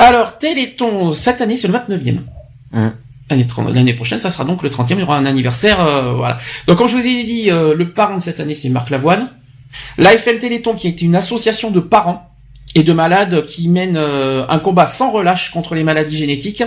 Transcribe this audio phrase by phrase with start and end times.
[0.00, 2.20] Alors, Téléthon, cette année, c'est le 29e.
[2.72, 2.94] Hum.
[3.68, 6.38] L'année prochaine, ça sera donc le 30e, il y aura un anniversaire, euh, voilà.
[6.66, 9.28] Donc, comme je vous ai dit, euh, le parrain de cette année, c'est Marc Lavoine.
[9.98, 12.29] L'AFL Téléthon, qui est une association de parents
[12.74, 16.62] et de malades qui mène euh, un combat sans relâche contre les maladies génétiques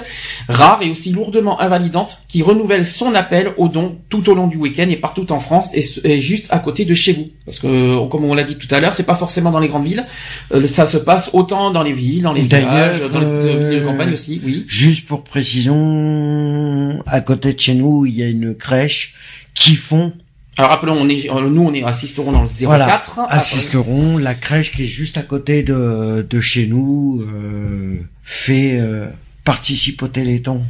[0.49, 4.57] rares et aussi lourdement invalidantes, qui renouvelle son appel aux dons tout au long du
[4.57, 7.29] week-end et partout en France et, juste à côté de chez vous.
[7.45, 9.67] Parce que, euh, comme on l'a dit tout à l'heure, c'est pas forcément dans les
[9.67, 10.05] grandes villes,
[10.51, 13.69] Euh, ça se passe autant dans les villes, dans les villages, dans les petites euh,
[13.69, 14.65] villes de campagne aussi, oui.
[14.67, 19.15] Juste pour précision, à côté de chez nous, il y a une crèche
[19.53, 20.13] qui font,
[20.57, 22.65] Alors rappelons, on est, euh, nous on est assisterons dans le 04.
[22.65, 24.17] voilà, assisteront.
[24.17, 29.07] La crèche qui est juste à côté de, de chez nous euh, fait euh,
[29.43, 30.63] participe au Téléthon.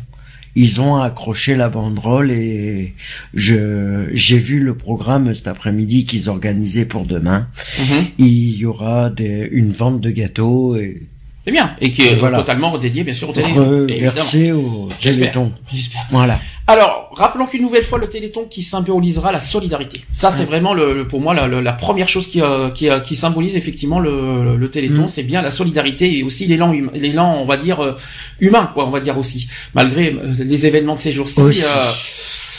[0.56, 2.94] Ils ont accroché la banderole et
[3.34, 7.47] je j'ai vu le programme cet après-midi qu'ils organisaient pour demain.
[7.80, 8.06] Mhm.
[8.20, 11.02] Il y aura des, une vente de gâteaux et
[11.46, 11.76] C'est bien.
[11.82, 12.38] Et qui est Voilà.
[12.38, 13.82] totalement dédié bien sûr au Téléthon.
[13.82, 15.32] reversé au J'espère.
[15.34, 15.52] Téléthon.
[15.74, 16.02] J'espère.
[16.10, 16.40] Voilà.
[16.68, 20.06] Alors, rappelons qu'une nouvelle fois le Téléthon qui symbolisera la solidarité.
[20.14, 23.02] Ça, c'est vraiment le, le- pour moi la, la- première chose qui, euh, qui, euh,
[23.02, 25.10] qui symbolise effectivement le, le Téléthon, Mhm.
[25.10, 27.98] c'est bien la solidarité et aussi l'élan, hum- l'élan, on va dire euh,
[28.40, 31.42] humain, quoi, on va dire aussi, malgré euh, les événements de ces jours-ci.
[31.42, 31.92] Euh,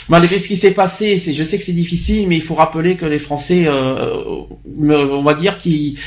[0.07, 2.95] Malgré ce qui s'est passé, c'est, je sais que c'est difficile, mais il faut rappeler
[2.95, 4.19] que les Français, euh,
[4.83, 5.97] euh, on va dire, qui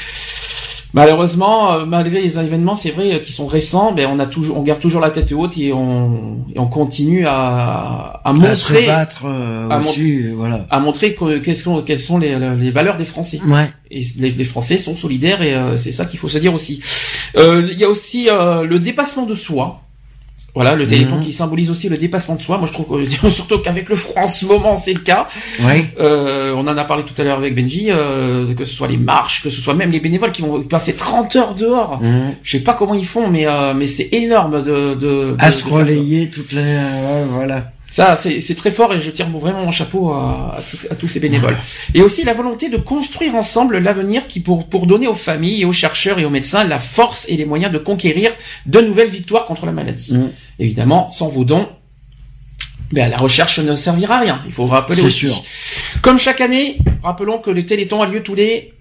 [0.95, 4.57] Malheureusement, euh, malgré les événements, c'est vrai, euh, qui sont récents, ben on a toujours,
[4.59, 8.41] on garde toujours la tête haute et on, et on continue à, à À se
[8.73, 10.67] montrer, battre euh, à aussi, voilà.
[10.71, 13.41] à montrer que- quelles sont, quelles sont les, les valeurs des Français.
[13.47, 13.71] Ouais.
[13.91, 16.81] Et les, les Français sont solidaires et euh, c'est ça qu'il faut se dire aussi.
[17.37, 19.83] Euh, Il y a aussi euh, le dépassement de soi.
[20.55, 21.21] Voilà, le Téléthon Mhm.
[21.23, 22.59] qui symbolise aussi le dépassement de soi.
[22.59, 25.29] Moi, je trouve que, surtout qu'avec le front en ce moment, c'est le cas.
[25.63, 25.85] Ouais.
[26.01, 28.97] Euh, on en a parlé tout à l'heure avec Benji, euh, que ce soit les
[28.97, 32.01] marches, que ce soit même les bénévoles qui vont passer 30 heures dehors.
[32.03, 32.35] Mhm.
[32.43, 35.51] Je sais pas comment ils font, mais euh, mais c'est énorme de, de, de- À
[35.51, 37.71] se relayer toutes les, ouais, voilà.
[37.99, 41.09] Ça, c'est très fort et je tire vraiment mon chapeau à, à, tout- à tous
[41.09, 41.57] ces bénévoles.
[41.95, 45.65] Et aussi la volonté de construire ensemble l'avenir qui pour pour donner aux familles et
[45.65, 48.31] aux chercheurs et aux médecins la force et les moyens de conquérir
[48.67, 50.13] de nouvelles victoires contre la maladie.
[50.15, 50.31] Mhm.
[50.61, 51.69] Évidemment, sans vos dons,
[52.93, 54.43] ben, la recherche ne servira à rien.
[54.47, 55.27] Il faut rappeler aussi.
[55.29, 55.43] sûr.
[56.01, 58.73] Comme chaque année, rappelons que le Téléthon a lieu tous les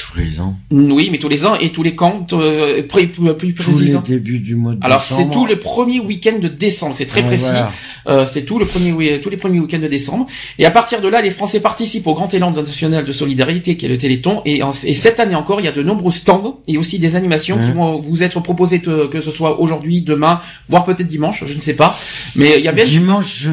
[0.00, 0.56] Tous les ans.
[0.70, 3.94] oui, mais tous les ans et tous les camps, euh, plus, plus, plus Tous les
[4.06, 7.26] débuts du mois de Alors c'est tout le premier week-end de décembre, c'est très Ouais,
[7.28, 7.44] précis.
[7.44, 7.72] voilà.
[8.08, 10.26] Euh, c'est tout le premier tous les premiers week-ends de décembre.
[10.58, 13.86] Et à partir de là, les Français participent au grand élan national de solidarité qui
[13.86, 14.42] est le Téléthon.
[14.46, 17.14] Et, en- et cette année encore, il y a de nombreux stands et aussi des
[17.16, 21.44] animations qui vont vous être proposées de- que ce soit aujourd'hui, demain, voire peut-être dimanche,
[21.46, 21.96] je ne sais pas.
[22.36, 23.50] Mais il y a bien Dimanche, je...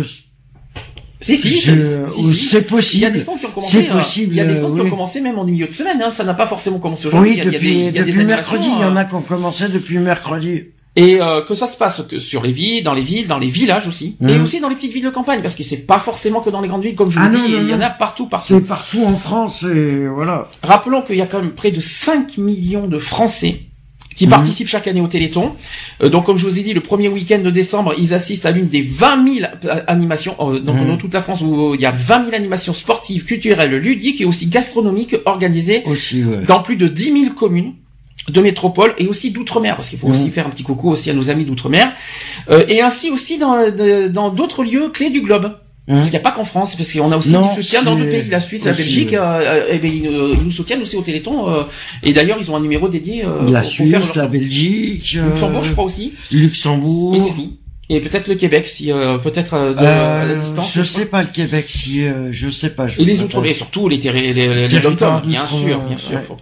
[1.22, 1.72] si si, je-
[2.12, 2.36] si, si.
[2.46, 3.02] c'est possible.
[3.02, 3.78] Il y a des stands qui ont commencé.
[3.84, 5.68] C'est euh, possible, il y a des stands euh, qui ont commencé même en milieu
[5.68, 6.02] de semaine.
[6.02, 7.32] Hein, ça n'a pas forcément commencé aujourd'hui.
[7.32, 8.68] Oui, il y a, il y a depuis, des, il y a des depuis mercredi,
[8.76, 10.64] il y en euh, a qui ont commencé depuis mercredi.
[10.96, 13.50] Et euh, que ça se passe que sur les villes, dans les villes, dans les
[13.50, 14.42] villages aussi, et Mhm.
[14.44, 16.68] aussi dans les petites villes de campagne, parce que c'est pas forcément que dans les
[16.68, 18.48] grandes villes, comme je vous Ah non, dis, il y en a partout, partout.
[18.56, 20.50] C'est partout en France et voilà.
[20.64, 23.60] Rappelons qu'il y a quand même près de 5 millions de Français
[24.18, 24.32] qui Mhm.
[24.32, 25.54] participent chaque année au Téléthon.
[26.04, 28.52] Euh, donc, comme je vous ai dit, le premier week-end de décembre, ils assistent à
[28.52, 30.36] l'une des 20 000 a- animations.
[30.42, 30.88] euh, donc, Mhm.
[30.88, 34.26] dans toute la France, où il y a 20 000 animations sportives, culturelles, ludiques et
[34.26, 36.44] aussi gastronomiques organisées Aussi, ouais.
[36.48, 37.74] dans plus de 10 000 communes
[38.28, 40.14] de métropole et aussi d'outre-mer, parce qu'il faut Mhm.
[40.14, 41.94] aussi faire un petit coucou aussi à nos amis d'outre-mer,
[42.50, 45.54] euh, et ainsi aussi dans d'autres lieux clés du globe.
[45.88, 47.96] Parce qu'il n'y a pas qu'en France, parce qu'on a aussi Non, du soutien dans
[47.96, 50.82] d'autres pays, la Suisse, la Belgique, euh, euh, eh ben, ils, nous- ils nous soutiennent
[50.82, 51.64] aussi au Téléthon, euh,
[52.04, 55.16] et d'ailleurs ils ont un numéro dédié euh, La pour Suisse, faire leur- la Belgique,
[55.18, 57.16] euh, Luxembourg, je crois aussi, Luxembourg.
[57.16, 57.54] et c'est tout.
[57.90, 60.70] Et peut-être le Québec, si euh, peut-être euh, Euh, à la distance.
[60.74, 62.86] je sais pas le Québec si euh, je sais pas.
[62.88, 64.80] Je Et les outre et surtout les, terri- les, les, les
[65.26, 66.16] bien sûr, bien sûr.
[66.18, 66.24] ouais.
[66.28, 66.36] faut-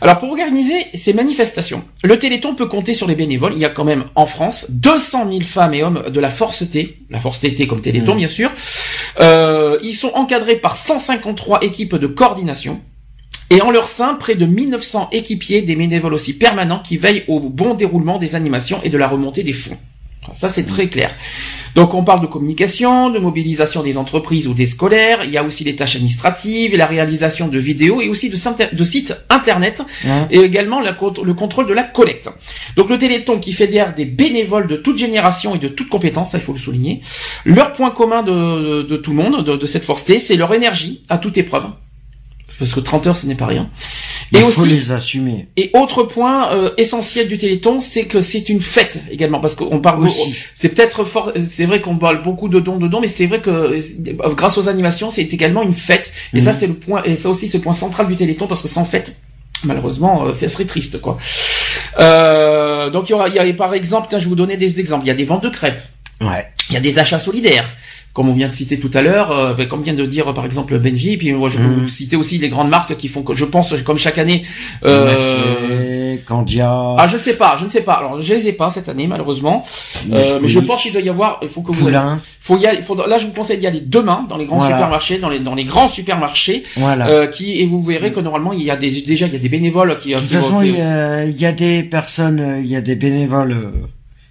[0.00, 3.52] Alors pour organiser ces manifestations, le Téléthon peut compter sur les bénévoles.
[3.52, 6.64] Il y a quand même en France 200 000 femmes et hommes de la Force
[6.70, 8.18] T, la Force TT comme Téléthon Mmh.
[8.18, 8.50] bien sûr.
[9.20, 12.80] Euh, ils sont encadrés par 153 équipes de coordination.
[13.50, 17.40] Et en leur sein, près de 1900 équipiers, des bénévoles aussi permanents qui veillent au
[17.40, 19.76] bon déroulement des animations et de la remontée des fonds.
[20.34, 21.10] Ça, c'est très clair.
[21.74, 25.44] Donc on parle de communication, de mobilisation des entreprises ou des scolaires, il y a
[25.44, 29.82] aussi les tâches administratives, la réalisation de vidéos et aussi de, de sites internet
[30.30, 32.30] et également le contrôle de la collecte.
[32.76, 36.38] Donc le Téléthon qui fédère des bénévoles de toute génération et de toute compétence, ça
[36.38, 37.02] il faut le souligner.
[37.44, 41.02] Leur point commun de, tout le monde, de, de cette force T, c'est leur énergie
[41.08, 41.66] à toute épreuve
[42.58, 43.68] parce que 30 heures ce n'est pas rien.
[44.32, 45.48] Et Il aussi, faut les assumer.
[45.56, 49.80] Et autre point euh, essentiel du Téléthon, c'est que c'est une fête également, parce qu'on
[49.80, 50.34] parle aussi.
[50.54, 53.40] C'est peut-être fort, c'est vrai qu'on parle beaucoup de dons, de dons, mais c'est vrai
[53.40, 56.12] que euh, grâce aux animations, c'est également une fête.
[56.34, 56.58] Et ça, mhm.
[56.58, 58.84] c'est le point, et ça aussi, c'est le point central du Téléthon, parce que sans
[58.84, 59.16] fête,
[59.64, 61.16] malheureusement, euh, ça serait triste, quoi.
[62.00, 64.56] Euh, donc il y aura, il y a par exemple, tiens, je vais vous donner
[64.56, 65.04] des exemples.
[65.04, 65.80] Il y a des ventes de crêpes.
[66.20, 66.46] Ouais.
[66.70, 67.66] Il y a des achats solidaires
[68.12, 70.44] comme on vient de citer tout à l'heure, euh, ben, comme vient de dire par
[70.44, 71.82] exemple Benji, puis moi je peux mhm.
[71.82, 74.44] vous citer aussi les grandes marques qui font, je pense, comme chaque année.
[74.84, 76.96] Euh, Candia.
[76.98, 77.94] Ah je sais pas, je ne sais pas.
[77.94, 79.64] Alors je les ai pas cette année malheureusement,
[80.12, 81.38] euh, mais je pense qu'il doit y avoir.
[81.42, 81.88] Il faut que vous.
[82.40, 85.18] Faut y aller, faut, là je vous conseille d'y aller demain dans les grands supermarchés,
[85.18, 86.62] dans les dans les grands supermarchés.
[86.76, 87.08] Voilà.
[87.08, 89.38] Euh, qui et vous verrez que normalement il y a des déjà il y a
[89.38, 90.14] des bénévoles qui.
[90.14, 92.96] De toute façon il y, a, il y a des personnes, il y a des
[92.96, 93.72] bénévoles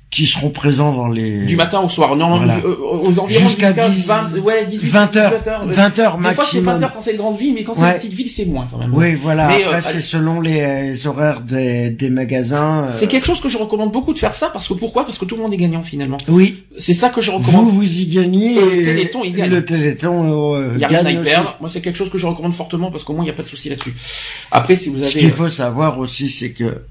[0.10, 2.16] qui seront présents dans les du matin au soir.
[2.16, 2.58] Non voilà.
[2.64, 5.34] Euh, aux environs jusqu'à 20 ouais 18 20 heures.
[5.66, 7.74] 20 heures maximum des fois c'est 20 heures quand c'est une grande ville mais quand
[7.74, 8.94] c'est une petite ville c'est moins quand même.
[8.94, 9.48] Oui voilà.
[9.48, 12.92] Mais, après euh, c'est selon les horaires des, des magasins euh.
[12.94, 15.04] c'est quelque chose que je recommande beaucoup de faire ça parce que pourquoi?
[15.04, 16.18] Parce que tout le monde est gagnant finalement.
[16.30, 16.64] Oui.
[16.78, 17.66] C'est ça que je recommande.
[17.66, 19.50] vous vous y gagnez et le téléthon il gagne.
[19.50, 21.58] le téléthon euh, il y a rien à y perdre.
[21.60, 23.44] Moi c'est quelque chose que je recommande fortement parce qu'au moins il n'y a pas
[23.44, 23.94] de souci là-dessus.
[24.52, 26.82] Après si vous avez ce qu'il faut savoir aussi c'est que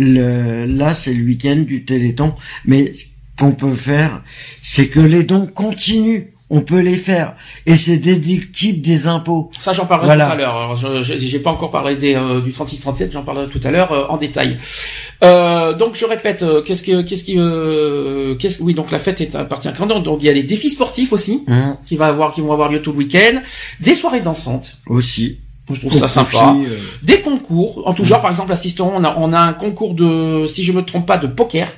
[0.00, 2.92] le, là c'est le week-end du Téléthon, mais
[3.38, 4.22] qu'on peut faire,
[4.62, 6.24] c'est que les dons continuent.
[6.52, 9.52] On peut les faire et c'est déductible des impôts.
[9.60, 10.76] Ça, j'en parlerai tout à l'heure.
[10.76, 14.06] Je j'ai pas encore parlé des, euh, du 36-37, j'en parlerai tout à l'heure euh,
[14.08, 14.58] en détail.
[15.22, 17.34] Euh, donc, je répète, euh, qu'est-ce que, qu'est-ce qui,
[18.40, 21.12] qu'est-ce, oui, donc la fête est appartient à Donc, il y a les défis sportifs
[21.12, 21.86] aussi, mmh.
[21.86, 23.40] qui va avoir, qui vont avoir lieu tout le week-end,
[23.78, 25.38] des soirées dansantes aussi.
[25.74, 26.54] Je trouve ça sympa.
[27.02, 30.46] Des concours, en tout genre, par exemple, assistant, on a, on a un concours de,
[30.46, 31.68] si je me trompe pas, de poker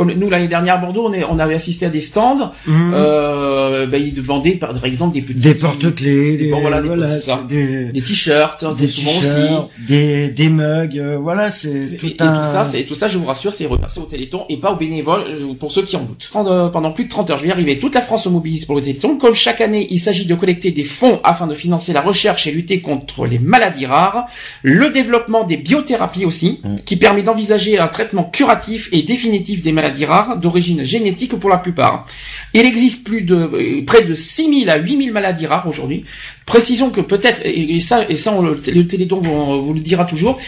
[0.00, 2.52] comme nous l'année dernière à Bordeaux, on, est, on avait assisté à des stands.
[2.66, 2.92] Mmh.
[2.94, 8.64] Euh, ben, ils vendaient par exemple des petits des porte-clés, des, voilà, des, des, t-shirts,
[8.78, 12.38] des souvent aussi, des, des mugs, euh, voilà, c'est tout et, un...
[12.38, 14.76] tout ça, c'est tout ça, je vous rassure, c'est reversé au Téléthon et pas aux
[14.76, 16.30] bénévoles euh, pour ceux qui en doutent.
[16.32, 17.78] Pendant, pendant plus de 30 heures, je vais y arriver.
[17.78, 19.18] Toute la France se mobilise pour le Téléthon.
[19.18, 22.52] Comme chaque année, il s'agit de collecter des fonds afin de financer la recherche et
[22.52, 24.28] lutter contre les maladies rares,
[24.62, 26.76] le développement des biothérapies aussi, mmh.
[26.86, 31.58] qui permet d'envisager un traitement curatif et définitif des maladies rares d'origine génétique pour la
[31.58, 32.06] plupart.
[32.54, 36.04] Il existe plus de euh, près de 6000 à 8000 maladies rares aujourd'hui.
[36.46, 40.38] Précisons que peut-être et ça et ça le, le Téléthon vous le dira toujours,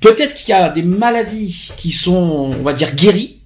[0.00, 3.37] peut-être qu'il y a des maladies qui sont on va dire guéries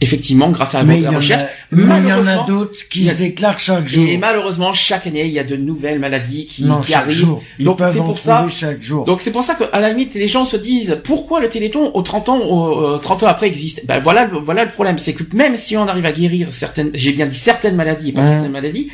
[0.00, 1.50] effectivement, grâce à la recherche.
[1.70, 4.06] mais il y en a d'autres qui se déclarent chaque jour.
[4.08, 7.36] Et malheureusement, chaque année, il y a de nouvelles maladies qui, qui arrivent.
[7.58, 8.46] donc c'est pour ça.
[8.48, 9.04] Chaque jour.
[9.04, 12.02] Donc c'est pour ça qu'à la limite, les gens se disent pourquoi le Téléthon au
[12.02, 13.86] 30 ans, au, 30 ans après existe?
[13.86, 17.12] Ben voilà, voilà le problème, c'est que même si on arrive à guérir certaines, j'ai
[17.12, 18.90] bien dit certaines maladies, pas certaines maladies,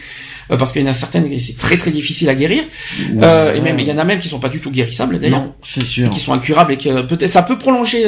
[0.51, 2.63] euh, parce qu'il y en a certaines c'est très très difficile à guérir
[3.23, 5.55] euh, et même il y en a même qui sont pas du tout guérissables d'ailleurs
[5.63, 8.05] c'est sûr qui sont incurables et que peut-être ça peut prolonger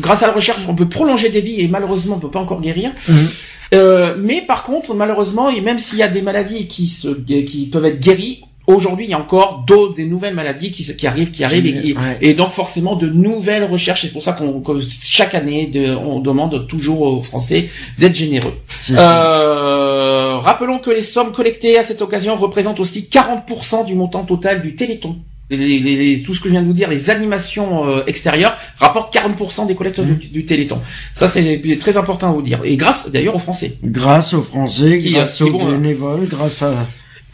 [0.00, 2.60] grâce à la recherche on peut prolonger des vies et malheureusement on peut pas encore
[2.60, 3.28] guérir mhm.
[3.74, 7.68] euh, mais par contre malheureusement et même s'il y a des maladies qui se qui
[7.70, 11.30] peuvent être guéries Aujourd'hui, il y a encore d'autres, des nouvelles maladies qui, qui arrivent,
[11.30, 14.02] qui arrivent, et, et, donc forcément de nouvelles recherches.
[14.02, 14.62] C'est pour ça qu'on
[15.02, 17.68] chaque année, de, on demande toujours aux Français
[17.98, 18.54] d'être généreux.
[18.90, 24.62] Euh, rappelons que les sommes collectées à cette occasion représentent aussi 40% du montant total
[24.62, 25.16] du Téléthon.
[25.50, 29.66] Les, tout ce que je viens de vous dire, les animations euh, extérieures rapportent 40%
[29.66, 30.80] des collecteurs du, du, Téléthon.
[31.12, 32.60] Ça, c'est très important à vous dire.
[32.62, 33.76] Et grâce, d'ailleurs, aux Français.
[33.82, 36.72] Grâce aux Français, grâce aux euh, bénévoles, grâce à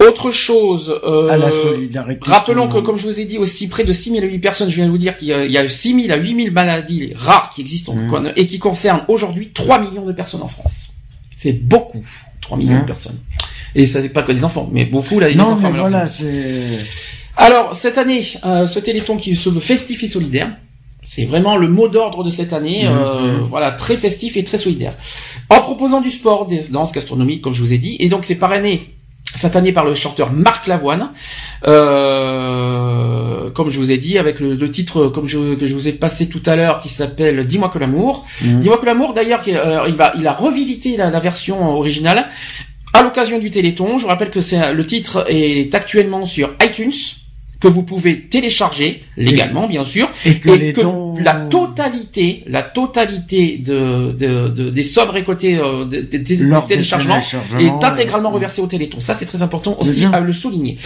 [0.00, 2.20] autre chose, euh, à la solidarité.
[2.30, 4.70] Rappelons que, comme je vous ai dit aussi, près de 6 000 à 8 personnes,
[4.70, 7.50] je viens de vous dire qu'il y a 6 000 à 8 000 maladies rares
[7.54, 8.32] qui existent mmh.
[8.36, 10.92] et qui concernent aujourd'hui 3 millions de personnes en France.
[11.36, 12.02] C'est beaucoup,
[12.46, 12.86] 3 millions de mmh.
[12.86, 13.18] personnes.
[13.74, 15.70] Et ça, c'est pas que des enfants, mais beaucoup là, des enfants.
[15.72, 16.06] Mais voilà,
[17.36, 20.52] Alors, cette année, euh, ce Téléthon qui se veut festif et solidaire,
[21.02, 24.58] c'est vraiment le mot d'ordre de cette année, mmh, euh, voilà, très festif et très
[24.58, 24.94] solidaire.
[25.50, 28.36] En proposant du sport, des danses gastronomiques, comme je vous ai dit, et donc c'est
[28.36, 28.94] parrainé
[29.34, 31.10] cette année par le chanteur Marc Lavoine,
[31.66, 32.95] euh,
[33.54, 36.28] comme je vous ai dit, avec le, titre comme je, que je vous ai passé
[36.28, 38.24] tout à l'heure, qui s'appelle Dis-moi que l'amour.
[38.42, 38.60] Mhm.
[38.60, 42.26] Dis-moi que l'amour, d'ailleurs, euh, il va, il a revisité la, version originale
[42.92, 43.98] à l'occasion du Téléthon.
[43.98, 46.92] Je rappelle que c'est le titre est actuellement sur iTunes,
[47.58, 53.56] que vous pouvez télécharger légalement, bien sûr, Et que les dons- la totalité, la totalité
[53.58, 57.18] de, de- de- des sommes récoltées euh, de- de- téléchargement
[57.58, 59.00] est intégralement euh, reversée au Téléthon.
[59.00, 60.12] Ça, c'est très important aussi bien.
[60.12, 60.76] à le souligner.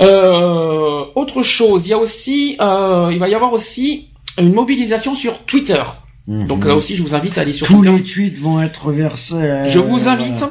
[0.00, 5.14] Euh, autre chose, il y a aussi, euh, il va y avoir aussi une mobilisation
[5.14, 5.82] sur Twitter.
[6.28, 7.76] Donc là aussi, je vous invite à aller sur Mhm.
[7.76, 7.96] Tous Twitter.
[7.98, 9.34] les tweets vont être versés.
[9.34, 10.44] euh, Je vous invite.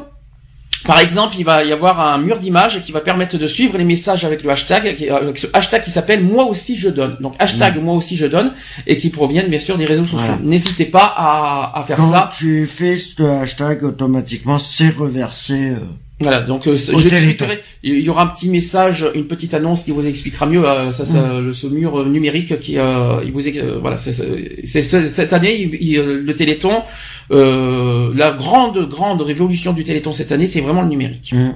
[0.86, 3.84] Par exemple, il va y avoir un mur d'images qui va permettre de suivre les
[3.84, 7.18] messages avec le hashtag, qui- avec ce hashtag qui s'appelle moi aussi je donne.
[7.22, 8.54] Donc hashtag moi aussi je donne
[8.86, 10.20] et qui proviennent bien sûr des réseaux sociaux.
[10.28, 10.42] Voilà.
[10.44, 12.32] N'hésitez pas à, à faire Quand ça.
[12.38, 15.72] tu fais ce hashtag, automatiquement, c'est reversé.
[15.72, 15.78] euh,
[16.22, 17.62] Voilà, donc euh, je tweeterai.
[17.84, 21.04] Il y aura un petit message, une petite annonce qui vous expliquera mieux euh, ça,
[21.04, 21.40] ça, Mm.
[21.48, 25.08] le- ce mur euh, numérique qui euh, il vous euh, voilà c'est c'est- c'est ce-
[25.08, 26.84] cette année il- il- le Téléthon
[27.32, 31.34] euh, la grande grande révolution du Téléthon cette année c'est vraiment le numérique.
[31.34, 31.52] Mm.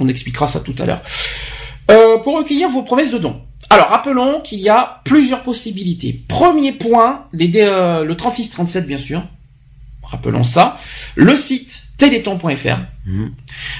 [0.00, 1.02] On expliquera ça tout à l'heure.
[1.90, 3.36] Euh, pour recueillir vos promesses de dons.
[3.68, 6.18] Alors rappelons qu'il y a plusieurs possibilités.
[6.28, 9.22] Premier point, les euh, le 36-37 bien sûr.
[10.02, 10.78] Rappelons ça.
[11.16, 12.78] Le site téléthon.fr.
[13.06, 13.30] Mhm.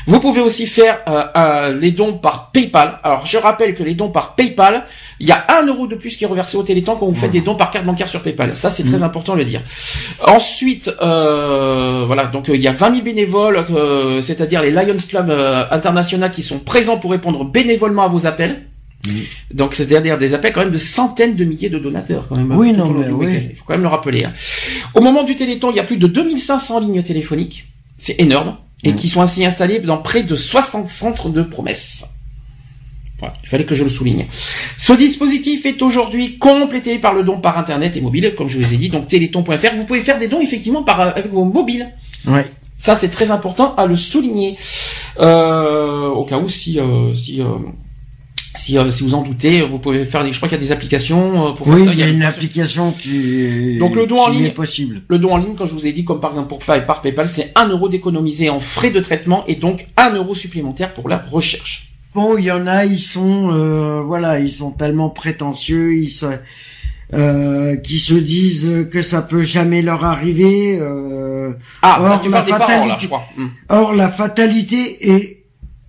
[0.06, 2.98] Vous pouvez aussi faire euh, euh, les dons par PayPal.
[3.04, 4.84] Alors je rappelle que les dons par PayPal,
[5.20, 7.30] il y a un euro de plus qui est reversé au Téléthon quand vous faites
[7.30, 8.54] des dons par carte bancaire sur PayPal.
[8.56, 9.62] Ça c'est très important de le dire.
[10.26, 14.96] Ensuite, euh, voilà, donc euh, il y a 20 000 bénévoles, euh, c'est-à-dire les Lions
[15.08, 18.64] Club euh, international qui sont présents pour répondre bénévolement à vos appels.
[19.54, 22.52] Donc c'est-à-dire des appels quand même de centaines de milliers de donateurs quand même.
[22.58, 23.48] Oui, tout non, mais oui.
[23.50, 24.24] Il faut quand même le rappeler.
[24.24, 24.32] hein.
[24.94, 27.64] Au moment du Téléthon, il y a plus de 2500 lignes téléphoniques.
[27.98, 28.56] C'est énorme.
[28.84, 28.96] Et Mm.
[28.96, 32.06] qui sont ainsi installées dans près de 60 centres de promesses.
[33.18, 34.26] Voilà, il fallait que je le souligne.
[34.78, 38.72] Ce dispositif est aujourd'hui complété par le don par internet et mobile, comme je vous
[38.72, 39.74] ai dit, donc téléthon.fr.
[39.74, 41.92] Vous pouvez faire des dons effectivement par euh, avec vos mobiles.
[42.28, 42.46] Ouais.
[42.76, 44.56] Ça, c'est très important à le souligner.
[45.18, 47.46] Euh, au cas où, si euh, si euh,
[48.58, 50.32] si, euh, si vous en doutez, vous pouvez faire des.
[50.32, 51.92] Je crois qu'il y a des applications euh, pour Oui, faire ça.
[51.92, 52.92] il y a une application.
[52.92, 54.44] qui, Donc, le don en ligne.
[54.46, 55.02] est possible.
[55.08, 57.00] Le don en ligne, comme je vous ai dit, comme par exemple pour Pay- par
[57.00, 61.08] PayPal, c'est 1 euro d'économiser en frais de traitement et donc 1 euro supplémentaire pour
[61.08, 61.92] la recherche.
[62.14, 66.26] Bon, il y en a, ils sont, euh, voilà, ils sont tellement prétentieux, ils se,
[67.14, 70.78] euh, qui se disent que ça peut jamais leur arriver.
[70.80, 73.24] euh, Ah, Or, là, tu la des parents, là, fatalité- je crois.
[73.36, 73.46] Hmm.
[73.68, 75.44] Or, la fatalité est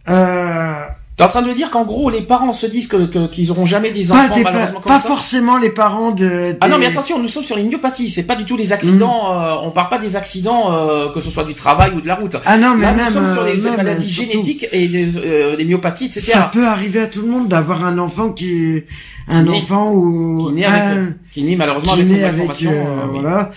[0.08, 0.74] euh,
[1.20, 3.66] T'es en train de dire qu'en gros, les parents se disent que que- qu'ils auront
[3.66, 5.08] jamais des pas, enfants des, malheureusement pas, comme pas ça.
[5.10, 6.56] forcément les parents de.
[6.62, 8.10] Ah non, mais attention, nous sommes sur les myopathies.
[8.10, 9.34] C'est pas du tout les accidents.
[9.34, 12.16] euh, on parle pas des accidents euh, que ce soit du travail ou de la
[12.16, 12.38] route.
[12.46, 14.66] Ah non, mais Là, même, nous sommes sur euh, les même, maladies euh, surtout, génétiques
[14.72, 16.22] et des, euh, myopathies, etc.
[16.22, 18.86] Ça peut arriver à tout le monde d'avoir un enfant qui est
[19.28, 22.72] un Qui enfant ou qui naît avec, un- qui naît malheureusement qui avec naît euh,
[22.72, 23.52] euh, voilà,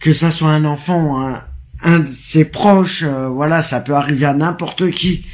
[0.00, 1.40] que ça soit un enfant, un,
[1.82, 5.24] un de ses proches, euh, voilà, ça peut arriver à n'importe qui.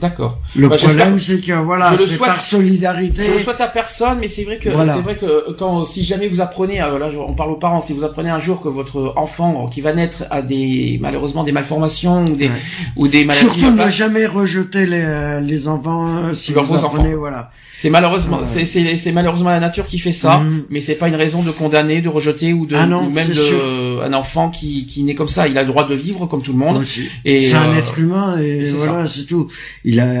[0.00, 0.38] D'accord.
[0.54, 3.24] Le Bah, problème, c'est que voilà, c'est souhaite- par solidarité.
[3.24, 4.94] Je le souhaite à personne, mais c'est vrai que Voilà.
[4.94, 7.92] c'est vrai que quand si jamais vous apprenez, euh, là on parle aux parents, si
[7.92, 11.52] vous apprenez un jour que votre enfant euh, qui va naître a des malheureusement des
[11.52, 12.54] malformations ou des Ouais.
[12.96, 16.60] ou des maladies, Surtout ne voilà, jamais rejeter les, euh, les enfants euh, si vous
[16.60, 17.18] apprenez, enfants.
[17.18, 17.50] voilà.
[17.80, 18.44] C'est malheureusement Ouais.
[18.52, 20.64] c'est c'est c'est malheureusement la nature qui fait ça, Mhm.
[20.68, 23.28] mais c'est pas une raison de condamner, de rejeter ou de Ah non, ou même
[23.28, 24.02] de sûr.
[24.08, 26.52] un enfant qui qui naît comme ça, il a le droit de vivre comme tout
[26.52, 26.84] le monde.
[26.84, 29.46] C'est un euh, être humain et c'est voilà, c'est tout.
[29.84, 30.12] Il a,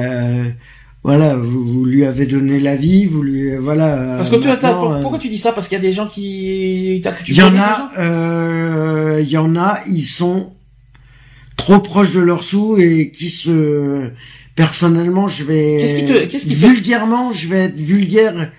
[1.02, 4.14] voilà, vous, vous lui avez donné la vie, vous lui, voilà.
[4.16, 5.52] Parce que tu maintenant, euh, pourquoi tu dis ça?
[5.52, 6.96] Parce qu'il y a des gens qui
[7.28, 10.52] Il y en a, euh, il y en a, ils sont
[11.56, 14.10] trop proches de leurs sous et qui se,
[14.64, 18.50] personnellement, je vais, Qu'est-ce qui te- qu'est-ce qui te- vulgairement, je vais être vulgaire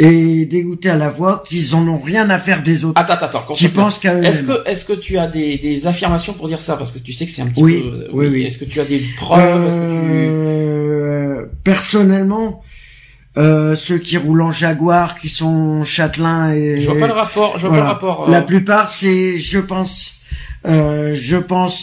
[0.00, 3.26] et dégoûté à la voix, qu'ils en ont rien à faire des autres, Attends attends
[3.38, 3.54] attends.
[3.54, 6.60] qui pensent qu'à eux Est-ce que est-ce que tu as des, des affirmations pour dire
[6.60, 6.76] ça?
[6.76, 8.42] Parce que tu sais que c'est un petit Oui, peu oui, oui.
[8.42, 9.66] Est-ce que tu as des preuves?
[9.68, 12.62] Est-ce que tu Euh, personnellement,
[13.36, 17.52] euh, ceux qui roulent en Jaguar, qui sont châtelains et je vois pas le rapport,
[17.58, 17.84] je vois voilà.
[17.84, 18.28] pas le rapport.
[18.28, 20.14] euh, La plupart, c'est, je pense,
[20.66, 21.76] euh, je pense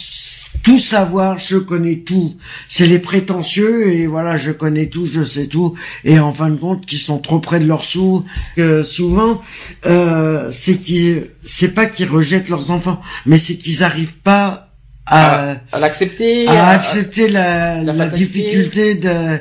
[0.62, 2.36] tout savoir, je connais tout.
[2.68, 5.74] C'est les prétentieux et voilà, je connais tout, je sais tout.
[6.04, 8.24] Et en fin de compte, qui sont trop près de leurs sous.
[8.58, 9.40] Euh, souvent,
[9.86, 14.68] euh, c'est qu'ils, c'est pas qu'ils rejettent leurs enfants, mais c'est qu'ils arrivent pas
[15.06, 16.46] à, à l'accepter.
[16.46, 19.38] à à- accepter la, la difficulté de.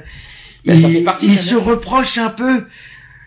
[0.65, 2.65] Ben, ça il fait partie il de la se reproche un peu.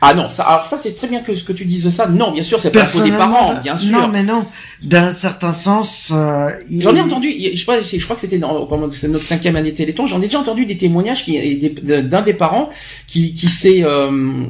[0.07, 2.07] Ah non, ça alors ça c'est très bien que ce que tu dises ça.
[2.07, 3.91] Non, bien sûr, c'est pas des parents, bien sûr.
[3.99, 4.45] Non, mais non.
[4.83, 8.39] D'un certain sens, euh, il- J'en ai entendu, je sais pas, je crois que c'était
[8.39, 11.71] dans notre cinquième année Téléthon, j'en ai déjà entendu des témoignages des-
[12.03, 12.69] d'un des parents
[13.07, 14.45] qui, qui s'est, euh,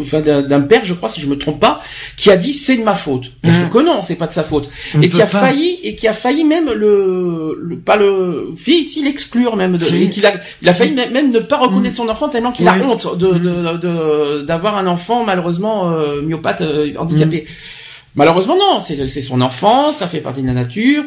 [0.00, 1.82] enfin d'un père, je crois, si je me trompe pas,
[2.16, 3.32] qui a dit c'est de ma faute.
[3.42, 6.08] Bien sûr que non, c'est pas de sa faute, et qui a failli et qui
[6.08, 10.68] a failli même le, le pas le, si l'exclure même, de, et qu'il a, il
[10.68, 11.96] a failli même, ne pas reconnaître mm.
[11.96, 13.80] son enfant tellement qu'il a honte de mm.
[13.80, 17.46] de d'avoir un enfant malheureusement euh, myopathe euh, handicapé.
[17.46, 17.52] Mm.
[18.16, 21.04] Malheureusement non, c'est son enfant, ça fait partie de la nature.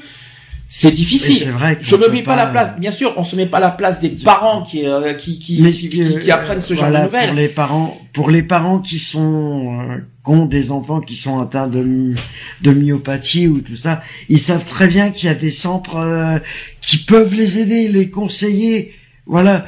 [0.72, 1.50] C'est difficile.
[1.50, 2.78] Vrai je me mets pas, la place.
[2.78, 5.90] Bien sûr, on se met pas la place des parents qui euh, qui qui, qui,
[5.90, 7.30] qui, apprennent ce genre de nouvelles.
[7.30, 11.40] Pour les parents, pour les parents qui sont euh, qui ont des enfants qui sont
[11.40, 12.14] atteints de
[12.62, 16.38] de myopathie ou tout ça, ils savent très bien qu'il y a des centres euh,
[16.82, 18.94] qui peuvent les aider, les conseiller.
[19.26, 19.66] Voilà,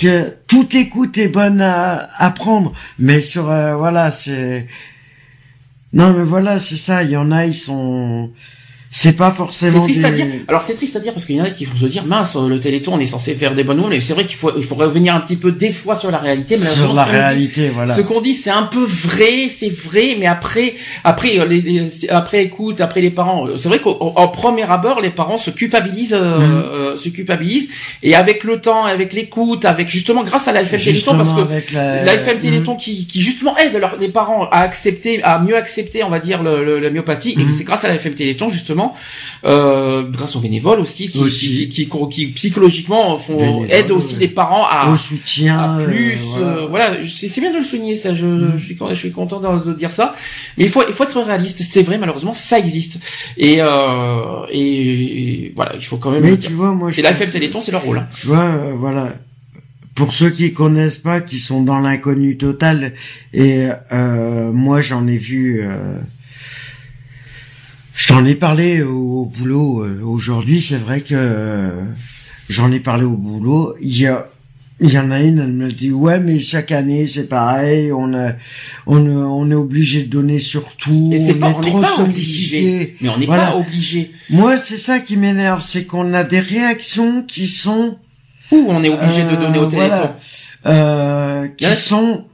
[0.00, 4.66] que toute écoute est bonne à, à prendre, mais sur voilà, c'est
[5.92, 7.04] non mais voilà, c'est ça.
[7.04, 8.30] Il y en a, ils sont
[8.92, 9.86] c'est pas forcément.
[9.86, 10.26] C'est triste à dire.
[10.48, 12.34] Alors c'est triste à dire parce qu'il y en a qui vont se dire mince,
[12.34, 14.64] le Téléthon on est censé faire des bonnes nouvelles, mais c'est vrai qu'il faut il
[14.64, 16.56] faut revenir un petit peu des fois sur la réalité.
[16.58, 17.94] Mais sur la réalité, voilà.
[17.94, 22.42] Ce qu'on dit c'est un peu vrai, c'est vrai, mais après après euh, les, après
[22.42, 23.94] écoute, après les parents, euh, c'est vrai qu'au
[24.32, 26.98] premier abord les parents se culpabilisent, euh, mm.
[26.98, 27.68] se culpabilisent
[28.02, 31.74] et avec le temps, avec l'écoute, avec justement grâce à la FM Téléthon parce que
[31.74, 32.14] la...
[32.14, 32.40] FM mm.
[32.40, 36.42] Téléthon qui, qui justement aide les parents à accepter, à mieux accepter, on va dire
[36.42, 37.50] le, la myopathie et mm.
[37.52, 38.79] c'est grâce à la FM Téléthon justement
[39.44, 44.90] euh, grâce aux bénévoles aussi, qui, Qui, qui, psychologiquement font aident aussi les parents à
[44.90, 46.18] au soutien, plus.
[46.38, 48.14] Euh, voilà, c'est bien de le souligner ça.
[48.14, 48.52] Je, mm.
[48.58, 50.14] je suis je suis content de, dire ça,
[50.56, 51.62] mais il faut il faut être réaliste.
[51.62, 53.00] C'est vrai, malheureusement, ça existe
[53.36, 56.22] et euh, et, voilà, il faut quand même.
[56.22, 57.98] Mais tu vois, moi, et la FM Téléthon, c'est leur rôle.
[57.98, 58.08] Hein.
[58.18, 59.14] Tu vois, euh, voilà
[59.94, 62.94] pour ceux qui connaissent pas, qui sont dans l'inconnu total,
[63.34, 65.96] et euh, moi j'en ai vu euh,
[68.06, 70.62] J'en ai parlé au, boulot euh, aujourd'hui.
[70.62, 71.82] C'est vrai que euh,
[72.48, 73.74] j'en ai parlé au boulot.
[73.80, 74.28] Il y a
[74.82, 78.14] il y en a une, elle me dit ouais, mais chaque année c'est pareil, on
[78.14, 78.32] a,
[78.86, 82.96] on, on est obligé de donner sur tout, on pas, est trop sollicité.
[83.02, 84.12] Mais on n'est pas obligé.
[84.30, 87.98] Moi, c'est ça qui m'énerve, c'est qu'on a des réactions qui sont
[88.50, 90.10] où on est obligé de donner au euh, téléphone,
[90.64, 92.24] euh, qui sont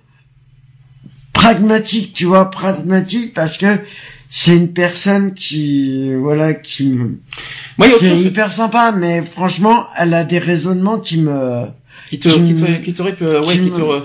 [1.33, 3.81] pragmatiques, tu vois, pragmatiques parce que
[4.28, 7.18] c'est une personne qui voilà qui me
[7.78, 11.64] Moi, qui est hyper sympa mais franchement elle a des raisonnements qui me
[12.09, 14.02] qui te qui, te, qui te, ouais, qui, te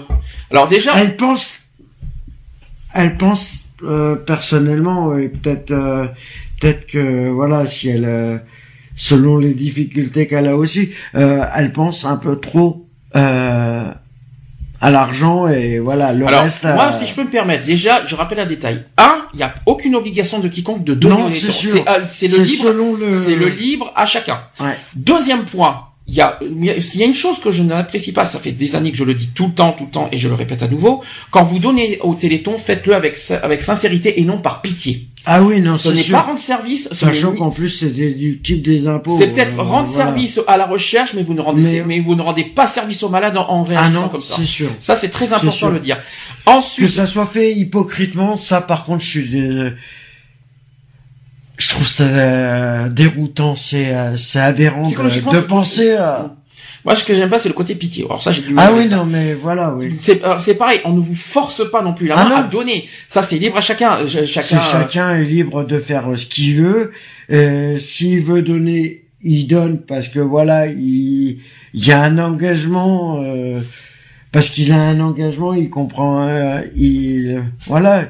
[0.52, 1.60] alors déjà elle pense
[2.94, 6.06] elle pense euh, personnellement et peut-être euh,
[6.60, 8.38] peut-être que voilà si elle euh,
[8.96, 12.86] selon les difficultés qu'elle a aussi elle pense un peu trop
[14.82, 16.64] à l'argent et voilà le Alors, reste.
[16.66, 18.84] Moi, si je peux me permettre, déjà, je rappelle un détail.
[18.98, 21.16] Un, il n'y a aucune obligation de quiconque de donner.
[21.16, 22.98] Non, c'est euh, C'est le libre.
[23.14, 24.42] C'est le libre à chacun.
[24.60, 24.78] Ouais.
[24.96, 25.91] Deuxième point.
[26.12, 28.76] Il y a, il y a une chose que je n'apprécie pas, ça fait des
[28.76, 30.62] années que je le dis tout le temps, tout le temps, et je le répète
[30.62, 31.02] à nouveau.
[31.30, 35.08] Quand vous donnez au Téléthon, faites-le avec avec sincérité et non par pitié.
[35.26, 36.90] Ah oui, non, ce n'est pas rendre service.
[36.92, 39.16] Sachant qu'en plus c'est du type des impôts.
[39.18, 42.22] C'est peut-être euh, rendre service à la recherche, mais vous ne rendez, mais, vous ne
[42.22, 44.36] rendez pas service aux malades en, en réalisant ah non, comme ça.
[44.36, 44.70] C'est sûr.
[44.82, 45.98] Ça c'est très important de le dire.
[46.46, 49.72] Ensuite, que ça soit fait hypocritement, ça par contre je suis, euh,
[51.62, 56.36] je trouve ça euh, déroutant, c'est c'est aberrant de, de penser à
[56.84, 58.06] moi, ce que j'aime pas, c'est le côté pitié.
[58.06, 58.70] Alors ça, j'ai du mal.
[58.70, 59.96] Ah oui, non, mais voilà, oui.
[60.00, 60.82] C'est, c'est pareil.
[60.84, 62.88] On ne vous force pas non plus la ah main à donner.
[63.08, 64.00] Ça, c'est libre à chacun.
[64.08, 64.60] Chacun.
[64.60, 66.92] Chacun est libre de faire ce qu'il veut.
[67.32, 71.38] Euh, S'il veut donner, il donne parce que voilà, il,
[71.76, 73.22] il y a un engagement.
[73.24, 73.60] Euh,
[74.32, 76.28] parce qu'il a un engagement, il comprend.
[76.28, 78.06] Euh, il voilà.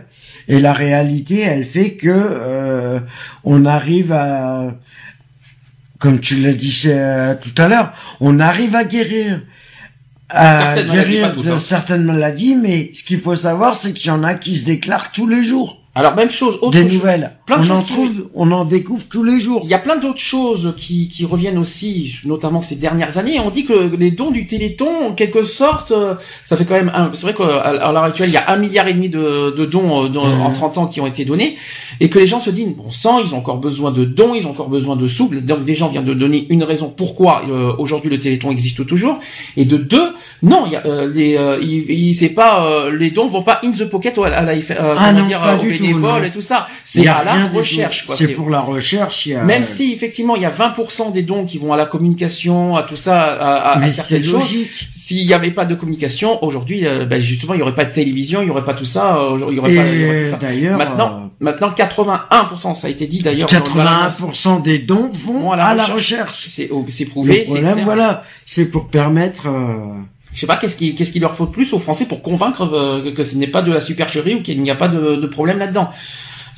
[0.52, 3.00] Et la réalité, elle fait que euh,
[3.46, 4.74] on arrive à
[5.98, 9.40] comme tu l'as dit euh, tout à l'heure, on arrive à guérir
[10.28, 14.34] à guérir de certaines maladies, mais ce qu'il faut savoir, c'est qu'il y en a
[14.34, 15.82] qui se déclarent tous les jours.
[15.96, 17.38] Alors même chose, autre des nouvelles.
[17.52, 19.62] Plein de on en trouve, on en découvre tous les jours.
[19.66, 23.42] Il y a plein d'autres choses qui, qui reviennent aussi, notamment ces dernières années.
[23.42, 26.92] On dit que les dons du Téléthon, en quelque sorte, euh, ça fait quand même.
[27.14, 30.06] C'est vrai qu'à l'heure actuelle, il y a un milliard et demi de, de dons
[30.06, 31.58] euh, en 30 ans qui ont été donnés,
[32.00, 34.48] et que les gens se disent bon sang, ils ont encore besoin de dons, ils
[34.48, 35.30] ont encore besoin de sous.
[35.42, 39.20] Donc des gens viennent de donner une raison pourquoi euh, aujourd'hui le Téléthon existe toujours,
[39.58, 43.60] et de deux, non, il y a les, il, c'est pas les dons vont pas
[43.64, 46.68] in the pocket à la, ah non, dire, bénévoles et tout ça.
[46.86, 48.08] C'est à la recherche.
[48.16, 49.26] C'est pour la recherche.
[49.26, 49.44] Il y a...
[49.44, 52.84] Même si effectivement il y a 20% des dons qui vont à la communication, à
[52.84, 54.54] tout ça, à, à, certaines choses.
[54.92, 57.94] S'il n'y avait pas de communication, aujourd'hui, euh, ben justement, il y aurait pas de
[57.94, 59.18] télévision, il y aurait pas tout ça.
[59.18, 60.38] Euh, il y aurait pas, il y aurait tout ça.
[60.38, 63.50] D'ailleurs, maintenant, euh, maintenant 81%, ça a été dit d'ailleurs.
[63.50, 66.48] 81% des dons vont à la, recherche.
[66.50, 67.40] C'est c'est prouvé.
[67.40, 69.48] Le problème, voilà, c'est pour permettre.
[70.34, 72.70] Je sais pas qu'est-ce qui qu'est-ce qu'il leur faut de plus aux Français pour convaincre
[72.74, 75.28] euh, que ce n'est pas de la supercherie ou qu'il n'y a pas de, de
[75.28, 75.90] problème là-dedans?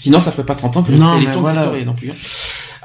[0.04, 1.62] Sinon, ça ferait pas 30 ans que le Non, Téléthon voilà.
[1.62, 2.10] existerait non plus.
[2.12, 2.16] hein.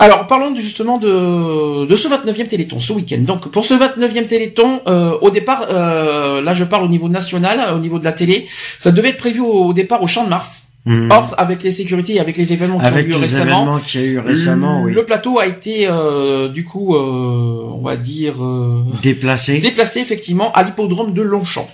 [0.00, 3.18] Alors, parlons de- justement de, de ce 29e Téléthon, ce week-end.
[3.22, 7.74] Donc, pour ce 29e Téléthon, euh, au départ, euh, là je parle au niveau national,
[7.74, 8.46] au niveau de la télé,
[8.78, 10.64] ça devait être prévu au, au départ au Champ de Mars.
[10.86, 11.10] Mhm.
[11.10, 13.98] Or, avec les sécurités et avec les événements qui Avec ont eu les récemment, y
[13.98, 14.94] a eu récemment, oui.
[14.94, 19.58] le plateau a été, euh, du coup, euh, on va dire, euh, Déplacé.
[19.58, 21.68] déplacé effectivement à l'hippodrome de Longchamp.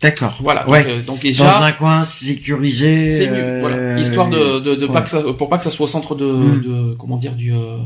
[0.00, 0.36] D'accord.
[0.40, 0.68] Voilà.
[0.68, 0.84] Ouais.
[0.84, 3.18] Donc, euh, donc Dans déjà, un coin sécurisé.
[3.18, 3.34] c'est mieux.
[3.36, 3.98] euh, Voilà.
[3.98, 5.02] Histoire de, de, de pas ouais.
[5.02, 6.62] que ça, pour pas que ça soit au centre de, Mm.
[6.62, 7.78] de comment dire du euh,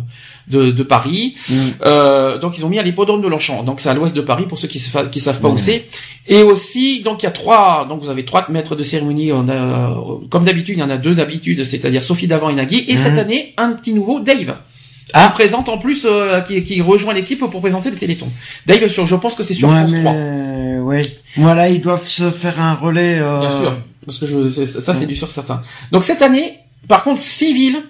[0.49, 1.35] de, de Paris.
[1.49, 1.55] Mm.
[1.87, 3.63] Euh, donc ils ont mis à l'hippodrome de Longchamp.
[3.63, 5.59] Donc c'est à l'ouest de Paris pour ceux qui savent pas où Mm.
[5.59, 5.89] c'est.
[6.29, 9.33] Et aussi donc il y a trois donc vous avez trois maîtres de cérémonie.
[9.33, 9.97] On a,
[10.31, 12.85] comme d'habitude il y en a deux d'habitude, c'est-à-dire Sophie Davant et Nagui.
[12.89, 14.57] Et cette année un petit nouveau Dave.
[15.13, 15.27] Ah.
[15.29, 18.29] Qui présente en plus, euh, qui, qui rejoint l'équipe pour présenter le Téléthon.
[18.89, 20.13] Sur, je pense que c'est sur ouais, France mais, 3.
[20.15, 21.03] euh, ouais.
[21.37, 23.19] Voilà, ils doivent se faire un relais.
[23.19, 23.41] Euh...
[23.41, 25.63] Bien sûr, parce que je, ça c'est du sûr certain.
[25.91, 27.83] Donc cette année, par contre, six villes.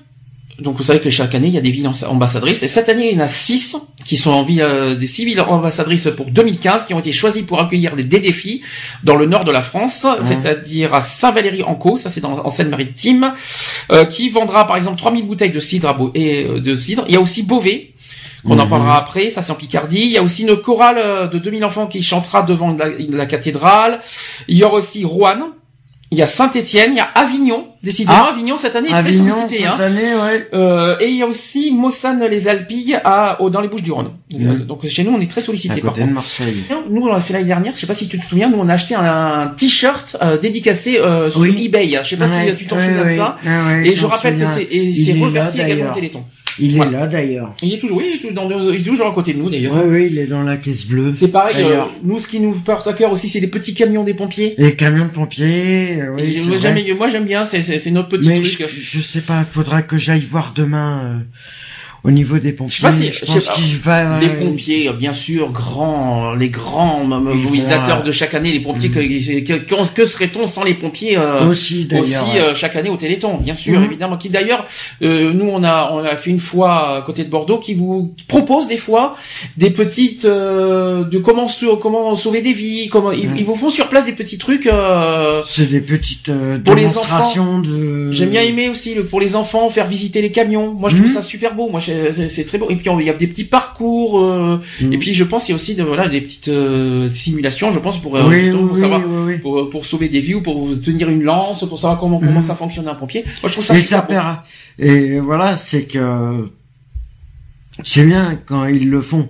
[0.63, 3.11] Donc vous savez que chaque année il y a des villes ambassadrices et cette année
[3.11, 6.27] il y en a six qui sont en ville, euh, des six villes ambassadrices pour
[6.27, 8.63] 2015 qui ont été choisies pour accueillir des, des défis
[9.05, 13.33] dans le nord de la France, c'est-à-dire à Saint-Valery-en-Caux, ça c'est dans, en Seine-Maritime,
[13.91, 17.05] euh, qui vendra par exemple 3000 bouteilles de cidre à et euh, de cidre.
[17.09, 17.91] Il y a aussi Beauvais
[18.45, 18.71] qu'on en Mhm.
[18.71, 20.01] parlera après, ça c'est en Picardie.
[20.01, 24.01] Il y a aussi une chorale de 2000 enfants qui chantera devant la, la cathédrale.
[24.49, 25.51] Il y aura aussi Rouen.
[26.13, 27.69] Il y a Saint-Étienne, il y a Avignon.
[27.83, 29.65] Décidément, Ah, Avignon cette année est très Avignon, sollicité.
[29.65, 29.81] cette Hein.
[29.81, 30.49] année, ouais.
[30.53, 34.11] Euh, et il y a aussi Mossane-les-Alpilles à, au- dans les Bouches-du-Rhône.
[34.35, 36.13] Euh, Donc chez nous, on est très sollicité par de contre.
[36.13, 36.65] Marseille.
[36.91, 37.73] Nous, on l'a fait l'année dernière.
[37.75, 38.49] Je sais pas si tu te souviens.
[38.51, 41.65] Nous, on a acheté un, un t-shirt euh, dédicacé euh, sur Oui.
[41.65, 41.99] eBay.
[42.03, 43.37] Je sais pas Ouais, si tu t'en ouais, souviens de ça.
[43.45, 43.51] ouais,
[43.83, 44.95] ouais, Et je rappelle que souviens.
[44.95, 45.95] c'est reversé également au.
[45.95, 46.25] Téléthon.
[46.59, 47.55] Il est là d'ailleurs.
[47.63, 49.49] Il est toujours, oui, il est, dans le- il est toujours à côté de nous
[49.51, 49.75] d'ailleurs.
[49.75, 51.15] Ouais, oui, il est dans la caisse bleue.
[51.17, 51.57] C'est pareil.
[51.65, 54.55] euh, nous, ce qui nous porte à cœur aussi, c'est les petits camions des pompiers.
[54.59, 57.45] Les camions de pompiers, oui, moi, j'aime, moi, j'aime bien.
[57.45, 58.67] C'est, notre petit Mais truc.
[58.69, 61.19] je, je sais pas, il faudra que j'aille voir demain euh,
[62.05, 62.77] au niveau des pompiers.
[62.77, 64.19] sais pas si- je pense qu'il va.
[64.21, 68.53] Les pompiers, euh, bien sûr, grands, les grands euh, mobilisateurs vont, euh, de chaque année,
[68.53, 69.45] les pompiers, Mhm.
[69.45, 73.37] que, que, que- serait-on sans les pompiers euh, aussi aussi euh, chaque année au Téléthon,
[73.39, 73.85] bien sûr, Mhm.
[73.85, 74.17] évidemment.
[74.17, 74.67] Qui d'ailleurs,
[75.03, 78.15] euh, nous on a on a fait une fois à côté de Bordeaux, qui vous
[78.29, 79.15] propose des fois
[79.57, 81.47] des petites euh, de comment
[81.81, 83.37] comment sauver des vies, comment ils, Mhm.
[83.39, 84.67] ils vous font sur place des petits trucs.
[84.67, 88.11] euh, C'est des petites euh, Pour les démonstrations de.
[88.11, 90.73] J'aime bien aimer aussi le, pour les enfants faire visiter les camions.
[90.73, 91.69] Moi je trouve ça super beau.
[91.71, 92.69] Moi je- c'est très beau.
[92.71, 94.21] Et puis il y a des petits parcours.
[94.21, 94.59] euh.
[94.91, 97.73] Et puis je pense il y a aussi de, voilà des petites euh, simulations.
[97.73, 99.39] Je pense pour, euh, oui, pour oui, savoir oui, oui.
[99.39, 102.43] pour, pour sauver des vies ou pour tenir une lance, pour savoir comment comment Mhm.
[102.43, 103.25] ça fonctionne un pompier.
[103.25, 104.09] Moi je trouve ça Et super ça beau.
[104.09, 104.37] perd.
[104.79, 106.49] Et voilà, c'est que
[107.85, 109.29] c'est bien quand ils le font.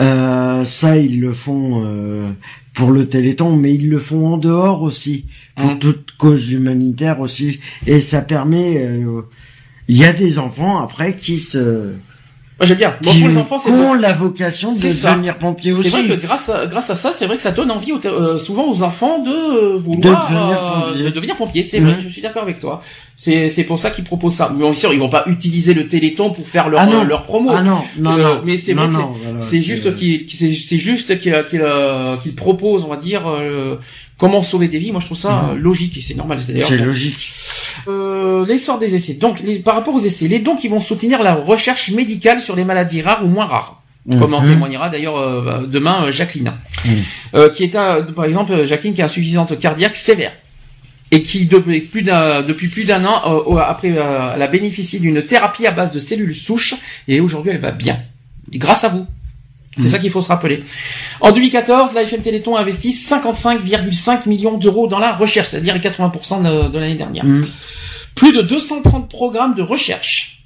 [0.00, 2.30] Euh, ça, ils le font euh,
[2.74, 5.78] pour le Téléthon, mais ils le font en dehors aussi, pour Mhm.
[5.78, 7.60] toute cause humanitaire aussi.
[7.86, 8.78] Et ça permet.
[8.78, 9.22] euh,
[9.90, 11.58] Il y a des enfants après qui se
[12.58, 12.94] Moi j'aime bien.
[13.02, 15.12] Bon, qui pour les enfants c'est ont la vocation de C'est ça.
[15.12, 15.88] devenir pompier C'est aussi.
[15.90, 18.38] vrai que grâce à, grâce à ça, c'est vrai que ça donne envie aux- euh,
[18.38, 21.04] souvent aux enfants de euh, vouloir De devenir euh, pompier.
[21.04, 21.62] de devenir pompier.
[21.62, 22.02] C'est vrai, Mhm.
[22.04, 22.82] je suis d'accord avec toi.
[23.16, 24.52] C'est c'est pour ça qu'ils proposent ça.
[24.54, 27.02] Mais bien sûr, ils vont pas utiliser le Téléthon pour faire leur Ah non.
[27.02, 27.50] leur promo.
[27.52, 28.42] Ah non, non, Euh, non.
[28.44, 28.88] mais c'est vrai
[29.40, 33.76] c'est juste qu'ils c'est c'est juste qu'ils qu'ils euh, qu'ils proposent, on va dire, euh,
[34.18, 34.92] comment sauver des vies.
[34.92, 36.38] Moi, je trouve ça euh, logique et c'est normal.
[36.46, 37.32] C'est C'est logique.
[37.88, 39.14] Euh, l'essor des essais.
[39.14, 42.56] Donc, les- par rapport aux essais, les dons qui vont soutenir la recherche médicale sur
[42.56, 43.76] les maladies rares ou moins rares.
[44.18, 44.48] Comme en Mhm.
[44.54, 46.52] témoignera d'ailleurs euh, demain euh, Jacqueline,
[46.86, 46.92] Mhm.
[47.34, 50.32] Euh, qui est un- par exemple Jacqueline qui a insuffisante cardiaque sévère
[51.12, 55.00] et qui depuis plus d'un depuis plus d'un an euh, après euh, elle a bénéficié
[55.00, 56.74] d'une thérapie à base de cellules souches
[57.08, 57.98] et aujourd'hui elle va bien
[58.52, 59.06] Et grâce à vous.
[59.80, 60.64] C'est ça qu'il faut se rappeler.
[61.20, 65.80] En 2014, la FM Téléthon a investi 55,5 millions d'euros dans la recherche, c'est-à-dire les
[65.80, 67.24] 80% de, de l'année dernière.
[67.24, 67.46] Mhm.
[68.14, 70.40] Plus de 230 programmes de recherche.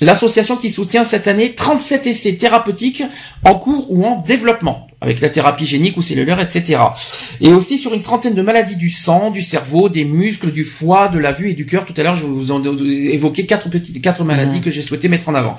[0.00, 3.02] L'association qui soutient cette année 37 essais thérapeutiques
[3.44, 6.80] en cours ou en développement, avec la thérapie génique ou cellulaire, etc.
[7.42, 11.08] Et aussi sur une trentaine de maladies du sang, du cerveau, des muscles, du foie,
[11.08, 11.84] de la vue et du cœur.
[11.84, 15.08] Tout à l'heure, je vous en ai évoqué quatre petites, quatre maladies que j'ai souhaité
[15.08, 15.56] mettre en avant.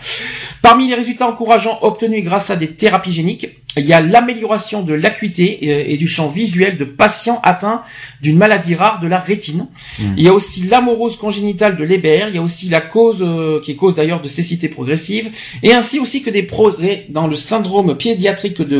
[0.63, 4.93] Parmi les résultats encourageants obtenus grâce à des thérapies géniques, il y a l'amélioration de
[4.93, 7.81] l'acuité euh, et du champ visuel de patients atteints
[8.21, 9.67] d'une maladie rare de la rétine.
[9.99, 13.59] Il y a aussi l'amorose congénitale de Leber, il y a aussi la cause euh,
[13.59, 15.29] qui est cause d'ailleurs de cécité progressive,
[15.61, 18.79] et ainsi aussi que des progrès dans le syndrome pédiatrique de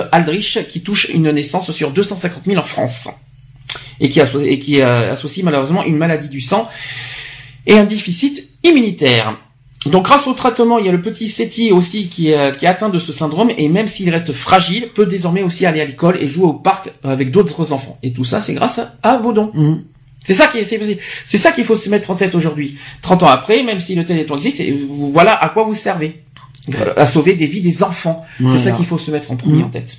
[0.00, 3.08] Wiskott-Aldrich qui touche une naissance sur 250 000 en France
[4.00, 6.68] et qui, asso- et qui euh, associe malheureusement une maladie du sang
[7.66, 9.38] et un déficit immunitaire.
[9.86, 12.68] Donc grâce au traitement, il y a le petit Seti aussi qui est, qui est
[12.68, 16.16] atteint de ce syndrome et même s'il reste fragile, peut désormais aussi aller à l'école
[16.20, 17.98] et jouer au parc avec d'autres enfants.
[18.02, 19.50] Et tout ça, c'est grâce à, vos dons.
[19.54, 19.84] Mhm.
[20.24, 22.76] C'est ça qui est, c'est, c'est ça qu'il faut se mettre en tête aujourd'hui.
[23.02, 26.24] 30 ans après, même si le Téléthon existe, vous- voilà à quoi vous servez.
[26.68, 28.24] Voilà, À sauver des vies des enfants.
[28.40, 28.58] Voilà.
[28.58, 29.64] C'est ça qu'il faut se mettre en premier Mhm.
[29.64, 29.98] en tête.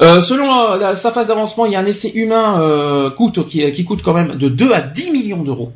[0.00, 3.46] Euh, selon euh, la- sa phase d'avancement, il y a un essai humain euh, coûte,
[3.46, 5.72] qui, qui coûte quand même de 2 à 10 millions d'euros.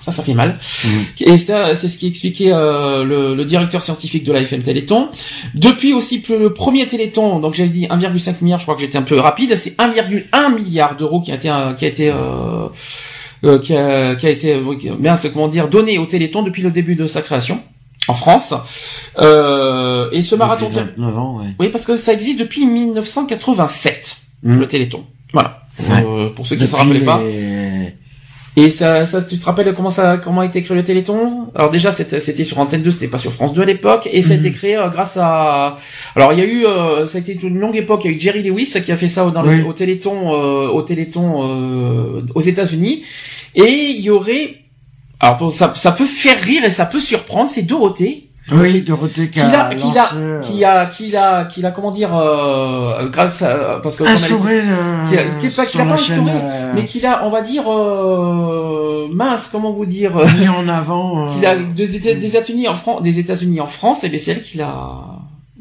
[0.00, 0.58] Ça, ça fait mal.
[0.84, 1.04] Mhm.
[1.32, 5.08] Et ça, c'est ce qui expliquait euh, le, le directeur scientifique de la FM Téléthon.
[5.54, 9.02] Depuis aussi le premier Téléthon, donc j'avais dit 1,5 milliard, je crois que j'étais un
[9.02, 12.68] peu rapide, c'est 1,1 milliard d'euros qui a été euh, qui a été euh,
[13.44, 16.70] euh, qui, a, qui a été euh, mince, comment dire donné au Téléthon depuis le
[16.70, 17.60] début de sa création
[18.08, 18.54] en France.
[19.18, 21.46] Euh, et ce marathon, Depuis 29 ans, ouais.
[21.60, 24.58] oui, parce que ça existe depuis 1987, Mhm.
[24.60, 25.04] le Téléthon.
[25.32, 25.62] Voilà.
[25.80, 26.04] Ouais.
[26.06, 27.20] Euh, pour ceux qui ne se rappelaient pas.
[28.56, 31.46] Et ça, ça, tu te rappelles comment ça, comment a été créé le Téléthon?
[31.54, 34.32] Alors déjà, c'était, sur Antenne 2, c'était pas sur France 2 à l'époque, et ça
[34.32, 35.78] a été créé euh, grâce à.
[36.16, 38.00] Alors il y a eu, euh, ça a été une longue époque.
[38.04, 40.82] Il y a eu Jerry Lewis qui a fait ça le- au Téléthon, euh, au
[40.82, 43.04] Téléthon euh, aux États-Unis,
[43.54, 44.56] et il y aurait.
[45.20, 47.50] Alors bon, ça, ça peut faire rire et ça peut surprendre.
[47.50, 51.70] C'est Dorothée Oui, Dorothée qui qui a, qui euh, qui a, qui l'a, qui l'a,
[51.72, 55.84] comment dire, euh, grâce à, parce que instauré euh, qui a- qui pas- qui la
[55.84, 60.26] pas instauré, euh, mais qu'il a, on va dire, euh, mince, comment vous dire, euh,
[60.38, 61.32] mis en avant.
[61.34, 64.18] qu'il a euh, des, Éta- des États-Unis en France, des États-Unis en France, et bien
[64.18, 64.94] c'est elle qui l'a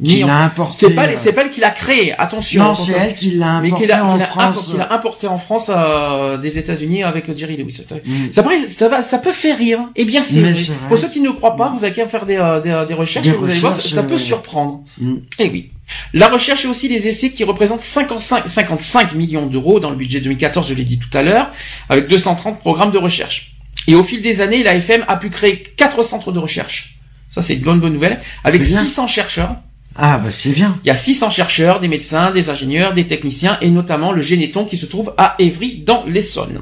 [0.03, 0.77] qui en- l'a importé.
[0.87, 2.63] C'est pas, euh, c'est pas elle qui l'a créé, attention.
[2.63, 4.55] Non, c'est elle qui l'a mais importé qu'il a, en qu'il a France.
[4.57, 7.71] impor- qu'il a importé en France euh, des États-Unis avec Jerry Lewis.
[7.87, 8.31] Ça, Mm.
[8.31, 9.79] ça, paraît- ça, va, ça peut faire rire.
[9.95, 10.61] Eh bien, c'est Mais vrai.
[10.61, 10.87] c'est vrai.
[10.87, 13.25] Pour ceux qui ne croient pas, vous avez qu'à faire des, euh, des, des recherches
[13.25, 14.83] Des et vous allez voir, ça, recherches, ça peut euh, surprendre.
[14.99, 15.15] Mm.
[15.39, 15.71] Eh oui.
[16.13, 20.19] La recherche et aussi les essais qui représentent 55, 55 millions d'euros dans le budget
[20.19, 21.49] 2014, je l'ai dit tout à l'heure,
[21.89, 23.53] avec 230 programmes de recherche.
[23.87, 26.97] Et au fil des années, l'AFM a pu créer quatre centres de recherche.
[27.29, 28.19] Ça, c'est une bonne, bonne nouvelle.
[28.43, 28.81] Avec C'est bien.
[28.81, 29.55] 600 chercheurs.
[29.97, 30.79] Ah, bah c'est bien.
[30.83, 34.63] Il y a 600 chercheurs, des médecins, des ingénieurs, des techniciens et notamment le Généton
[34.65, 36.61] qui se trouve à Évry dans l'Essonne.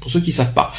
[0.00, 0.72] Pour ceux qui savent pas.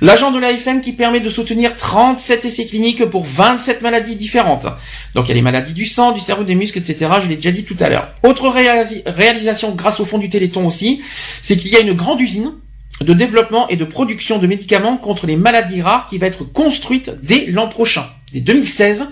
[0.00, 4.66] L'agent de l'AFM qui permet de soutenir 37 essais cliniques pour 27 maladies différentes.
[5.14, 7.10] Donc il y a les maladies du sang, du cerveau, des muscles, etc.
[7.22, 8.14] Je l'ai déjà dit tout à l'heure.
[8.24, 11.02] Autre réalisation grâce au fond du Téléthon aussi,
[11.40, 12.52] c'est qu'il y a une grande usine
[13.00, 17.12] de développement et de production de médicaments contre les maladies rares qui va être construite
[17.22, 19.06] dès l'an prochain, dès 2016,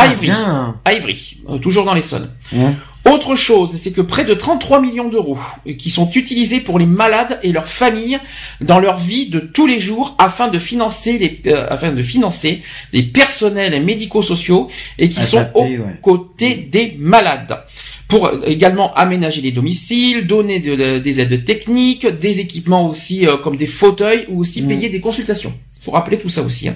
[0.00, 2.30] à Ah, à Ivry, euh, toujours dans l'Essonne.
[2.52, 2.72] Ouais.
[3.10, 6.84] Autre chose, c'est que près de 33 millions d'euros euh, qui sont utilisés pour les
[6.86, 8.18] malades et leurs familles
[8.60, 12.60] dans leur vie de tous les jours afin de financer les euh, afin de financer
[12.92, 15.78] les personnels médico-sociaux et qui sont aux ouais.
[16.02, 17.58] côtés des malades.
[18.06, 23.26] Pour euh, également aménager les domiciles, donner de- de- des aides techniques, des équipements aussi
[23.26, 24.68] euh, comme des fauteuils ou aussi Mm.
[24.68, 25.54] payer des consultations.
[25.80, 26.68] Faut rappeler tout ça aussi.
[26.68, 26.74] hein.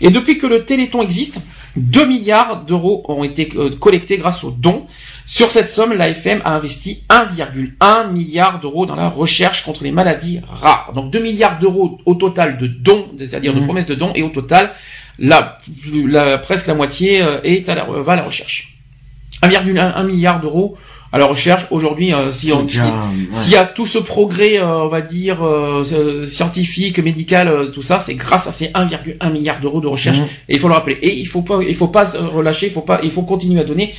[0.00, 1.40] Et depuis que le Téléthon existe,
[1.76, 4.86] 2 milliards d'euros ont été euh, collectés grâce aux dons.
[5.26, 10.40] Sur cette somme, l'AFM a investi 1,1 milliard d'euros dans la recherche contre les maladies
[10.48, 10.92] rares.
[10.94, 13.64] Donc 2 milliards d'euros au total de dons, c'est-à-dire de Mhm.
[13.64, 14.72] promesses de dons, et au total,
[15.18, 15.58] la,
[16.06, 18.76] la- presque la moitié euh, est à la, va à la recherche.
[19.42, 20.76] 1,1 milliard d'euros
[21.12, 21.66] à la recherche.
[21.70, 22.90] Aujourd'hui, euh, si on, C'est déjà, ouais.
[23.34, 27.82] s'il y a tout ce progrès, euh, on va dire, euh, scientifique, médical, euh, tout
[27.82, 30.18] ça, c'est grâce à ces 1,1 milliard d'euros de recherche.
[30.18, 30.24] Mhm.
[30.48, 30.98] Et il faut le rappeler.
[31.02, 33.60] Et il faut pas, il faut pas se relâcher, il faut pas, il faut continuer
[33.60, 33.94] à donner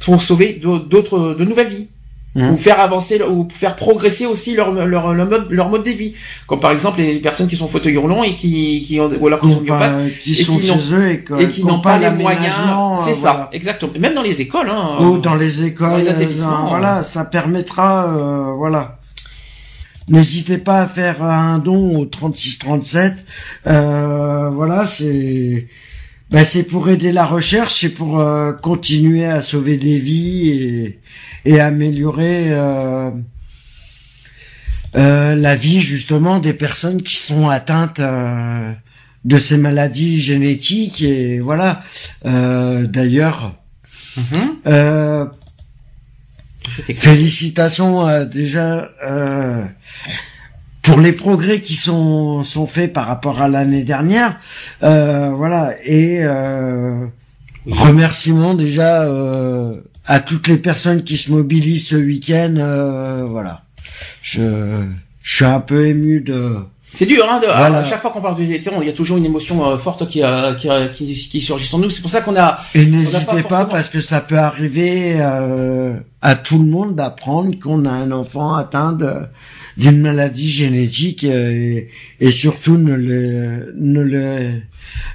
[0.00, 1.86] pour sauver d'au- d'autres, de nouvelles vies.
[2.34, 2.52] Mhm.
[2.52, 6.14] Ou faire avancer, ou faire progresser aussi leur, leur, leur mode, leur mode de vie.
[6.46, 9.38] Comme par exemple les personnes qui sont fauteuils roulants et qui, qui ont, ou alors
[9.38, 9.92] qui Qui sont ont pas-
[10.22, 12.54] qui et sont qui chez eux et, que- et qui n'ont pas les moyens.
[13.04, 13.48] C'est euh, ça, voilà.
[13.52, 13.92] exactement.
[13.98, 14.96] Même dans les écoles, hein.
[15.00, 18.98] Ou dans les écoles, dans les euh, établissements, voilà, ça permettra, euh, voilà.
[20.08, 23.12] N'hésitez pas à faire un don au 3637.
[23.66, 25.68] Euh, voilà, c'est,
[26.30, 30.98] ben c'est pour aider la recherche, c'est pour euh, continuer à sauver des vies et,
[31.44, 33.10] et améliorer euh,
[34.96, 38.72] euh, la vie justement des personnes qui sont atteintes euh,
[39.24, 41.82] de ces maladies génétiques et voilà.
[42.26, 43.54] Euh, D'ailleurs.
[44.16, 44.56] Mhm.
[44.66, 45.26] Euh,
[46.94, 49.64] félicitations euh, déjà euh,
[50.82, 54.38] pour les progrès qui sont sont faits par rapport à l'année dernière.
[54.82, 57.06] Euh, voilà et euh,
[57.66, 62.54] remerciements déjà euh, à toutes les personnes qui se mobilisent ce week-end.
[62.58, 63.62] euh, voilà,
[64.22, 64.42] je
[65.22, 66.56] je suis un peu ému de
[66.94, 67.78] C'est dur, hein, de, Voilà.
[67.78, 70.06] à chaque fois qu'on parle du Téléthon, il y a toujours une émotion euh, forte
[70.08, 71.88] qui, euh, qui, euh, qui, qui surgit en nous.
[71.90, 75.94] C'est pour ça qu'on a, et n'hésitez pas pas, parce que ça peut arriver euh,
[76.20, 79.12] à tout le monde d'apprendre qu'on a un enfant atteint de
[79.76, 81.88] d'une maladie génétique euh, et,
[82.20, 84.50] et surtout ne le ne le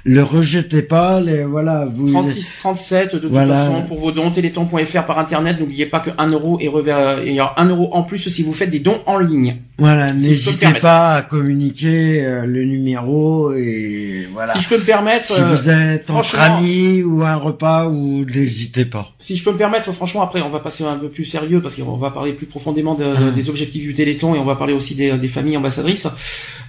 [0.04, 3.54] le rejetez pas les voilà vous 36 37 de toute Voilà.
[3.66, 7.28] façon pour vos dons téléthon.fr par internet n'oubliez pas que 1 euro est revers et
[7.30, 10.12] il y a 1 euro en plus si vous faites des dons en ligne voilà
[10.12, 15.40] n'hésitez pas à communiquer euh, le numéro et voilà si je peux me permettre si
[15.40, 19.56] euh, vous êtes entre amis ou un repas ou n'hésitez pas Si je peux me
[19.58, 22.46] permettre, franchement, après, on va passer un peu plus sérieux parce qu'on va parler plus
[22.46, 23.30] profondément de- Ah.
[23.30, 26.08] des objectifs du Téléthon et on va parler aussi des, des familles ambassadrices.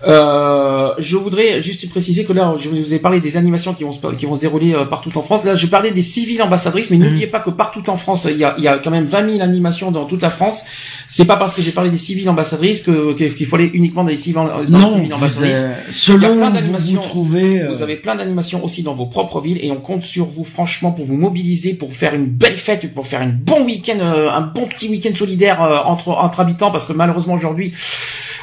[0.08, 3.92] Euh, je voudrais juste préciser que là, je vous ai parlé des animations qui vont
[3.92, 5.44] se, qui vont se dérouler euh, partout en France.
[5.44, 7.04] Là, je parlais des civiles ambassadrices, mais Mhm.
[7.06, 9.30] n'oubliez pas que partout en France, il y, a, il y a quand même 20
[9.32, 10.64] 000 animations dans toute la France.
[11.10, 14.04] C'est pas parce que j'ai parlé des civiles ambassadrices que que- qu'il faut aller uniquement
[14.04, 15.08] dans les dans les non vous,
[15.54, 19.60] euh, selon plein vous trouvez euh, Vous avez plein d'animations aussi dans vos propres villes
[19.62, 23.08] et on compte sur vous franchement pour vous mobiliser, pour faire une belle fête, pour
[23.08, 26.86] faire un bon week-end, euh, un bon petit week-end solidaire euh, entre entre habitants parce
[26.86, 27.74] que malheureusement aujourd'hui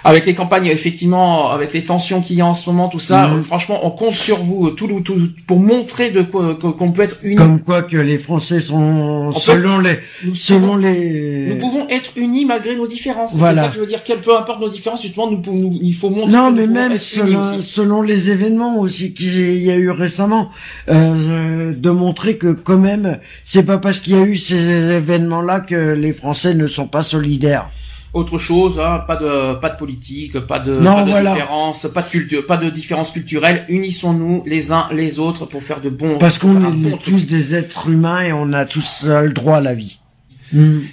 [0.07, 3.27] avec les campagnes effectivement avec les tensions qu'il y a en ce moment tout ça
[3.29, 3.39] Mhm.
[3.39, 6.93] euh, franchement on compte sur vous euh, tout, tout, pour montrer de quoi que- qu'on
[6.93, 7.35] peut être unis.
[7.35, 12.11] Comme quoi que les Français sont selon les nous, selon pouvons, les nous pouvons être
[12.17, 13.33] unis malgré nos différences.
[13.35, 14.01] C'est ça que je veux dire.
[14.05, 16.97] Quel peu importe nos différences justement nous, nous- il faut montrer non que mais même
[16.99, 20.51] selon, selon les événements aussi qu'il y a eu récemment
[20.89, 25.43] euh, de montrer que quand même c'est pas parce qu'il y a eu ces événements
[25.43, 27.69] là que les Français ne sont pas solidaires
[28.17, 31.33] autre chose, hein, pas de pas de politique, pas de, Non, pas de voilà.
[31.35, 33.65] différence, pas de culture, pas de différence culturelle.
[33.69, 36.19] Unissons-nous les uns les autres pour faire de bons.
[36.19, 37.15] parce qu'on est bon truc.
[37.15, 39.99] tous des êtres humains et on a tous euh, le droit à la vie.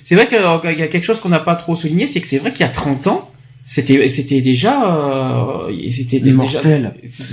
[0.04, 0.38] C'est vrai qu'il
[0.80, 2.70] y a quelque chose qu'on n'a pas trop souligné, c'est que c'est vrai qu'il y
[2.70, 3.30] a 30 ans,
[3.66, 6.60] c'était c'était déjà euh, c'était déjà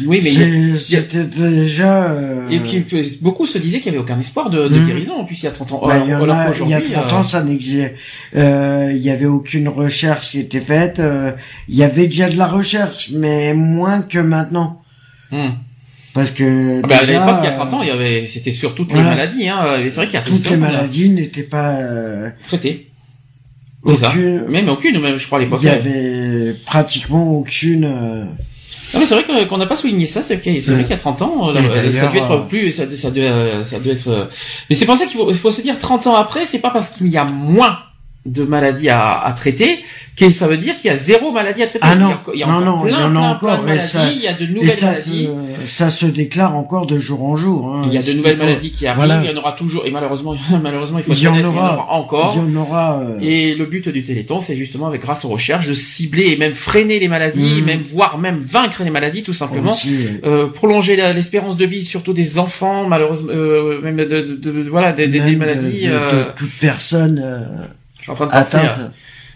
[0.06, 0.30] oui mais
[0.78, 2.84] c'était déjà euh, et puis
[3.20, 4.86] beaucoup se disaient qu'il y avait aucun espoir de, de Mhm.
[4.86, 5.80] guérison en plus il y a 30 ans.
[5.84, 7.94] Bah, Alors, il y alors a, il y a qu'aujourd'hui, 30 euh, ans, ça n'existait.
[8.36, 11.00] Euh, il y avait aucune recherche qui était faite.
[11.00, 11.32] euh,
[11.68, 14.82] il y avait déjà de la recherche, mais moins que maintenant.
[15.32, 15.48] hmm.
[16.14, 18.26] Parce que Ah bah, à déjà, l'époque il y a 30 ans, il y avait
[18.28, 19.10] c'était sur toutes Voilà.
[19.10, 22.30] les maladies hein, c'est vrai qu'il y a toutes 30 les maladies n'étaient pas euh,
[22.46, 22.70] traité.
[22.70, 22.89] C'est ça.
[23.82, 24.44] Aucune.
[24.48, 25.60] Même aucune même je crois à l'époque.
[25.62, 27.84] Il y avait pratiquement aucune.
[27.84, 28.24] euh,
[28.92, 30.60] Non mais c'est vrai que- qu'on n'a pas souligné ça, c'est vrai Ouais.
[30.60, 33.64] qu'il y a 30 ans, euh, ça devait être euh, plus, ça, ça, devait, euh,
[33.64, 34.08] ça devait être.
[34.08, 34.24] euh,
[34.68, 36.88] Mais c'est pour ça qu'il faut, faut se dire 30 ans après, c'est pas parce
[36.90, 37.78] qu'il y a moins
[38.26, 39.78] de maladies à, à traiter
[40.14, 41.78] que ça veut dire qu'il y a zéro maladie à traiter.
[41.82, 43.72] Ah il y a, non, il y a non, encore non, plein, plein, encore, plein
[43.74, 45.28] de et ça- maladies, il y a de nouvelles ça maladies.
[45.64, 47.72] se, ça se déclare encore de jour en jour.
[47.74, 47.84] hein.
[47.86, 49.22] Il y a de nouvelles faut- maladies qui arrivent, voilà.
[49.24, 51.46] il y en aura toujours, et malheureusement, malheureusement, il faut Il y en honnête, il
[51.46, 51.74] y en aura.
[51.76, 52.34] aura encore.
[52.36, 53.00] Il y en aura.
[53.00, 56.36] euh, Et le but du Téléthon, c'est justement, avec grâce aux recherches, de cibler et
[56.36, 57.64] même freiner les maladies, Mhm.
[57.64, 59.72] même voire même vaincre les maladies, tout simplement.
[59.72, 64.68] aussi, euh, prolonger l'espérance de vie, surtout des enfants, malheureusement, euh, même de, de, de-
[64.68, 65.80] voilà, des, des- des même de- maladies.
[65.86, 67.40] de, de euh, toute personne euh,
[68.00, 68.92] je suis en train de penser à atteinte.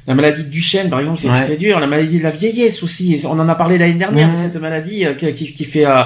[0.06, 1.44] la maladie de Duchenne, par exemple, c'est Ouais.
[1.46, 1.80] c'est dur.
[1.80, 3.20] La maladie de la vieillesse aussi.
[3.26, 6.02] On en a parlé l'année dernière de cette maladie euh, qui, qui, qui fait, euh,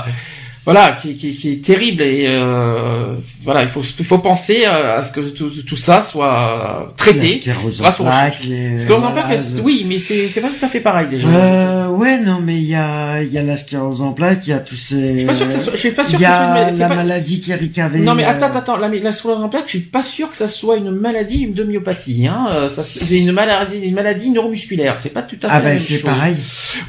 [0.71, 5.03] voilà, qui, qui, qui est terrible et euh, voilà, il faut, il faut penser à
[5.03, 7.41] ce que tout, tout ça soit traité.
[7.79, 8.45] grâce aux recherches.
[8.45, 11.27] les en plaques, oui, mais c'est c'est pas tout à fait pareil déjà.
[11.29, 14.51] Euh, ouais, non, mais il y a, il y a la sclérose en plaques, il
[14.51, 15.13] y a tous ces.
[15.13, 16.39] je suis pas sûr que ça soit, je suis pas sûr Il que y ça
[16.39, 17.99] soit une a la pas- maladie qu'Eric avait.
[18.01, 20.37] Non mais euh, attends, attends, la, la sclérose en plaques, je suis pas sûr que
[20.37, 22.27] ça soit une maladie de myopathie.
[22.27, 22.47] Hein.
[22.51, 24.97] Euh, Ça, c'est une maladie, une maladie neuromusculaire.
[25.01, 26.03] C'est pas tout à fait Ah ben c'est chose.
[26.03, 26.37] pareil.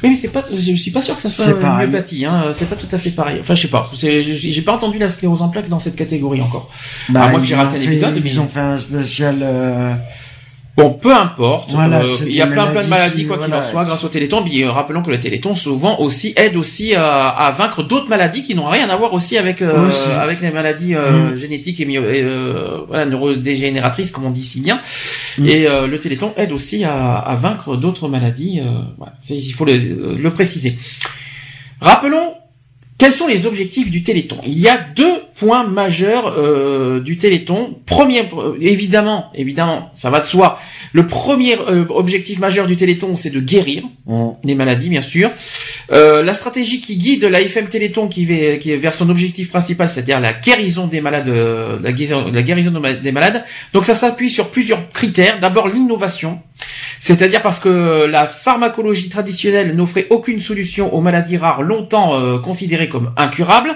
[0.02, 0.44] Oui, mais c'est pas.
[0.54, 1.88] Je suis pas sûr que ça soit une pareil.
[1.88, 2.24] myopathie.
[2.26, 2.52] Hein.
[2.54, 3.38] C'est pas tout à fait pareil.
[3.40, 3.88] Enfin, je pas.
[3.96, 6.70] J'ai pas entendu la sclérose en plaques dans cette catégorie encore.
[7.08, 9.36] Bah, À moins que j'ai raté un épisode, mais- Ils ont fait un spécial.
[9.42, 9.94] euh,
[10.76, 11.72] Bon, peu importe.
[11.72, 14.08] Voilà, Euh, il y a plein plein de maladies quoi qu'il en soit grâce au
[14.08, 14.42] Téléthon.
[14.42, 18.44] Puis euh, rappelons que le Téléthon souvent aussi aide aussi à, à vaincre d'autres maladies
[18.44, 20.08] qui n'ont rien à voir aussi avec euh, Aussi.
[20.18, 21.36] avec les maladies euh, Mm.
[21.36, 24.80] génétiques et, et, euh, voilà, neurodégénératrices comme on dit si bien.
[25.38, 25.48] Mm.
[25.48, 28.60] Et euh, le Téléthon aide aussi à, à vaincre d'autres maladies.
[28.64, 28.80] euh,
[29.28, 30.78] Il faut le, le préciser.
[31.80, 32.34] Rappelons
[33.00, 34.36] quels sont les objectifs du Téléthon?
[34.44, 37.78] Il y a deux points majeurs euh, du Téléthon.
[37.86, 40.58] Premier, euh, évidemment, évidemment, ça va de soi.
[40.92, 43.82] Le premier euh, objectif majeur du Téléthon, c'est de guérir
[44.44, 45.30] les maladies, bien sûr.
[45.92, 49.48] Euh, la stratégie qui guide la FM Téléthon, qui, va- qui est vers son objectif
[49.50, 52.72] principal, c'est-à-dire la guérison des malades, euh, la guérison, la guérison
[53.02, 53.42] des malades.
[53.72, 55.38] Donc ça s'appuie sur plusieurs critères.
[55.40, 56.40] D'abord l'innovation,
[57.00, 62.88] c'est-à-dire parce que la pharmacologie traditionnelle n'offrait aucune solution aux maladies rares longtemps euh, considérées
[62.88, 63.74] comme incurables.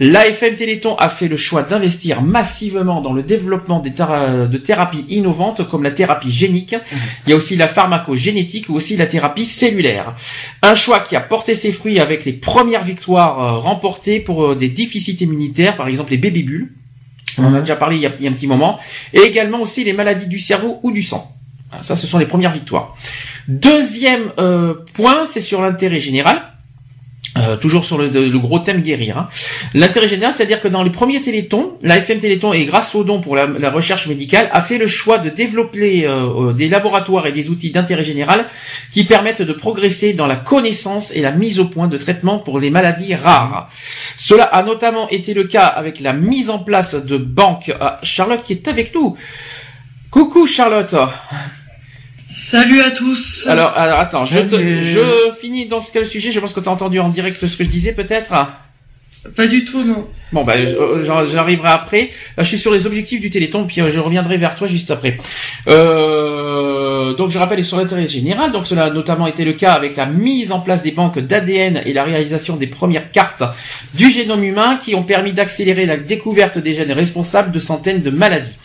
[0.00, 5.66] L'AFM Téléthon a fait le choix d'investir massivement dans le développement des de thérapies innovantes
[5.68, 6.74] comme la thérapie génique.
[7.26, 10.14] Il y a aussi la pharmacogénétique ou aussi la thérapie cellulaire.
[10.62, 14.54] Un choix qui a porté ses fruits avec les premières victoires euh, remportées pour euh,
[14.54, 16.72] des déficits immunitaires, par exemple les baby bulles.
[17.38, 18.78] On en a déjà parlé il y a, il y a un petit moment.
[19.12, 21.32] Et également aussi les maladies du cerveau ou du sang.
[21.82, 22.96] Ça, ce sont les premières victoires.
[23.48, 26.42] Deuxième euh, point, c'est sur l'intérêt général.
[27.36, 28.08] Euh, toujours sur le,
[28.38, 29.18] gros thème guérir.
[29.18, 29.28] hein.
[29.74, 33.20] L'intérêt général, c'est-à-dire que dans les premiers télétons, la FM Téléthon et grâce au don
[33.20, 37.26] pour la, la recherche médicale a fait le choix de développer euh, euh, des laboratoires
[37.26, 38.46] et des outils d'intérêt général
[38.92, 42.58] qui permettent de progresser dans la connaissance et la mise au point de traitements pour
[42.58, 43.68] les maladies rares.
[44.16, 47.72] Cela a notamment été le cas avec la mise en place de banques.
[47.80, 49.16] Ah, Charlotte qui est avec nous.
[50.10, 50.94] Coucou Charlotte.
[52.38, 53.46] Salut à tous.
[53.48, 55.00] Alors, alors attends, je, te- je
[55.40, 56.32] finis dans ce cas le sujet.
[56.32, 58.34] Je pense que tu as entendu en direct ce que je disais peut-être.
[59.34, 60.06] Pas du tout, non.
[60.32, 62.10] Bon, bah, je- j'en- j'arriverai après.
[62.36, 64.90] Là, je suis sur les objectifs du Téléthon, puis euh, je reviendrai vers toi juste
[64.90, 65.16] après.
[65.66, 68.52] Euh, donc, je rappelle sur l'intérêt général.
[68.52, 71.80] Donc, cela a notamment été le cas avec la mise en place des banques d'ADN
[71.86, 73.42] et la réalisation des premières cartes
[73.94, 78.10] du génome humain qui ont permis d'accélérer la découverte des gènes responsables de centaines de
[78.10, 78.56] maladies.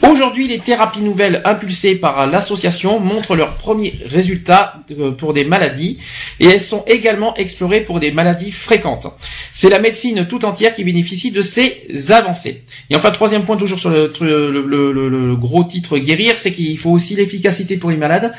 [0.00, 5.98] Aujourd'hui, les thérapies nouvelles impulsées par l'association montrent leurs premiers résultats euh, pour des maladies
[6.40, 9.06] et elles sont également explorées pour des maladies fréquentes.
[9.52, 12.64] C'est la médecine tout entière qui bénéficie de ces avancées.
[12.88, 17.76] Et enfin, troisième point, toujours sur le, gros titre guérir, c'est qu'il faut aussi l'efficacité
[17.76, 18.32] pour les malades,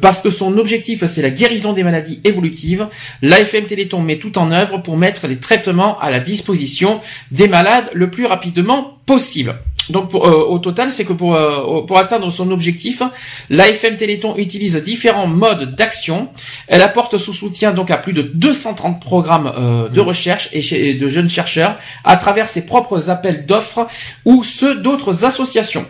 [0.00, 2.88] parce que son objectif, c'est la guérison des maladies évolutives.
[3.22, 7.88] L'AFM Téléthon met tout en œuvre pour mettre les traitements à la disposition des malades
[7.94, 9.54] le plus rapidement possible.
[9.90, 13.02] Donc pour, euh, au total, c'est que pour, euh, pour atteindre son objectif,
[13.48, 16.28] l'AFM Téléthon utilise différents modes d'action.
[16.66, 20.90] Elle apporte sous soutien donc à plus de 230 programmes euh, de recherche et, chez-
[20.90, 23.86] et de jeunes chercheurs à travers ses propres appels d'offres
[24.24, 25.86] ou ceux d'autres associations.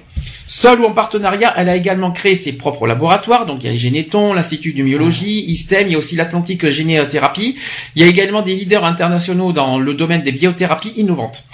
[0.50, 3.44] Seule ou en partenariat, elle a également créé ses propres laboratoires.
[3.44, 6.68] Donc il y a les Génétons, l'Institut de Myologie, ISTEM, il y a aussi l'Atlantique
[6.68, 7.56] Généothérapie.
[7.94, 11.44] Il y a également des leaders internationaux dans le domaine des biothérapies innovantes.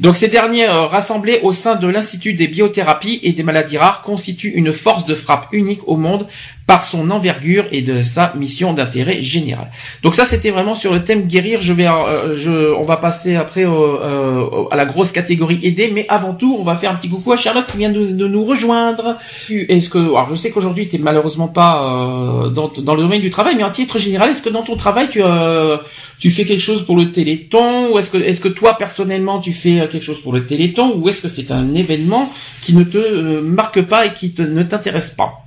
[0.00, 4.02] Donc ces derniers euh, rassemblés au sein de l'Institut des biothérapies et des maladies rares
[4.02, 6.26] constituent une force de frappe unique au monde
[6.66, 9.68] par son envergure et de sa mission d'intérêt général.
[10.02, 11.60] Donc ça c'était vraiment sur le thème guérir.
[11.60, 15.90] Je vais, euh, je, on va passer après au- euh, à la grosse catégorie aider,
[15.92, 18.44] mais avant tout on va faire un petit coucou à Charlotte qui vient de, nous
[18.44, 19.16] rejoindre.
[19.50, 23.20] Est-ce que, alors je sais qu'aujourd'hui tu es malheureusement pas euh, dans, dans le domaine
[23.20, 25.76] du travail, mais en titre général, est-ce que dans ton travail tu euh,
[26.20, 29.52] tu fais quelque chose pour le Téléthon ou est-ce que est-ce que toi personnellement tu
[29.52, 32.30] fais euh, quelque chose pour le Téléthon ou est-ce que c'est un événement
[32.62, 35.44] qui ne te euh, marque pas et qui te, ne t'intéresse pas?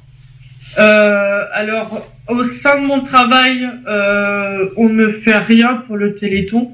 [0.77, 6.71] Euh, alors, au sein de mon travail, euh, on ne fait rien pour le Téléthon.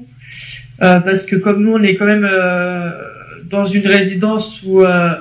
[0.82, 2.90] Euh, parce que comme nous, on est quand même euh,
[3.50, 5.12] dans une résidence où euh,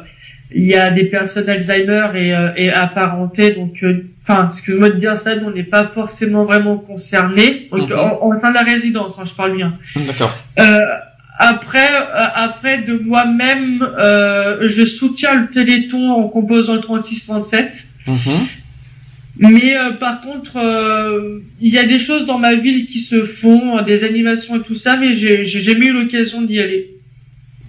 [0.55, 3.51] il y a des personnes Alzheimer et, euh, et apparentées.
[3.51, 3.83] Donc,
[4.23, 7.67] enfin, excuse-moi de dire ça, nous, on n'est pas forcément vraiment concernés.
[7.71, 7.99] Donc, Mhm.
[7.99, 9.73] en, en de la résidence, hein, je parle bien.
[9.95, 10.37] D'accord.
[10.59, 10.79] Euh,
[11.37, 17.85] après, euh, après de moi-même, euh, je soutiens le Téléthon en composant le 36-37.
[18.07, 18.15] Mhm.
[19.39, 23.23] Mais euh, par contre, euh, il y a des choses dans ma ville qui se
[23.23, 26.99] font, euh, des animations et tout ça, mais j'ai j'ai jamais eu l'occasion d'y aller.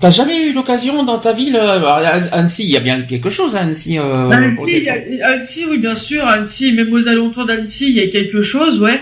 [0.01, 3.31] T'as jamais eu l'occasion dans ta ville euh, à Annecy, il y a bien quelque
[3.31, 3.99] chose à Annecy.
[3.99, 5.29] Euh, pour Annecy, a-.
[5.29, 8.99] Annecy, oui, bien sûr, Annecy, même aux alentours d'Annecy, il y a quelque chose, ouais.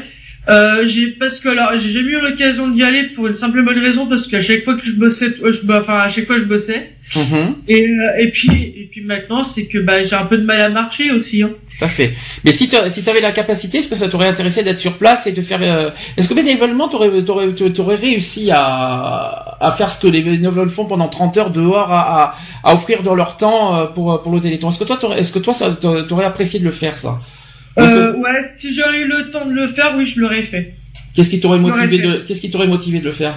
[0.49, 3.63] Euh, j'ai parce que alors j'ai jamais eu l'occasion d'y aller pour une simple et
[3.63, 6.39] bonne raison parce qu'à chaque fois que je bossais, euh, je, enfin à chaque fois
[6.39, 7.55] je bossais Mhm.
[7.69, 10.61] et euh, et puis et puis maintenant c'est que bah j'ai un peu de mal
[10.61, 11.43] à marcher aussi.
[11.43, 11.51] Hein.
[11.79, 12.13] Tout à fait.
[12.45, 15.27] Mais si tu si avais la capacité, est-ce que ça t'aurait intéressé d'être sur place
[15.27, 20.01] et de faire euh, Est-ce que bénévolement t'aurais t'aurais t'aurais réussi à à faire ce
[20.01, 22.35] que les bénévoles font pendant 30 heures dehors à à,
[22.65, 25.55] à offrir dans leur temps pour pour le Téléthon Est-ce que toi est-ce que toi
[25.55, 27.21] ça t'a- t'aurais apprécié de le faire ça?
[27.81, 30.75] Euh, ouais, si j'aurais eu le temps de le faire, oui, je l'aurais fait.
[31.15, 33.35] Qu'est-ce qui t'aurait motivé de qu'est-ce qui t'aurait motivé de le faire?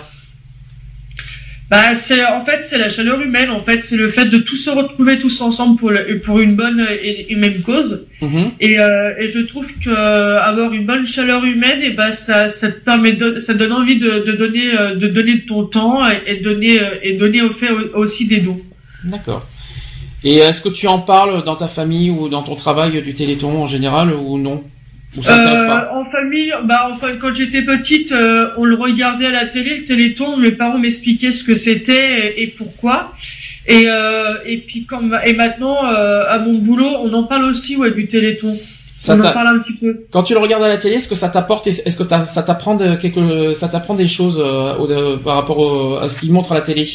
[1.69, 3.49] Bah, c'est en fait c'est la chaleur humaine.
[3.49, 6.57] En fait, c'est le fait de tous se retrouver tous ensemble pour le- pour une
[6.57, 8.07] bonne et une même cause.
[8.21, 8.51] Mhm.
[8.59, 12.49] Et, euh, et je trouve que euh, avoir une bonne chaleur humaine, et ben ça
[12.49, 16.05] ça te permet de, ça donne envie de, de donner de donner de ton temps
[16.11, 18.61] et, et donner et donner au fait au- aussi des dons.
[19.05, 19.47] D'accord.
[20.23, 23.63] Et est-ce que tu en parles dans ta famille ou dans ton travail du Téléthon
[23.63, 24.63] en général ou non?
[25.17, 25.89] Ou ça t'intéresse pas?
[25.91, 29.79] Euh, en famille, bah enfin quand j'étais petite, euh, on le regardait à la télé,
[29.79, 30.37] le Téléthon.
[30.37, 33.13] Mes parents m'expliquaient ce que c'était et, et pourquoi.
[33.67, 37.75] Et euh, et puis comme et maintenant euh, à mon boulot, on en parle aussi
[37.75, 38.57] ouais du Téléthon.
[38.97, 40.05] Ça on en parle un petit peu.
[40.11, 42.77] Quand tu le regardes à la télé, est-ce que ça t'apporte, est-ce que ça t'apprend
[42.97, 46.55] quelque, ça t'apprend des choses euh, au- par rapport au- à ce qu'il montre à
[46.55, 46.87] la télé?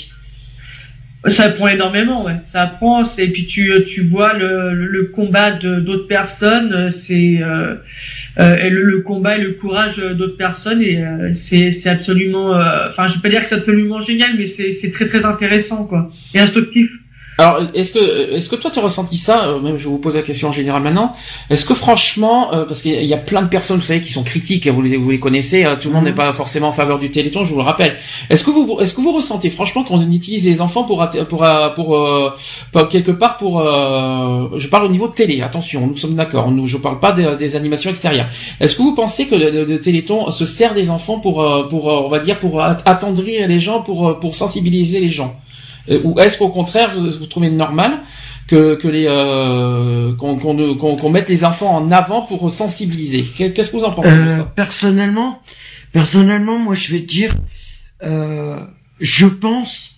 [1.29, 2.35] Ça apprend énormément, ouais.
[2.45, 7.39] Ça apprend, c'est et puis tu tu vois le le, combat d'autres personnes, euh, c'est
[7.43, 7.77] euh,
[8.39, 11.03] et le, combat et le courage d'autres personnes et
[11.35, 14.91] c'est c'est absolument enfin je vais pas dire que c'est absolument génial mais c'est c'est
[14.91, 16.91] très très intéressant quoi et instructif
[17.39, 20.17] alors, est-ce que, est-ce que toi tu as ressenti ça euh, Même, je vous pose
[20.17, 21.13] la question en général maintenant.
[21.51, 24.23] Est-ce que franchement, euh, parce qu'il y a plein de personnes, vous savez, qui sont
[24.23, 25.65] critiques, vous les, vous les connaissez.
[25.65, 26.11] Hein, tout le monde mhm.
[26.11, 27.97] n'est pas forcément en faveur du Téléthon, je vous le rappelle.
[28.31, 32.31] Est-ce que vous, est-ce que vous ressentez franchement qu'on utilise les enfants pour, pour, euh,
[32.73, 35.43] pour, quelque part pour, je parle au niveau de télé.
[35.43, 36.51] Attention, nous sommes d'accord.
[36.51, 38.29] Nous, je parle pas des animations extérieures.
[38.61, 42.19] Est-ce que vous pensez que le, Téléthon se sert des enfants pour, pour, on va
[42.19, 45.37] dire, pour attendrir les gens, pour, pour sensibiliser les gens?
[45.46, 45.46] euh,
[46.05, 48.01] ou est-ce qu'au contraire vous, vous trouvez normal
[48.47, 53.25] que, que les euh, qu'on qu'on mette les enfants en avant pour sensibiliser?
[53.37, 54.41] Qu'est-ce que vous en pensez de ça?
[54.41, 55.41] euh, Personnellement,
[55.93, 57.35] personnellement, moi je vais te dire,
[58.05, 58.59] euh,
[59.01, 59.97] je pense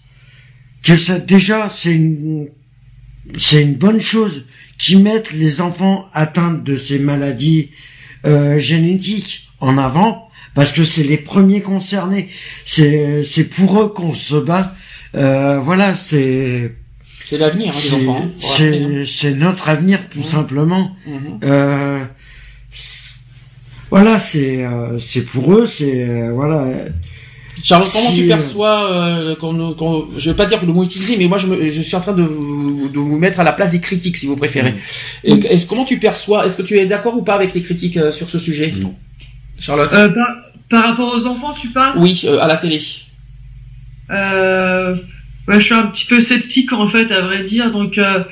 [0.83, 2.49] que ça déjà c'est une
[3.39, 4.47] c'est une bonne chose
[4.79, 7.71] qu'ils mettent les enfants atteints de ces maladies
[8.25, 12.31] euh, génétiques en avant parce que c'est les premiers concernés.
[12.65, 14.75] C'est c'est pour eux qu'on se bat
[15.15, 16.73] euh, voilà, c'est
[17.25, 18.23] c'est l'avenir hein, des enfants.
[18.25, 20.25] Hein, c'est c'est notre avenir tout mmh.
[20.25, 20.97] simplement.
[21.07, 21.11] Mmh.
[21.45, 22.05] Euh,
[23.91, 26.73] voilà, c'est euh, c'est pour eux, c'est euh, voilà.
[27.63, 31.39] Charles, comment tu perçois euh, quand, je veux pas dire le mot utilisé, mais moi
[31.39, 34.17] je, me, je suis en train de, de vous mettre à la place des critiques,
[34.17, 34.73] si vous préférez.
[34.73, 35.41] Mmh.
[35.51, 38.31] Est-ce comment tu perçois Est-ce que tu es d'accord ou pas avec les critiques sur
[38.31, 38.73] ce sujet?
[38.81, 38.95] Non.
[39.59, 39.91] Charlotte?
[39.91, 40.09] Par,
[40.71, 41.99] par, rapport aux enfants, tu parles?
[41.99, 42.81] Oui, à la télé.
[44.11, 44.97] Euh,
[45.49, 47.71] je suis un petit peu sceptique en fait, à vrai dire.
[47.71, 48.23] Donc, euh,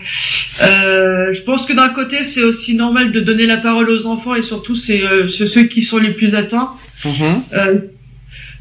[0.62, 4.34] euh, je pense que d'un côté, c'est aussi normal de donner la parole aux enfants
[4.34, 6.72] et surtout, c'est euh, ceux qui sont les plus atteints.
[7.06, 7.78] Euh,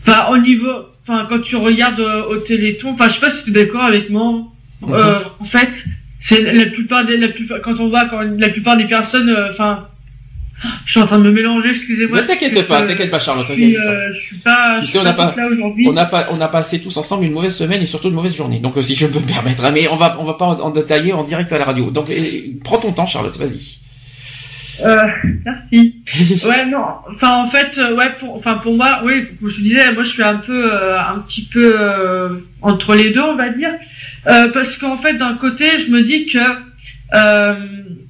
[0.07, 0.71] enfin, au niveau,
[1.07, 4.09] enfin, quand tu regardes au Téléthon, enfin, je sais pas si tu es d'accord avec
[4.09, 4.45] moi.
[4.83, 5.23] Mm-hmm.
[5.39, 5.85] en fait,
[6.19, 9.87] c'est la plupart des, la plupart, quand on voit quand la plupart des personnes, enfin
[10.85, 12.21] je suis en train de me mélanger, excusez-moi.
[12.21, 13.47] Ne t'inquiète pas, t'inquiète pas, Charlotte.
[13.47, 14.77] Puis, euh, je suis pas.
[14.79, 15.35] Tu sais, on a pas,
[15.85, 18.35] on a pas, on a passé tous ensemble une mauvaise semaine et surtout une mauvaise
[18.35, 18.59] journée.
[18.59, 20.69] Donc, euh, si je peux me permettre, hein, mais on va, on va pas en,
[20.69, 21.89] détailler en direct à la radio.
[21.91, 22.11] Donc,
[22.63, 23.77] prends ton temps, Charlotte, vas-y.
[24.83, 25.07] Euh,
[25.45, 26.01] merci.
[26.45, 26.83] ouais, non.
[27.13, 30.09] Enfin, en fait, euh, ouais, pour, enfin, pour moi, oui, comme je disais, moi, je
[30.09, 31.75] suis un peu, euh, un petit peu
[32.61, 33.73] entre les deux, on va dire,
[34.23, 36.39] parce qu'en fait, d'un côté, je me dis que,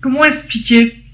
[0.01, 0.95] comment expliquer?
[0.95, 1.05] euh,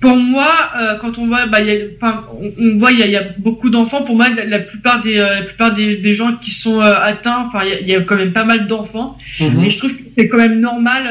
[0.00, 2.24] pour moi, euh, quand on voit, bah, y a, enfin,
[2.58, 4.02] on, voit, il y a, y a, beaucoup d'enfants.
[4.02, 7.64] Pour moi, la, plupart des, euh, la plupart des, des, gens qui sont atteints, enfin,
[7.64, 9.16] il y, a, quand même pas mal d'enfants.
[9.40, 9.64] Mhm.
[9.64, 11.04] Et je trouve que c'est quand même normal,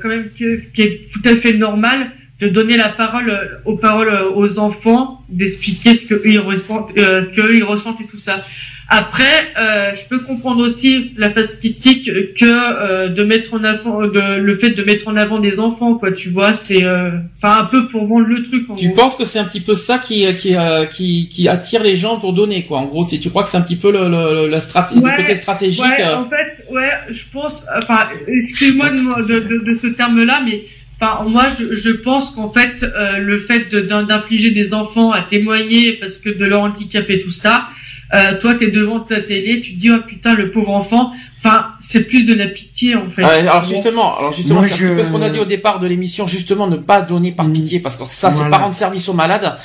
[0.00, 4.14] quand même, ce qui est tout à fait normal, de donner la parole aux paroles
[4.34, 8.44] aux enfants, d'expliquer ce que ils ressentent, ce que ils ressentent et tout ça.
[8.90, 14.06] Après, euh, je peux comprendre aussi la phase critique que euh, de mettre en avant,
[14.06, 16.12] de, le fait de mettre en avant des enfants, quoi.
[16.12, 17.10] Tu vois, c'est, euh,
[17.42, 18.64] enfin un peu pour vendre le truc.
[18.78, 20.56] tu penses que c'est un petit peu ça qui qui,
[20.90, 22.78] qui qui attire les gens pour donner, quoi.
[22.78, 25.16] En gros, si tu crois que c'est un petit peu le, le, la stratégie, le
[25.18, 25.84] côté stratégique.
[25.84, 27.66] Ouais, en fait, ouais, je pense.
[27.76, 30.64] Enfin, excuse-moi de, de, de, ce terme-là, mais
[31.00, 32.84] Enfin, moi, je, je pense qu'en fait,
[33.18, 37.68] le fait d'infliger des enfants à témoigner parce que de leur handicap et tout ça,
[38.14, 41.12] euh, toi, tu es devant ta télé, tu te dis, oh putain, le pauvre enfant.
[41.38, 43.22] Enfin, c'est plus de la pitié, en fait.
[43.22, 46.26] alors justement, alors justement, c'est un peu ce qu'on a dit au départ de l'émission,
[46.26, 47.52] justement, ne pas donner par mm.
[47.52, 49.56] pitié, parce que ça, c'est pas rendre service aux malades.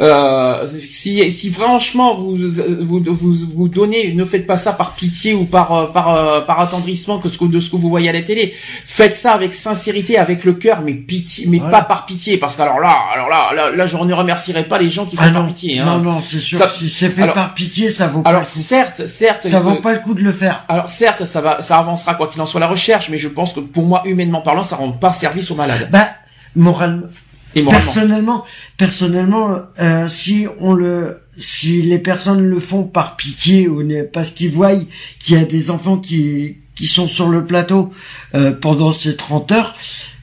[0.00, 2.38] Euh, si, si franchement vous,
[2.80, 6.40] vous, vous, vous donnez, ne faites pas ça par pitié ou par euh, par euh,
[6.40, 8.54] par attendrissement que ce que de ce que vous voyez à la télé.
[8.86, 12.62] Faites ça avec sincérité, avec le cœur, mais pitié, mais pas par pitié, parce que
[12.62, 15.32] alors là, alors là, là, là je ne remercierai pas les gens qui font ah
[15.32, 15.80] par pitié.
[15.80, 15.84] Hein.
[15.84, 16.66] Non, non, c'est sûr.
[16.70, 18.58] si c'est fait par pitié, ça vaut pas alors, le coup.
[18.58, 20.64] certes, certes, ça vaut pas le coup de le faire.
[20.68, 23.52] Alors certes, ça va, ça avancera quoi qu'il en soit la recherche, mais je pense
[23.52, 25.90] que pour moi, humainement parlant, ça rend pas service aux malades.
[25.92, 26.08] Bah,
[26.56, 27.06] moralement
[27.54, 28.44] personnellement,
[28.76, 33.82] personnellement, euh, si on le, si les personnes le font par pitié ou
[34.12, 34.74] parce qu'ils voient
[35.18, 37.92] qu'il y a des enfants qui qui sont sur le plateau
[38.34, 39.76] euh, pendant ces 30 heures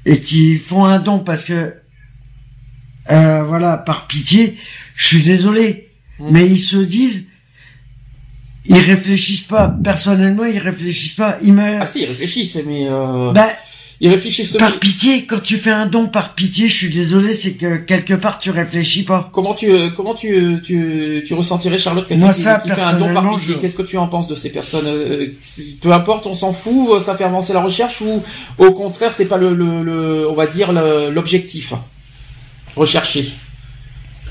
[0.08, 1.76] et qui font un don parce que
[3.12, 4.58] euh, voilà par pitié,
[4.96, 6.30] je suis désolé, mmh.
[6.32, 7.28] mais ils se disent
[8.66, 9.74] ils réfléchissent pas.
[9.84, 11.38] Personnellement ils réfléchissent pas.
[11.44, 13.32] Ils me ah si ils réfléchissent mais euh...
[13.34, 13.50] ben,
[14.00, 15.26] ils réfléchissent par pitié.
[15.26, 18.52] Quand tu fais un don par pitié, je suis désolé, c'est que quelque part tu
[18.52, 19.30] réfléchis pas.
[19.32, 23.38] Comment tu comment tu tu, tu ressentirais Charlotte quelqu'un qui, qui fait un don par
[23.38, 23.56] pitié?
[23.60, 25.34] Qu'est-ce que tu en penses de ces personnes euh,
[25.82, 28.24] Peu importe, on s'en fout, ça fait avancer la recherche ou
[28.58, 31.74] au contraire c'est pas le, le, on va dire l'objectif
[32.76, 33.32] recherché?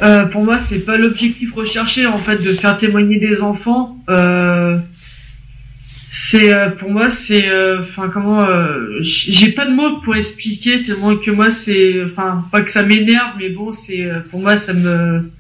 [0.03, 3.97] Euh, pour moi, c'est pas l'objectif recherché en fait de faire témoigner des enfants.
[4.11, 4.79] Euh,
[6.19, 10.83] c'est euh, pour moi c'est euh, enfin comment euh, j'ai pas de mots pour expliquer
[10.83, 14.73] tellement que moi c'est enfin pas que ça m'énerve mais bon c'est pour moi ça
[14.73, 15.31] me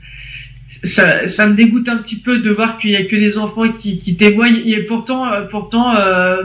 [0.84, 3.66] ça, ça me dégoûte un petit peu de voir qu'il y a que des enfants
[3.80, 4.60] qui, qui témoignent.
[4.66, 5.94] Et pourtant pourtant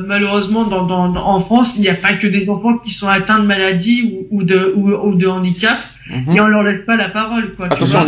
[0.08, 3.40] malheureusement dans, dans, en France il n'y a pas que des enfants qui sont atteints
[3.40, 5.78] de maladies ou, ou de ou, ou de handicap
[6.12, 6.36] Mhm.
[6.36, 7.68] Et on leur laisse pas la parole, quoi.
[7.70, 8.00] Attention,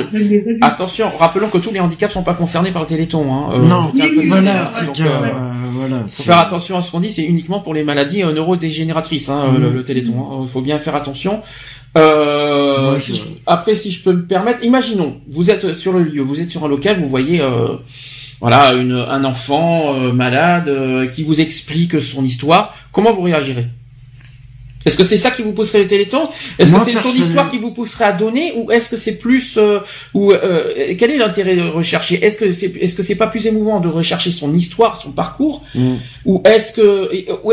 [0.61, 3.33] attention, rappelons que tous les handicaps sont pas concernés par le Téléthon.
[3.33, 3.53] Hein.
[3.53, 3.91] Euh, non,
[4.27, 5.05] voilà, c'est euh,
[5.71, 7.11] voilà, faut faire attention à ce qu'on dit.
[7.11, 9.83] C'est uniquement pour les maladies euh, neurodégénératrices, hein, le, mhm.
[9.83, 10.13] Téléthon.
[10.13, 10.47] Il hein.
[10.51, 11.41] faut bien faire attention.
[11.97, 12.97] Euh,
[13.45, 16.65] Après, si je peux me permettre, imaginons, vous êtes sur le lieu, vous êtes sur
[16.65, 17.75] un local, vous voyez, euh,
[18.41, 22.75] voilà, une, un enfant malade qui vous explique son histoire.
[22.91, 23.67] Comment vous réagirez?
[24.85, 26.23] Est-ce que c'est ça qui vous pousserait le Téléthon
[26.59, 29.57] Est-ce que c'est son histoire qui vous pousserait à donner ou est-ce que c'est plus
[29.57, 29.79] euh,
[30.13, 32.23] ou euh, quel est l'intérêt de rechercher?
[32.23, 35.63] Est-ce que c'est est-ce que c'est pas plus émouvant de rechercher son histoire, son parcours?
[35.75, 35.95] Mm.
[36.25, 37.09] ou est-ce que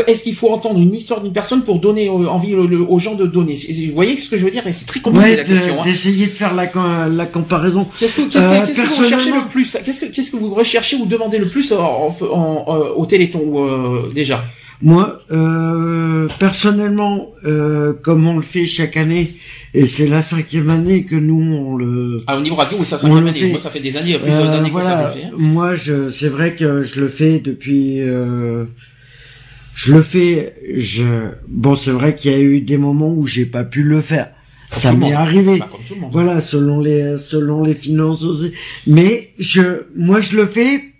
[0.07, 3.55] est-ce qu'il faut entendre une histoire d'une personne pour donner envie aux gens de donner?
[3.87, 4.65] Vous voyez ce que je veux dire?
[4.67, 5.81] Et c'est très compliqué la question.
[5.81, 5.83] Hein.
[5.83, 6.69] D'essayer de faire la,
[7.09, 7.87] la comparaison.
[7.99, 9.77] Qu'est-ce que, qu'est-ce que, qu'est-ce que vous recherchez le plus?
[9.83, 12.15] Qu'est-ce que qu'est-ce que vous recherchez ou demandez le plus en,
[12.95, 14.43] au Téléthon euh, déjà?
[14.81, 19.33] Moi, euh, personnellement, euh, comme on le fait chaque année,
[19.73, 22.23] et c'est la cinquième année que nous on le.
[22.27, 23.51] Ah au niveau radio, oui, ça cinquième année.
[23.51, 25.25] Moi, ça fait des années, plus euh, d'années que ça le fait.
[25.27, 25.31] Hein.
[25.37, 28.01] Moi, je, c'est vrai que je le fais depuis.
[28.01, 28.65] Euh,
[29.75, 30.55] je le fais.
[30.75, 31.29] Je.
[31.47, 34.29] Bon, c'est vrai qu'il y a eu des moments où j'ai pas pu le faire.
[34.71, 35.59] ça m'est arrivé.
[35.59, 35.69] Bah,
[36.11, 38.23] voilà, selon les selon les finances.
[38.87, 40.90] Mais je, moi, je le fais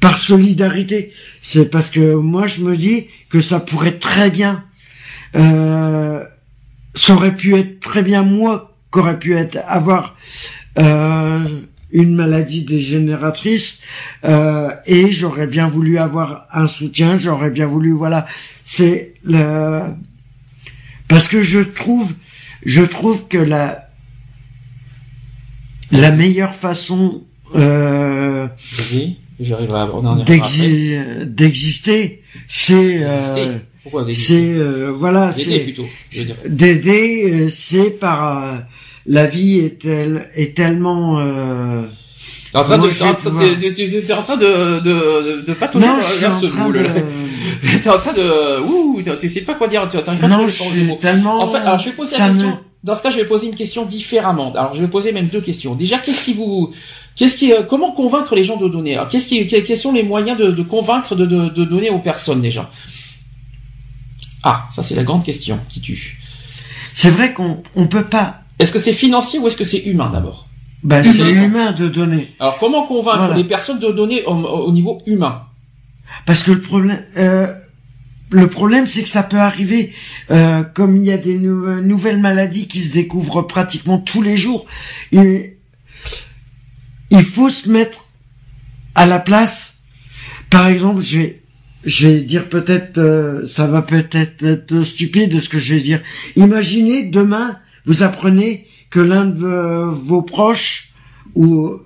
[0.00, 1.12] par solidarité.
[1.40, 4.64] C'est parce que moi je me dis que ça pourrait très bien,
[5.36, 6.24] euh,
[6.94, 10.16] ça aurait pu être très bien moi qu'aurait pu être avoir
[10.78, 11.40] euh,
[11.90, 13.78] une maladie dégénératrice
[14.24, 18.26] euh, et j'aurais bien voulu avoir un soutien, j'aurais bien voulu voilà,
[18.64, 19.82] c'est le
[21.08, 22.14] parce que je trouve
[22.64, 23.88] je trouve que la
[25.90, 27.24] la meilleure façon
[27.54, 28.46] euh,
[31.26, 33.58] D'exister, c'est euh,
[34.14, 35.74] c'est euh, voilà, c'est.
[36.46, 38.56] D'aider, c'est par euh,
[39.06, 41.82] la vie est elle est tellement euh,
[42.52, 43.04] T'es en train de, t'es
[44.14, 45.86] en train de, de, de, pas toucher
[46.18, 46.80] vers ce boule.
[47.82, 50.84] T'es en train de, ouh, tu sais pas quoi dire, tu t'arrives pas à trouver
[50.84, 51.42] le tellement...
[51.42, 53.54] En fait, alors je vais poser la question, dans ce cas, je vais poser une
[53.54, 54.52] question différemment.
[54.52, 55.74] Alors, je vais poser même deux questions.
[55.74, 56.72] Déjà, qu'est-ce qui vous,
[57.18, 60.38] Qu'est-ce qui, euh, comment convaincre les gens de donner qu'est-ce qui, quels sont les moyens
[60.38, 61.24] de, convaincre de,
[61.64, 62.70] donner aux personnes déjà?
[64.44, 66.20] Ah, ça c'est la grande question qui tue.
[66.94, 68.42] C'est vrai qu'on on peut pas.
[68.60, 70.46] Est-ce que c'est financier ou est-ce que c'est humain d'abord?
[70.84, 72.32] Ben c'est humain de donner.
[72.38, 75.42] Alors comment convaincre les personnes de donner au, niveau humain?
[76.24, 77.02] Parce que le problème.
[77.16, 77.52] Euh,
[78.30, 79.92] le problème, c'est que ça peut arriver,
[80.30, 84.66] euh, comme il y a des nouvelles maladies qui se découvrent pratiquement tous les jours.
[85.12, 85.54] Il
[87.24, 88.08] faut se mettre
[88.94, 89.78] à la place.
[90.50, 91.42] Par exemple, je vais,
[91.84, 96.02] je vais dire peut-être, euh, ça va peut-être être stupide ce que je vais dire.
[96.36, 100.92] Imaginez demain, vous apprenez que l'un de vos proches
[101.34, 101.78] ou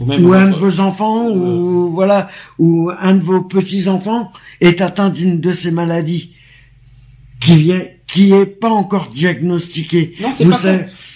[0.00, 2.28] ou, un de vos enfants ou voilà
[2.58, 6.34] ou un de vos petits enfants est atteint d'une de ces maladies
[7.40, 7.84] qui vient
[8.14, 10.14] qui est pas encore diagnostiqué.
[10.20, 10.58] Non, c'est pas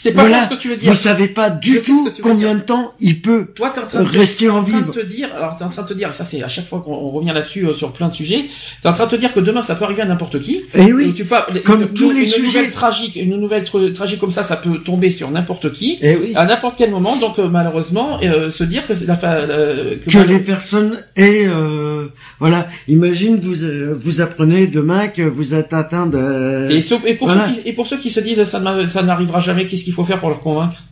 [0.01, 0.92] c'est pas voilà, ce que tu veux dire.
[0.92, 4.09] Vous savez pas du tout combien de temps il peut Toi, es en train de
[4.09, 4.76] rester en vie.
[4.76, 6.46] en train de te dire, alors t'es en train de te dire, ça c'est à
[6.46, 8.44] chaque fois qu'on revient là-dessus euh, sur plein de sujets,
[8.80, 10.59] t'es en train de te dire que demain ça peut arriver à n'importe qui.
[10.74, 11.14] Et eh oui.
[11.16, 11.34] Tu peux,
[11.64, 12.59] comme une, tous les une sujets.
[12.59, 15.94] Nouvelle tragique, une nouvelle tragique comme ça, ça peut tomber sur n'importe qui.
[15.94, 16.32] Et eh oui.
[16.36, 17.16] À n'importe quel moment.
[17.16, 21.49] Donc euh, malheureusement, euh, se dire que c'est la que, que les personnes aient,
[22.38, 23.57] voilà, imagine vous
[23.94, 26.68] vous apprenez demain que vous êtes atteint de.
[26.93, 28.61] Et, et pour ceux qui, et pour ceux qui se disent ça
[29.03, 30.82] n'arrivera jamais, qu'est-ce qu'il faut faire pour leur convaincre?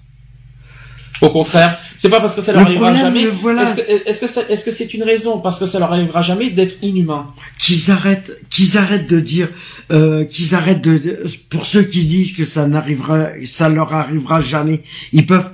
[1.22, 3.22] Au contraire, c'est pas parce que ça leur arrivera jamais.
[3.22, 5.38] Est-ce que est-ce que c'est une raison?
[5.38, 7.28] Parce que ça leur arrivera jamais d'être inhumain
[7.58, 9.48] Qu'ils arrêtent, qu'ils arrêtent de dire,
[9.92, 14.82] euh, qu'ils arrêtent de, pour ceux qui disent que ça n'arrivera, ça leur arrivera jamais.
[15.12, 15.50] Ils peuvent,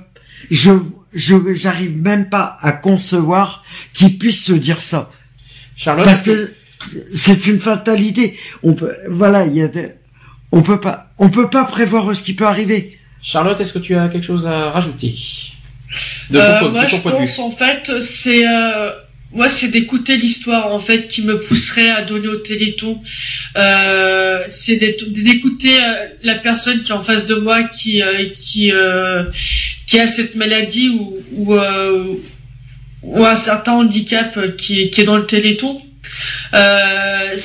[0.51, 0.71] je,
[1.13, 3.63] je, j'arrive même pas à concevoir
[3.93, 5.11] qu'ils puissent se dire ça.
[5.75, 6.51] Charlotte, parce que
[7.13, 8.37] c'est une fatalité.
[8.63, 9.91] On peut, voilà, il y a des,
[10.53, 12.99] on peut pas, on peut pas prévoir ce qui peut arriver.
[13.23, 15.15] Charlotte, est-ce que tu as quelque chose à rajouter?
[16.33, 18.91] Euh, moi, je pense en fait, c'est euh,
[19.31, 23.01] moi, c'est d'écouter l'histoire en fait qui me pousserait à donner au Téléthon.
[23.55, 28.03] Euh, c'est d'écouter euh, la personne qui est en face de moi, qui
[28.35, 28.71] qui
[29.87, 31.55] qui a cette maladie ou ou,
[33.01, 35.81] ou un certain handicap qui, qui est dans le Téléthon.
[36.53, 37.35] Euh,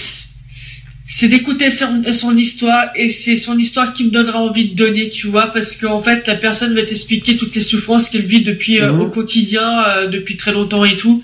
[1.11, 5.09] c'est d'écouter son, son, histoire et c'est son histoire qui me donnera envie de donner,
[5.09, 8.79] tu vois, parce qu'en fait la personne va t'expliquer toutes les souffrances qu'elle vit depuis
[8.79, 9.01] euh, mhm.
[9.01, 11.23] au quotidien, euh, depuis très longtemps et tout.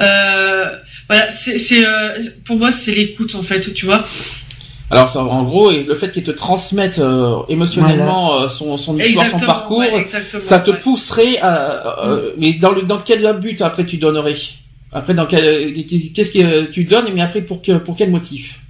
[0.00, 0.76] Euh,
[1.08, 4.04] voilà, c'est euh, pour moi c'est l'écoute en fait, tu vois.
[4.90, 7.00] Alors ça, en gros, le fait qu'il te transmette
[7.48, 9.82] émotionnellement son, son histoire, son parcours,
[10.42, 12.04] ça te pousserait à.
[12.36, 14.36] mais dans le dans quel but après tu donnerais?
[14.92, 18.61] Après dans quel qu'est-ce que tu donnes Mais après pour que pour quel motif?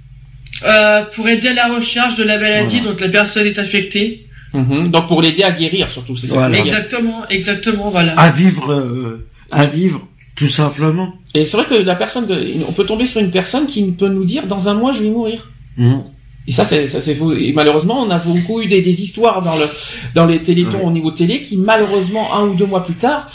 [0.63, 4.27] Euh, pour aider à la recherche de la maladie dont la personne est affectée.
[4.53, 4.91] Mhm.
[4.91, 6.49] Donc pour l'aider à guérir surtout, c'est ça.
[6.51, 8.13] Exactement, exactement, voilà.
[8.19, 11.13] À vivre, euh, à vivre, tout simplement.
[11.33, 12.27] Et c'est vrai que la personne,
[12.67, 15.09] on peut tomber sur une personne qui peut nous dire dans un mois je vais
[15.09, 15.49] mourir.
[15.77, 16.03] Mhm.
[16.45, 17.17] Et ça, c'est, ça, c'est.
[17.37, 19.65] Et malheureusement, on a beaucoup eu des, des histoires dans le,
[20.13, 23.29] dans les télétons au niveau télé qui, malheureusement, un ou deux mois plus tard,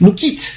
[0.00, 0.52] nous quittent.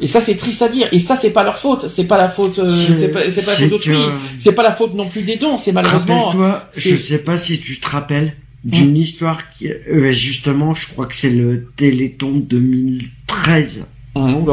[0.00, 0.88] Et ça, c'est triste à dire.
[0.92, 1.86] Et ça, c'est pas leur faute.
[1.88, 2.58] C'est pas la faute.
[2.58, 3.96] Euh, c'est pas, c'est pas la faute d'autrui.
[4.38, 5.56] C'est pas la faute non plus des dons.
[5.56, 6.32] C'est malheureusement.
[6.32, 8.96] Toi, je sais pas si tu te rappelles d'une hmm.
[8.96, 13.86] histoire qui, euh, justement, je crois que c'est le Téléthon 2013.
[14.16, 14.44] Mmh,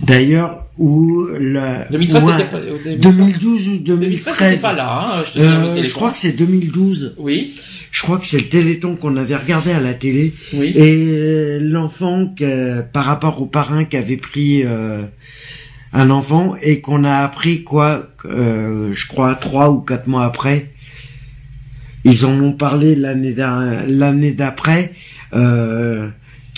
[0.00, 2.60] D'ailleurs, où la 2013, pas,
[2.98, 4.60] 2012 ou 2013.
[4.60, 5.00] pas là.
[5.00, 7.14] Hein, je, te euh, je crois que c'est 2012.
[7.18, 7.54] Oui
[7.96, 10.34] je crois que c'est le Téléthon qu'on avait regardé à la télé.
[10.52, 10.66] Oui.
[10.76, 12.30] Et l'enfant,
[12.92, 15.00] par rapport au parrain qui avait pris euh,
[15.94, 20.72] un enfant et qu'on a appris quoi, euh, je crois trois ou quatre mois après,
[22.04, 24.92] ils en ont parlé l'année l'année d'après.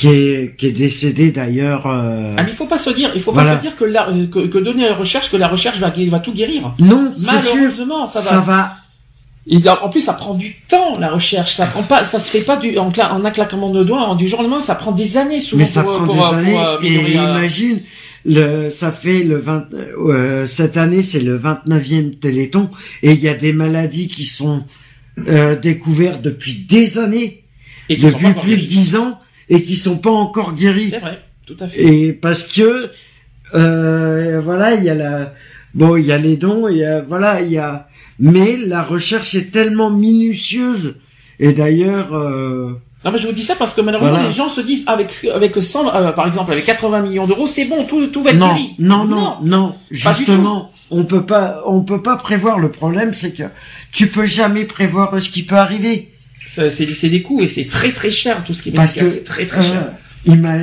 [0.05, 1.87] Euh, qui est, qui est décédé d'ailleurs.
[1.87, 2.35] Euh...
[2.37, 4.47] Ah mais il faut pas se dire, il faut pas se dire que, la, que,
[4.47, 6.75] que donner la recherche, que la recherche va, va tout guérir.
[6.79, 8.31] Non, malheureusement, sûr, ça va.
[8.31, 8.77] Ça va
[9.83, 11.55] en plus, ça prend du temps la recherche.
[11.55, 14.29] Ça prend pas, ça se fait pas du en, en un claquement de doigts, du
[14.29, 14.61] jour au lendemain.
[14.61, 15.63] Ça prend des années souvent.
[15.63, 16.57] Mais ça prend des années.
[16.83, 17.81] et imagine,
[18.27, 22.69] le, ça fait le 20, euh, cette année c'est le 29e Téléthon
[23.03, 24.65] et il y a des maladies qui sont
[25.29, 27.45] euh, découvertes depuis des années,
[27.89, 29.19] et depuis plus de 10 ans
[29.49, 30.91] et qui sont pas encore guéries.
[30.91, 31.83] C'est vrai, tout à fait.
[31.83, 32.91] Et parce que
[33.55, 35.35] euh, voilà, il y a la
[35.75, 37.89] bon, il y a les dons, il y a voilà, il y a
[38.19, 40.97] mais la recherche est tellement minutieuse.
[41.39, 42.15] Et d'ailleurs.
[42.15, 42.73] Euh...
[43.05, 45.55] Non mais je vous dis ça parce que malheureusement les gens se disent avec avec
[45.55, 48.57] 100 euh, par exemple avec 80 millions d'euros c'est bon tout tout va être non,
[48.81, 53.45] Non non non, justement on peut pas on peut pas prévoir le problème c'est que
[53.93, 56.13] tu peux jamais prévoir ce qui peut arriver.
[56.51, 59.25] C'est c'est des coûts et c'est très très cher tout ce qui est médical c'est
[59.25, 59.83] très très cher.
[59.83, 59.91] Euh,
[60.25, 60.57] il m'a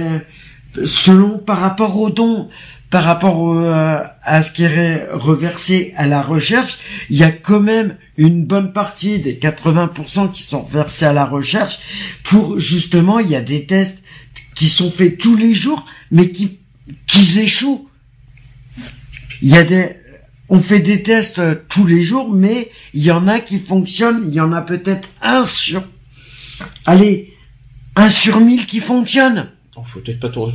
[0.82, 2.50] selon par rapport aux dons
[2.90, 6.78] par rapport euh, à ce qui est reversé à la recherche,
[7.10, 11.26] il y a quand même une bonne partie des 80% qui sont versés à la
[11.26, 11.80] recherche
[12.24, 14.04] pour justement, il y a des tests
[14.56, 16.60] qui sont faits tous les jours, mais qui,
[17.06, 17.90] qui échouent.
[19.42, 19.98] Il y a des,
[20.50, 24.34] on fait des tests tous les jours, mais il y en a qui fonctionnent, il
[24.34, 25.84] y en a peut-être un sur,
[26.86, 27.34] allez,
[27.96, 29.50] un sur mille qui fonctionne
[29.84, 30.50] faut peut-être pas trop.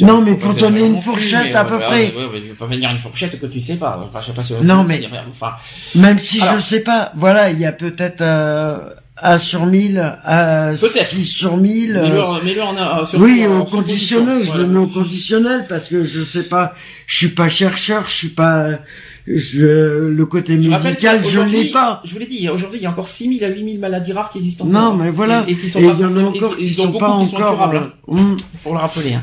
[0.00, 2.14] Non, mais pour donner une fourchette à peu près.
[2.14, 4.02] Ouais, ouais, pas venir une fourchette que tu sais pas.
[4.06, 4.54] Enfin, je sais pas si.
[4.62, 5.08] Non, mais.
[5.28, 5.54] Enfin.
[5.94, 7.12] Même si je sais pas.
[7.16, 8.20] Voilà, il y a peut-être.
[8.20, 8.90] Euh,
[9.22, 12.00] 1 sur 1000, à 6 sur 1000.
[12.44, 16.04] Mais le, en a, sur oui, au conditionnel, je le mets au conditionnel parce que
[16.04, 16.74] je sais pas,
[17.06, 18.78] je suis pas chercheur, je suis pas,
[19.26, 22.00] je, le côté médical, je l'ai pas.
[22.04, 24.38] Je vous l'ai dit, aujourd'hui, il y a encore 6000 à 8000 maladies rares qui
[24.38, 24.80] existent encore.
[24.80, 25.44] Non, mais voilà.
[25.48, 27.70] Et, qui sont il y en a encore qui sont pas encore.
[27.74, 28.36] Euh, hum.
[28.58, 29.14] Faut le rappeler.
[29.14, 29.22] Hein.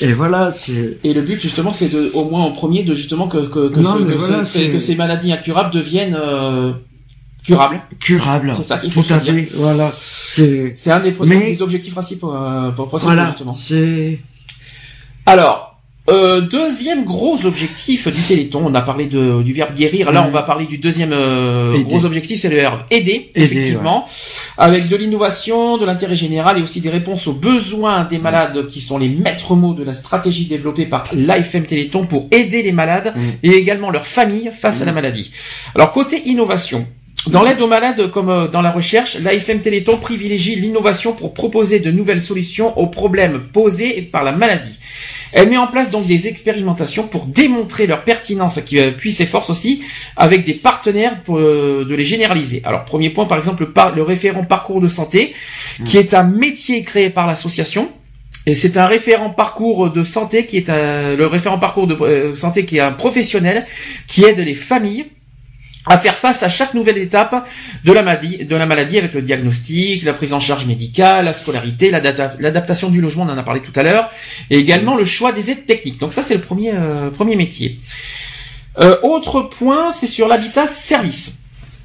[0.00, 0.98] Et voilà, c'est.
[1.02, 4.72] Et le but, justement, c'est de, au moins en premier, de justement que que que,
[4.72, 6.72] que, ces maladies incurables deviennent euh,
[7.48, 7.80] curables.
[7.98, 8.52] Curables.
[8.56, 9.48] C'est ça qu'il faut Tout à fait.
[9.54, 9.90] Voilà.
[9.94, 10.74] C'est.
[10.76, 13.54] C'est un des, des objectifs principaux euh, pour, pour, voilà, justement.
[13.54, 14.18] C'est.
[15.26, 15.68] Alors,
[16.08, 20.10] euh, deuxième gros objectif du Téléthon, on a parlé de, du verbe guérir.
[20.10, 24.06] Là, on va parler du deuxième euh, gros objectif, c'est le verbe aider, effectivement,
[24.56, 28.80] avec de l'innovation, de l'intérêt général et aussi des réponses aux besoins des malades qui
[28.80, 33.12] sont les maîtres mots de la stratégie développée par l'AFM Téléthon pour aider les malades
[33.14, 33.20] mm.
[33.42, 34.94] et également leurs familles face à la mm.
[34.94, 35.30] maladie.
[35.74, 36.86] Alors côté innovation,
[37.30, 41.80] dans l'aide aux malades comme euh, dans la recherche, l'AFM Téléthon privilégie l'innovation pour proposer
[41.80, 44.78] de nouvelles solutions aux problèmes posés par la maladie.
[45.32, 49.50] Elle met en place donc des expérimentations pour démontrer leur pertinence, euh, puis ses forces
[49.50, 49.82] aussi,
[50.16, 52.62] avec des partenaires pour euh, de les généraliser.
[52.64, 55.34] Alors premier point, par exemple, le, référent parcours de santé,
[55.84, 57.90] qui est un métier créé par l'association.
[58.46, 62.64] Et c'est un référent parcours de santé qui est un, le référent parcours de santé
[62.64, 63.66] qui est un professionnel
[64.06, 65.06] qui aide les familles
[65.88, 67.46] à faire face à chaque nouvelle étape
[67.84, 73.00] de la maladie, avec le diagnostic, la prise en charge médicale, la scolarité, l'adaptation du
[73.00, 74.10] logement, on en a parlé tout à l'heure,
[74.50, 75.98] et également le choix des aides techniques.
[75.98, 77.80] Donc ça, c'est le premier, euh, premier métier.
[78.78, 81.37] Euh, autre point, c'est sur l'habitat service.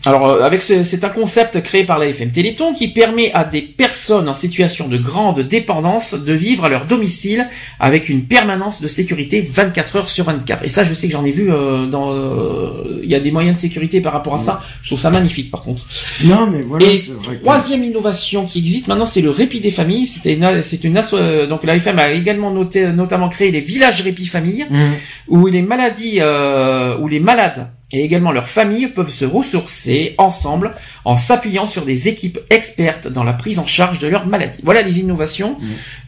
[0.05, 3.45] Alors, euh, avec ce- c'est un concept créé par la FM Téléthon qui permet à
[3.45, 7.47] des personnes en situation de grande dépendance de vivre à leur domicile
[7.79, 10.65] avec une permanence de sécurité 24 heures sur 24.
[10.65, 12.11] Et ça, je sais que j'en ai vu euh, dans.
[12.13, 14.61] euh, Il y a des moyens de sécurité par rapport à ça.
[14.81, 15.85] Je trouve ça magnifique, par contre.
[16.23, 19.71] Non, mais voilà, Et vrai que- troisième innovation qui existe maintenant, c'est le répit des
[19.71, 20.07] familles.
[20.07, 23.59] C'était une, c'est une asso- euh, donc la FM a également noté, notamment créé les
[23.61, 24.91] villages répit famille Mhm.
[25.29, 30.73] où les maladies, euh, où les malades et également leurs familles peuvent se ressourcer ensemble
[31.05, 34.59] en s'appuyant sur des équipes expertes dans la prise en charge de leurs maladies.
[34.63, 35.57] Voilà les innovations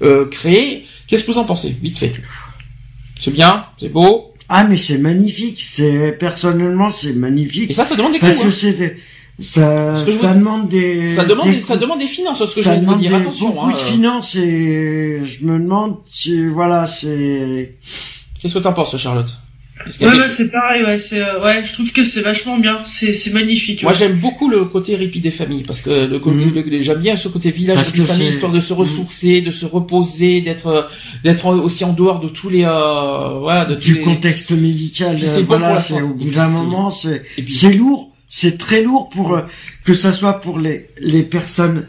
[0.01, 0.85] euh, créées.
[1.07, 2.11] Qu'est-ce que vous en pensez Vite fait?
[3.19, 4.33] C'est bien, c'est beau.
[4.49, 5.61] Ah, mais c'est magnifique.
[5.63, 7.71] C'est personnellement, c'est magnifique.
[7.71, 8.19] Et ça, ça demande des.
[8.19, 8.51] Parce que hein.
[8.51, 8.95] c'est
[9.39, 11.13] ça, que ça vous- demande des.
[11.15, 12.99] Ça demande, des des, ça demande des finances, ce que ça je viens de vous
[12.99, 13.09] dire.
[13.11, 13.49] des- Attention.
[13.49, 17.75] beaucoup hein, de finances et je me demande si voilà c'est.
[18.39, 19.35] Qu'est-ce que t'en penses, Charlotte?
[19.85, 22.77] Ouais, des- ouais, c'est pareil, ouais, c'est, euh, ouais, je trouve que c'est vachement bien,
[22.85, 23.83] c'est, c'est magnifique.
[23.83, 23.97] Moi ouais.
[23.97, 26.79] j'aime beaucoup le côté répit des familles parce que le côté, Mhm.
[26.81, 29.51] j'aime bien ce côté village Parce répit que famille c'est- histoire de se ressourcer, de
[29.51, 30.81] se reposer, d'être euh,
[31.25, 34.01] d'être aussi en dehors de tous les euh, voilà de tous du les...
[34.01, 35.17] contexte médical.
[35.17, 38.81] Euh, c'est pour voilà, c'est au bout d'un c'est- moment, c'est c'est lourd, c'est très
[38.81, 39.41] lourd pour euh,
[39.83, 41.85] que ça soit pour les les personnes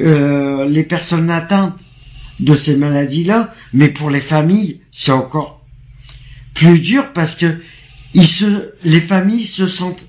[0.00, 1.78] euh, les personnes atteintes
[2.40, 5.57] de ces maladies-là, mais pour les familles, c'est encore
[6.58, 7.46] plus dur parce que
[8.14, 10.04] ils se les familles se sentent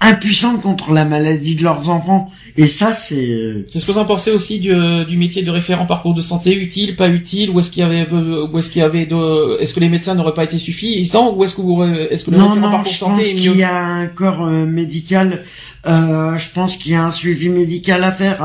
[0.00, 4.30] impuissantes contre la maladie de leurs enfants et ça c'est Qu'est-ce que vous en pensez
[4.30, 6.56] aussi du, euh, du métier de référent parcours de santé?
[6.56, 9.60] Utile, pas utile, ou est-ce qu'il y avait, euh, ou est-ce qu'il y avait de,
[9.60, 12.38] est-ce que les médecins n'auraient pas été suffisants, ou est-ce que vous, est-ce que le
[12.38, 15.44] non, référent non, parcours je santé pense est qu'il y a un corps euh, médical.
[15.86, 18.42] Euh, je pense qu'il y a un suivi médical à faire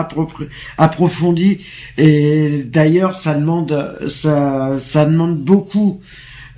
[0.77, 1.59] approfondi.
[1.97, 6.01] Et d'ailleurs, ça demande, ça, ça demande beaucoup,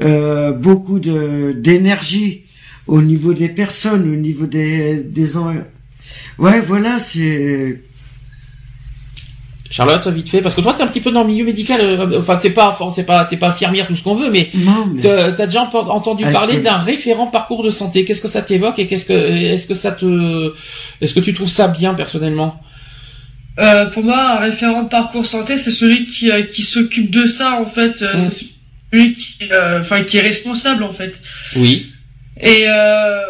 [0.01, 2.43] euh, beaucoup de d'énergie
[2.87, 5.37] au niveau des personnes, au niveau des des.
[5.37, 5.53] en-
[6.37, 7.81] Ouais, voilà, c'est.
[9.69, 12.19] Charlotte, vite fait, parce que toi t'es un petit peu dans le milieu médical, euh,
[12.19, 15.01] enfin t'es pas, enfin, t'es pas, t'es pas infirmière tout ce qu'on veut, mais mais.
[15.01, 18.05] T'as déjà ent- entendu parler le- d'un référent parcours de santé.
[18.05, 20.53] Qu'est-ce que ça t'évoque et qu'est-ce que est-ce que ça te
[21.01, 22.61] est-ce que tu trouves ça bien personnellement?
[23.57, 27.25] Euh, pour moi, un référent de parcours santé, c'est celui qui, euh, qui s'occupe de
[27.25, 28.01] ça, en fait.
[28.03, 28.17] Euh, Mm.
[28.17, 28.45] C'est
[29.13, 31.19] qui, euh, enfin, qui est responsable, en fait.
[31.55, 31.91] Oui.
[32.39, 33.21] Et euh,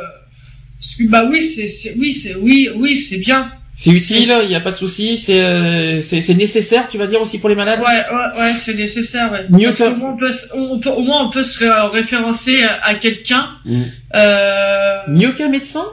[1.09, 3.51] bah oui, c'est, oui, c'est, oui, oui, c'est bien.
[3.78, 7.07] C'est utile, il n'y a pas de souci, c'est euh, c'est c'est nécessaire, tu vas
[7.07, 7.82] dire aussi pour les malades?
[7.82, 9.30] Ouais, ouais, ouais, c'est nécessaire.
[9.34, 9.47] Ouais.
[9.49, 11.59] Mieux Parce que- qu'au moins, on peut, s- on peut, au moins, on peut se
[11.59, 13.49] ré- référencer à, à quelqu'un.
[13.66, 13.82] Mm.
[14.16, 15.84] Euh, Mieux qu'un médecin?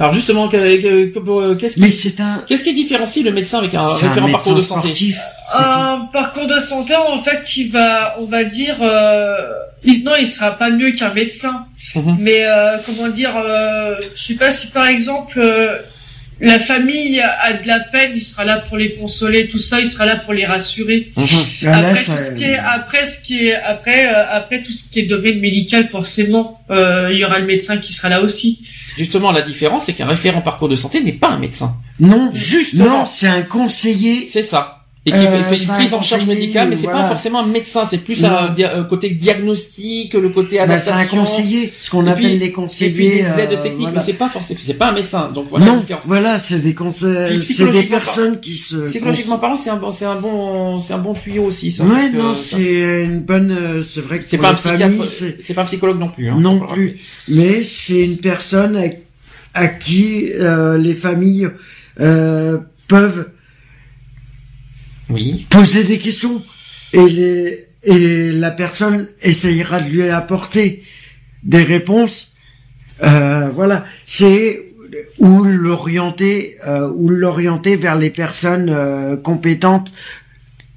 [0.00, 2.42] Alors justement, euh, qu'est-ce qui Mais c'est un.
[2.46, 5.18] qu'est-ce qui différencie le médecin avec un référent parcours de santé sportif.
[5.50, 5.64] c'est tout.
[5.64, 9.34] un parcours de santé, en fait, il va, on va dire, euh,
[9.84, 11.66] il- non, il sera pas mieux qu'un médecin.
[11.94, 12.16] Mhm.
[12.20, 15.78] Mais euh, comment dire, euh, je sais pas si par exemple euh,
[16.40, 19.90] la famille a de la peine, il sera là pour les consoler, tout ça, il
[19.90, 21.12] sera là pour les rassurer.
[21.16, 21.26] Mhm.
[21.62, 24.62] Ah, là, après ça- tout ce qui est, après ce qui est, après euh, après
[24.62, 28.08] tout ce qui est domaine médical, forcément, euh, il y aura le médecin qui sera
[28.08, 28.60] là aussi.
[28.96, 31.76] Justement, la différence, c'est qu'un référent parcours de santé n'est pas un médecin.
[32.00, 34.28] Non, Justement, non, c'est un conseiller.
[34.30, 34.77] c'est ça.
[35.08, 37.02] Et qui Euh, fait, une un prise en charge médicale, mais c'est voilà.
[37.04, 38.28] pas forcément un médecin, c'est plus Non.
[38.30, 41.18] un dia- côté diagnostic, le côté Bah, c'est adaptation.
[41.18, 42.90] un conseiller, ce qu'on Et appelle puis- les Et conseillers.
[42.92, 43.98] puis des aides euh, techniques, voilà.
[44.00, 45.30] mais c'est pas forcément, c'est pas un médecin.
[45.34, 46.06] Donc voilà la non, différence.
[46.06, 48.76] voilà, c'est des conseils, c'est des personnes qui se.
[48.88, 51.84] Psychologiquement parlant, c'est un bon, c'est un bon, c'est un bon tuyau aussi, ça.
[51.84, 53.50] Ouais, non, c'est une bonne.
[53.50, 56.28] euh, C'est vrai que c'est pas un psychiatre, c'est- pas un psychologue non plus.
[56.28, 56.98] Hein, non plus,
[57.28, 58.84] mais c'est une personne à,
[59.54, 61.48] à qui euh, les familles
[62.00, 63.28] euh, peuvent.
[65.10, 65.46] Oui.
[65.50, 66.42] poser des questions
[66.92, 70.82] et les et la personne essayera de lui apporter
[71.44, 72.34] des réponses.
[73.04, 74.66] Euh, voilà, c'est
[75.18, 79.92] ou l'orienter euh, ou l'orienter vers les personnes euh, compétentes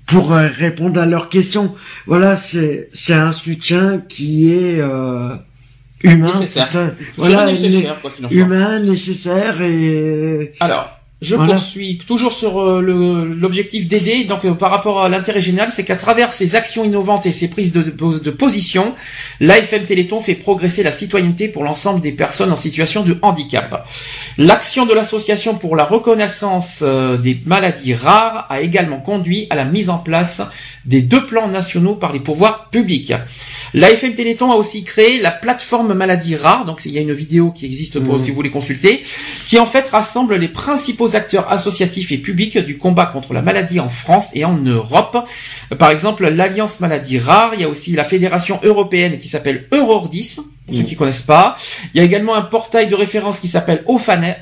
[0.06, 1.74] pour euh, répondre à leurs questions.
[2.06, 5.36] Voilà, c'est c'est un soutien qui est euh,
[6.04, 6.94] humain, Nécessaire.
[7.18, 11.54] Voilà, nécessaire, quoi en humain nécessaire et Alors, je Voilà.
[11.54, 14.24] poursuis toujours sur euh, l'objectif d'aider.
[14.24, 17.48] Donc, euh, par rapport à l'intérêt général, c'est qu'à travers ses actions innovantes et ses
[17.48, 18.96] prises de, de position,
[19.40, 23.88] l'AFM Téléthon fait progresser la citoyenneté pour l'ensemble des personnes en situation de handicap.
[24.40, 29.66] L'action de l'association pour la reconnaissance euh, des maladies rares a également conduit à la
[29.66, 30.42] mise en place
[30.86, 33.14] des deux plans nationaux par les pouvoirs publics.
[33.74, 37.52] L'AFM Téléthon a aussi créé la plateforme maladies rares, donc il y a une vidéo
[37.52, 38.24] qui existe pour Mmh.
[38.24, 39.02] si vous voulez consulter,
[39.48, 43.80] qui en fait rassemble les principaux acteurs associatifs et publics du combat contre la maladie
[43.80, 45.18] en France et en Europe.
[45.80, 50.38] Par exemple, l'Alliance Maladies Rares, il y a aussi la fédération européenne qui s'appelle Eurordis,
[50.68, 51.56] pour ceux qui connaissent pas.
[51.94, 54.40] Il y a également un portail de référence qui s'appelle Orphanet.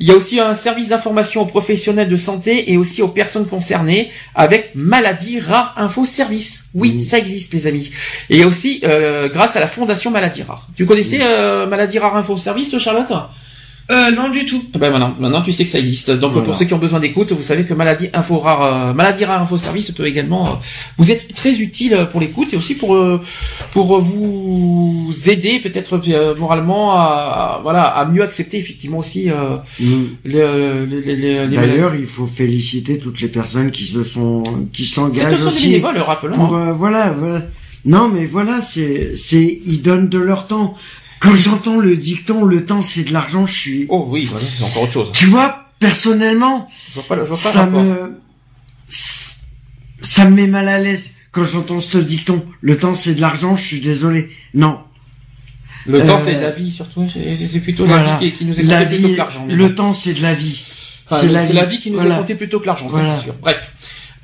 [0.00, 3.46] Il y a aussi un service d'information aux professionnels de santé et aussi aux personnes
[3.46, 6.64] concernées avec Maladie Rare Info Service.
[6.74, 7.90] Oui, ça existe les amis.
[8.30, 10.66] Et aussi euh, grâce à la Fondation Maladie Rare.
[10.76, 13.12] Tu connaissais euh, Maladie Rare Info Service, Charlotte?
[13.90, 14.62] Euh, non du tout.
[14.74, 16.10] Eh Ben maintenant, maintenant tu sais que ça existe.
[16.10, 16.44] Donc Voilà.
[16.46, 19.42] pour ceux qui ont besoin d'écoute, vous savez que Maladie Info Rare, euh, Maladie Rare
[19.42, 20.50] Info Service peut également euh,
[20.98, 23.20] vous être très utile pour l'écoute et aussi pour euh,
[23.72, 29.56] pour vous aider peut-être euh, moralement à, à- voilà à mieux accepter effectivement aussi euh,
[29.78, 30.04] Mm.
[30.24, 34.42] le, le- les- les- les D'ailleurs, il faut féliciter toutes les personnes qui se sont,
[34.72, 35.66] qui C'est s'engagent tous des aussi.
[35.68, 36.36] bénévoles, rappelons.
[36.36, 36.68] Pour, hein.
[36.68, 37.42] euh, voilà, voilà.
[37.84, 40.74] Non, mais voilà, c'est, c'est, ils donnent de leur temps.
[41.26, 44.64] Quand j'entends le dicton, le temps c'est de l'argent, je suis, Oh oui, voilà, c'est
[44.64, 45.12] encore autre chose.
[45.12, 48.20] tu vois, personnellement, Je vois pas, le- je vois pas le ça me,
[50.02, 52.44] ça me met mal à l'aise quand j'entends ce dicton.
[52.60, 54.30] Le temps c'est de l'argent, je suis désolé.
[54.54, 54.78] Non.
[55.86, 57.06] Le temps euh, c'est de la vie surtout.
[57.08, 58.04] C'est plutôt Voilà.
[58.12, 59.46] la vie qui, qui nous est comptée plutôt que l'argent.
[59.48, 60.62] le temps c'est de la vie.
[61.08, 62.16] Enfin, c'est la, vie qui nous Voilà.
[62.16, 63.14] est comptée plutôt que l'argent, Voilà.
[63.16, 63.34] c'est sûr.
[63.40, 63.72] Bref.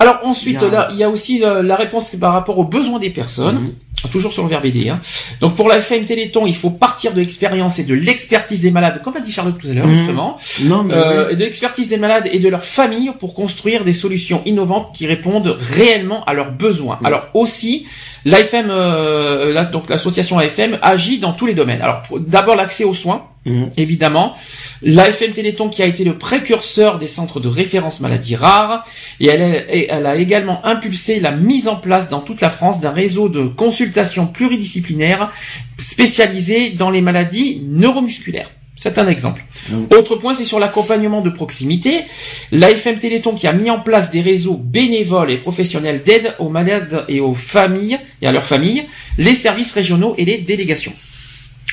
[0.00, 2.64] Alors ensuite, Il y a- là, il y a aussi la réponse par rapport aux
[2.64, 3.56] besoins des personnes.
[3.60, 3.72] Mhm.
[4.10, 4.88] Toujours sur le verbe aider.
[4.88, 5.00] Hein.
[5.40, 9.00] Donc pour la FM Téléthon, il faut partir de l'expérience et de l'expertise des malades,
[9.02, 9.96] comme a dit Charlotte tout à l'heure Mhm.
[9.98, 11.32] justement, Non, mais euh, oui.
[11.32, 15.06] et de l'expertise des malades et de leurs familles pour construire des solutions innovantes qui
[15.06, 16.98] répondent réellement à leurs besoins.
[17.00, 17.06] Mhm.
[17.06, 17.86] Alors aussi,
[18.24, 21.80] l'AFM, euh, la- donc l'association AFM agit dans tous les domaines.
[21.80, 23.70] Alors d'abord l'accès aux soins Mhm.
[23.76, 24.34] évidemment.
[24.82, 28.86] L'AFM Téléthon qui a été le précurseur des centres de référence maladies rares
[29.18, 32.50] et elle, a- et elle a également impulsé la mise en place dans toute la
[32.50, 35.32] France d'un réseau de consultations pluridisciplinaires
[35.78, 38.50] spécialisées dans les maladies neuromusculaires.
[38.74, 39.44] C'est un exemple.
[39.70, 39.86] Mhm.
[39.96, 42.00] Autre point, c'est sur l'accompagnement de proximité.
[42.52, 47.04] L'AFM Téléthon qui a mis en place des réseaux bénévoles et professionnels d'aide aux malades
[47.08, 48.84] et aux familles et à leurs familles,
[49.18, 50.94] les services régionaux et les délégations.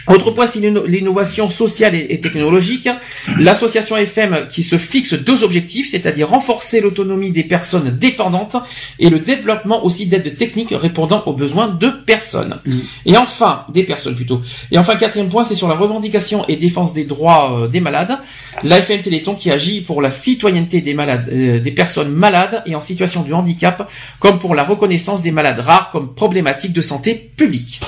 [0.08, 2.90] Autre point, c'est l'inno- l'innovation sociale et, et technologique.
[3.38, 8.56] L'association FM qui se fixe deux objectifs, c'est-à-dire renforcer l'autonomie des personnes dépendantes
[9.00, 12.60] et le développement aussi d'aides techniques répondant aux besoins de personnes.
[12.66, 12.78] Mm.
[13.06, 14.42] Et enfin, des personnes plutôt.
[14.72, 18.18] Et enfin, quatrième point, c'est sur la revendication et défense des droits euh, des malades.
[18.64, 22.82] L'AFM Téléthon qui agit pour la citoyenneté des malades, euh, des personnes malades et en
[22.82, 23.90] situation de handicap,
[24.20, 27.80] comme pour la reconnaissance des malades rares comme problématique de santé publique.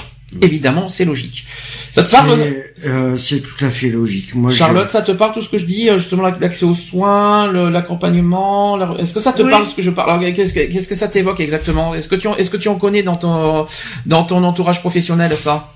[0.42, 1.46] Évidemment, c'est logique.
[1.92, 2.38] Ça te parle
[2.78, 4.34] C'est, euh, c'est tout à fait logique.
[4.34, 6.74] Moi, je- Charlotte, ça te parle tout ce que je dis, euh, justement l'accès aux
[6.74, 8.78] soins, l'accompagnement.
[8.78, 9.52] la- Est-ce que ça te Oui.
[9.52, 10.10] parle ce que je parle?
[10.12, 11.94] Alors, Qu'est-ce que, qu'est-ce que ça t'évoque exactement?
[11.94, 13.66] Est-ce que tu en, est-ce que tu en connais dans ton
[14.06, 15.74] dans ton entourage professionnel ça?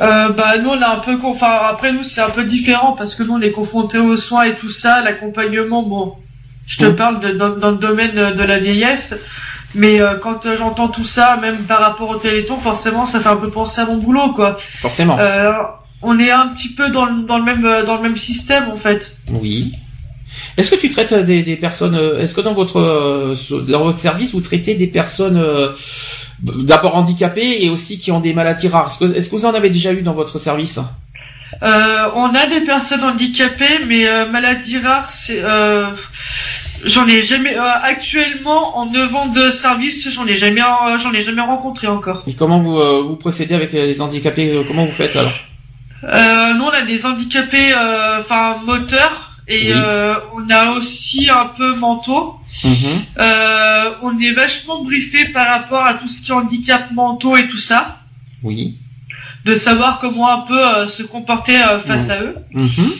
[0.00, 3.14] Euh, bah nous on a un peu, enfin après nous c'est un peu différent parce
[3.14, 5.82] que nous on est confrontés aux soins et tout ça, l'accompagnement.
[5.82, 6.14] Bon,
[6.66, 9.16] je te parle de, dans, dans le domaine de la vieillesse,
[9.74, 13.28] mais euh, quand euh, j'entends tout ça, même par rapport au Téléthon, forcément ça fait
[13.28, 14.56] un peu penser à mon boulot quoi.
[14.58, 15.18] Forcément.
[15.18, 15.52] Euh,
[16.00, 18.76] on est un petit peu dans le, dans le même dans le même système en
[18.76, 19.18] fait.
[19.30, 19.72] Oui.
[20.56, 23.34] Est-ce que tu traites des, des personnes Est-ce que dans votre
[23.68, 25.42] dans votre service vous traitez des personnes
[26.40, 28.86] d'abord handicapées et aussi qui ont des maladies rares?
[28.86, 30.78] Est-ce que, que vous en avez déjà eu dans votre service?
[31.60, 35.42] On a des personnes handicapées, mais maladies rares, c'est
[36.84, 41.12] j'en ai jamais euh, actuellement en 9 ans de service, j'en ai jamais euh, j'en
[41.12, 42.22] ai jamais rencontré encore.
[42.26, 45.32] Et comment vous euh, vous procédez avec les handicapés Comment vous faites alors?
[46.02, 47.74] Nous on a des handicapés
[48.18, 49.80] enfin moteurs et Oui.
[50.34, 52.36] on a aussi un peu mentaux.
[52.64, 53.02] Mhm.
[54.02, 57.58] On est vachement briefé par rapport à tout ce qui est handicap mentaux et tout
[57.58, 57.96] ça,
[58.44, 58.76] Oui.
[59.44, 62.36] de savoir comment un peu se comporter face à eux.
[62.52, 62.92] Mhm.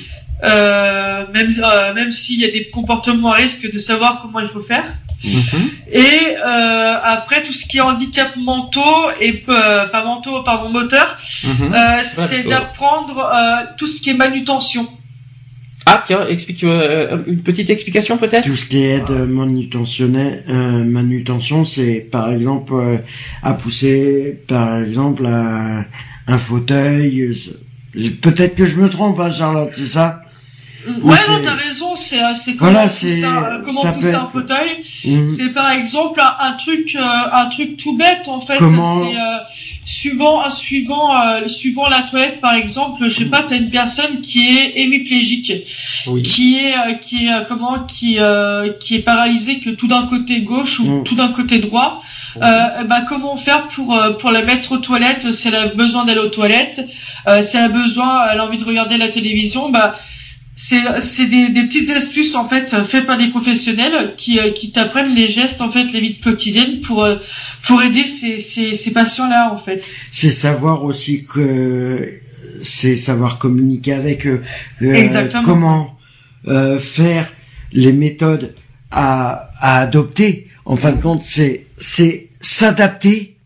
[0.45, 4.47] Euh, même euh, même s'il y a des comportements à risque, de savoir comment il
[4.47, 4.84] faut faire.
[5.24, 5.70] Mhm.
[5.93, 11.16] Et euh, après tout ce qui est handicap mentaux et euh, pas mentaux, pardon, moteur,
[11.45, 11.74] Mhm.
[11.74, 14.86] euh, c'est d'apprendre euh, tout ce qui est manutention.
[15.86, 18.45] Ah tiens, explique euh, une petite explication peut-être?
[18.45, 19.26] Tout ce qui est aide euh,
[20.84, 22.99] manutention, c'est par exemple euh,
[23.43, 25.84] à pousser, par exemple à
[26.28, 27.34] un fauteuil.
[28.20, 30.22] Peut-être que je me trompe, hein, Charlotte, c'est ça?
[31.03, 31.95] Ouais, c'est- non, t'as raison.
[31.95, 34.70] C'est euh, c'est comment Voilà, pousser, c'est- un, comment ça pousser peut un fauteuil.
[35.05, 35.26] Mhm.
[35.26, 38.59] C'est par exemple un, un truc euh, un truc tout bête en fait.
[38.59, 39.39] Comment- C'est euh,
[39.84, 43.09] suivant un suivant euh, suivant la toilette par exemple.
[43.09, 45.53] Je sais pas, t'as une personne qui est hémiplégique.
[46.07, 46.22] Oui.
[46.22, 50.07] qui est euh, qui est euh, comment qui euh, qui est paralysé que tout d'un
[50.07, 51.05] côté gauche ou Mm.
[51.05, 52.03] tout d'un côté droit
[52.41, 56.05] euh, bah comment faire pour euh, pour la mettre aux toilettes si elle a besoin
[56.05, 56.80] d'aller aux toilettes?
[57.26, 59.95] Euh, si elle a besoin elle a envie de regarder la télévision bah
[60.61, 64.73] c'est c'est des, des petites astuces en fait faites par des professionnels qui euh, qui
[64.73, 67.15] t'apprennent les gestes en fait les vies quotidiennes pour euh,
[67.63, 69.89] pour aider ces ces, ces patients là en fait.
[70.11, 72.11] C'est savoir aussi que
[72.65, 74.43] c'est savoir communiquer avec eux,
[74.83, 75.45] euh, Exactement.
[75.45, 75.99] comment
[76.49, 77.33] euh, faire
[77.73, 78.53] les méthodes
[78.91, 80.49] à, à adopter.
[80.65, 83.37] En fin de compte, c'est c'est s'adapter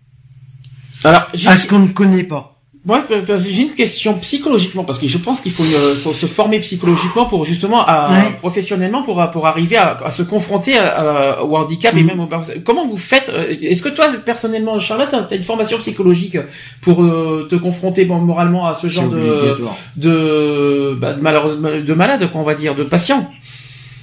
[1.04, 2.51] Alors, à ce qu'on ne connaît pas.
[2.84, 6.12] Moi, parce que j'ai une question psychologiquement, parce que je pense qu'il faut, euh, faut
[6.12, 8.32] se former psychologiquement pour justement, à, Ouais.
[8.40, 12.06] professionnellement, pour, pour arriver à, à se confronter à- au handicap et Mm.
[12.06, 12.28] même au
[12.64, 16.36] Comment vous faites euh, Est-ce que toi, personnellement, Charlotte, t'as as une formation psychologique
[16.80, 19.58] pour euh, te confronter bon, moralement à ce genre de,
[19.96, 23.30] de, bah, de, malheureusement, de malade, quoi, on va dire, de patient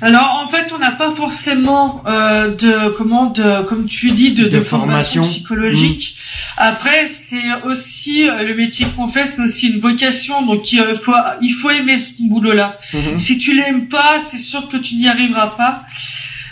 [0.02, 4.46] Alors en fait, on n'a pas forcément euh, de comment de comme tu dis de,
[4.46, 5.24] De de formation, formation.
[5.24, 6.16] psychologique.
[6.56, 10.42] Après, c'est aussi euh, le métier qu'on fait, c'est aussi une vocation.
[10.46, 12.80] Donc il faut il faut aimer ce boulot-là.
[12.94, 13.18] Mhm.
[13.18, 15.84] Si tu l'aimes pas, c'est sûr que tu n'y arriveras pas.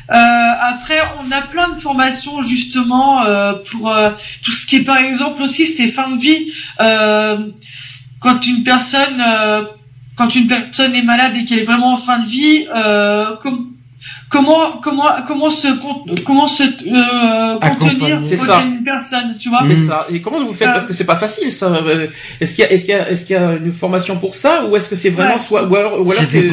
[0.10, 0.14] Euh,
[0.62, 4.10] après, on a plein de formations justement euh, pour euh,
[4.42, 6.52] tout ce qui est par exemple aussi c'est fin de vie.
[6.82, 7.38] Euh,
[8.20, 9.64] quand une personne euh,
[10.18, 13.68] quand une personne est malade et qu'elle est vraiment en fin de vie, euh, com-
[14.30, 15.68] comment comment comment se
[16.26, 19.60] comment se euh, contenir a une personne, tu vois?
[19.68, 19.88] C'est Mm.
[19.88, 20.08] ça.
[20.12, 20.68] Et comment vous faites?
[20.68, 21.68] Euh, Parce que c'est pas facile, ça.
[21.68, 22.08] Euh,
[22.42, 24.36] Est-ce qu'il y a, est-ce qu'il y a, est-ce qu'il y a une formation pour
[24.36, 25.40] ça, ou est-ce que c'est vraiment Ouais.
[25.40, 26.50] soit, ou alors, ou alors C'est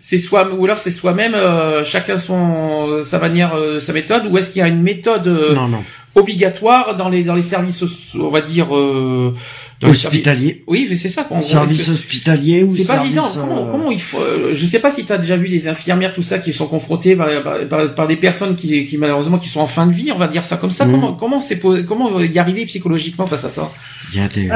[0.00, 4.26] c'est soit ou alors c'est soi-même euh, chacun son sa manière euh, sa méthode?
[4.30, 5.82] Ou est-ce qu'il y a une méthode euh, Non, non.
[6.14, 7.82] obligatoire dans les dans les services
[8.14, 9.34] on va dire euh,
[9.80, 10.64] dans les services- Hospitalier.
[10.66, 14.00] oui mais c'est ça qu'on Service hospitalier ou c'est pas évident comment, euh, comment il
[14.00, 16.52] faut euh, je sais pas si tu as déjà vu des infirmières tout ça qui
[16.52, 17.28] sont confrontées par,
[17.68, 20.26] par, par- des personnes qui, qui malheureusement qui sont en fin de vie on va
[20.28, 20.90] dire ça comme ça Mhm.
[20.92, 23.70] comment comment c'est comment y arriver psychologiquement face à ça?
[24.12, 24.48] Il y a des.
[24.50, 24.54] Euh,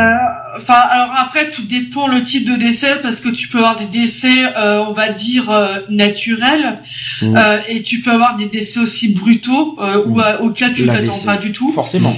[0.57, 3.87] Enfin, alors après, tout dépend le type de décès, parce que tu peux avoir des
[3.87, 6.79] décès, euh, on va dire euh, naturels,
[7.23, 7.37] Mm.
[7.37, 10.20] euh, et tu peux avoir des décès aussi brutaux, euh, où, Mm.
[10.20, 11.70] euh, auxquels tu t'attends pas du tout.
[11.73, 12.14] forcément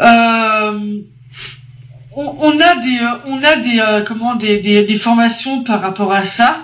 [0.00, 0.78] Euh,
[2.16, 5.80] on, on a des, euh, on a des, euh, comment, des, des, des formations par
[5.80, 6.60] rapport à ça.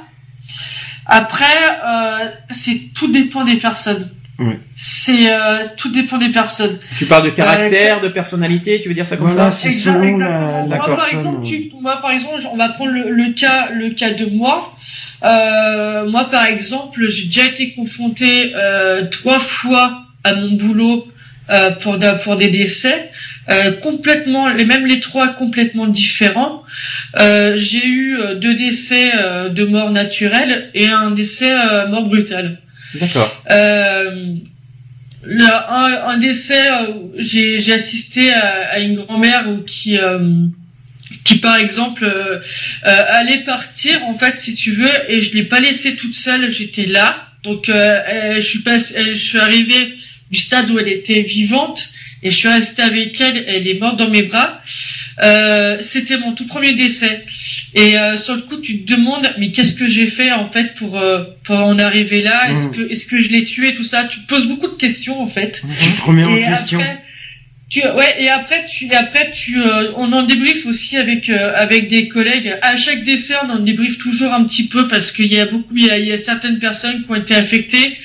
[1.06, 1.44] Après,
[1.86, 4.10] euh, c'est tout dépend des personnes.
[4.38, 4.60] Ouais.
[4.76, 6.78] C'est euh, tout dépend des personnes.
[6.96, 10.16] tu parles de caractère de personnalité tu veux dire ça comme Voilà, ça c'est selon
[10.18, 11.18] la, moi, par personne.
[11.18, 14.76] exemple, tu- moi, par exemple, on va prendre le, le cas, le cas de moi.
[15.24, 21.08] Euh, moi, par exemple, j'ai déjà été confronté euh, trois fois à mon boulot
[21.50, 23.10] euh, pour, pour des décès,
[23.50, 26.62] euh, complètement, les même les trois complètement différents.
[27.16, 32.04] Euh, j'ai eu euh, deux décès euh, de mort naturelle et un décès euh, mort
[32.04, 32.60] brutale.
[32.94, 34.34] d'accord Euh,
[35.24, 36.68] un, un décès,
[37.16, 40.18] j'ai assisté à, à une grand-mère qui, euh,
[41.24, 42.38] qui par exemple euh,
[42.86, 46.50] euh, allait partir en fait si tu veux et je l'ai pas laissée toute seule,
[46.50, 47.24] j'étais là.
[47.44, 49.94] Donc euh, je suis pas, je suis arrivé
[50.30, 51.88] du stade où elle était vivante
[52.22, 53.44] et je suis resté avec elle.
[53.46, 54.60] Elle est morte dans mes bras.
[55.22, 57.24] Euh, C'était mon tout premier décès.
[57.74, 60.74] Et euh, sur le coup, tu te demandes, mais qu'est-ce que j'ai fait en fait
[60.74, 62.50] pour euh, pour en arriver là?
[62.50, 62.74] Est-ce Mhm.
[62.74, 64.04] que est-ce que je l'ai tué tout ça?
[64.04, 65.62] Tu te poses beaucoup de questions en fait.
[65.62, 66.78] Tu te remets en question.
[66.80, 67.02] après,
[67.68, 71.52] tu ouais et après tu et après tu euh, on en débrief aussi avec euh,
[71.54, 72.56] avec des collègues.
[72.62, 75.76] À chaque décès, on en débriefe toujours un petit peu parce qu'il y a beaucoup
[75.76, 77.98] il y a, il y a certaines personnes qui ont été affectées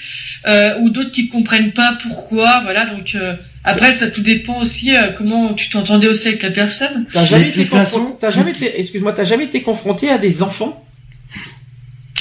[0.47, 2.59] euh, ou d'autres qui comprennent pas pourquoi.
[2.63, 3.15] Voilà donc.
[3.63, 7.05] Après, ça tout dépend aussi euh, comment tu t'entendais aussi avec la personne.
[7.11, 10.79] T'as jamais été façon- t'as jamais été, excuse-moi, t'as jamais été confronté à des enfants?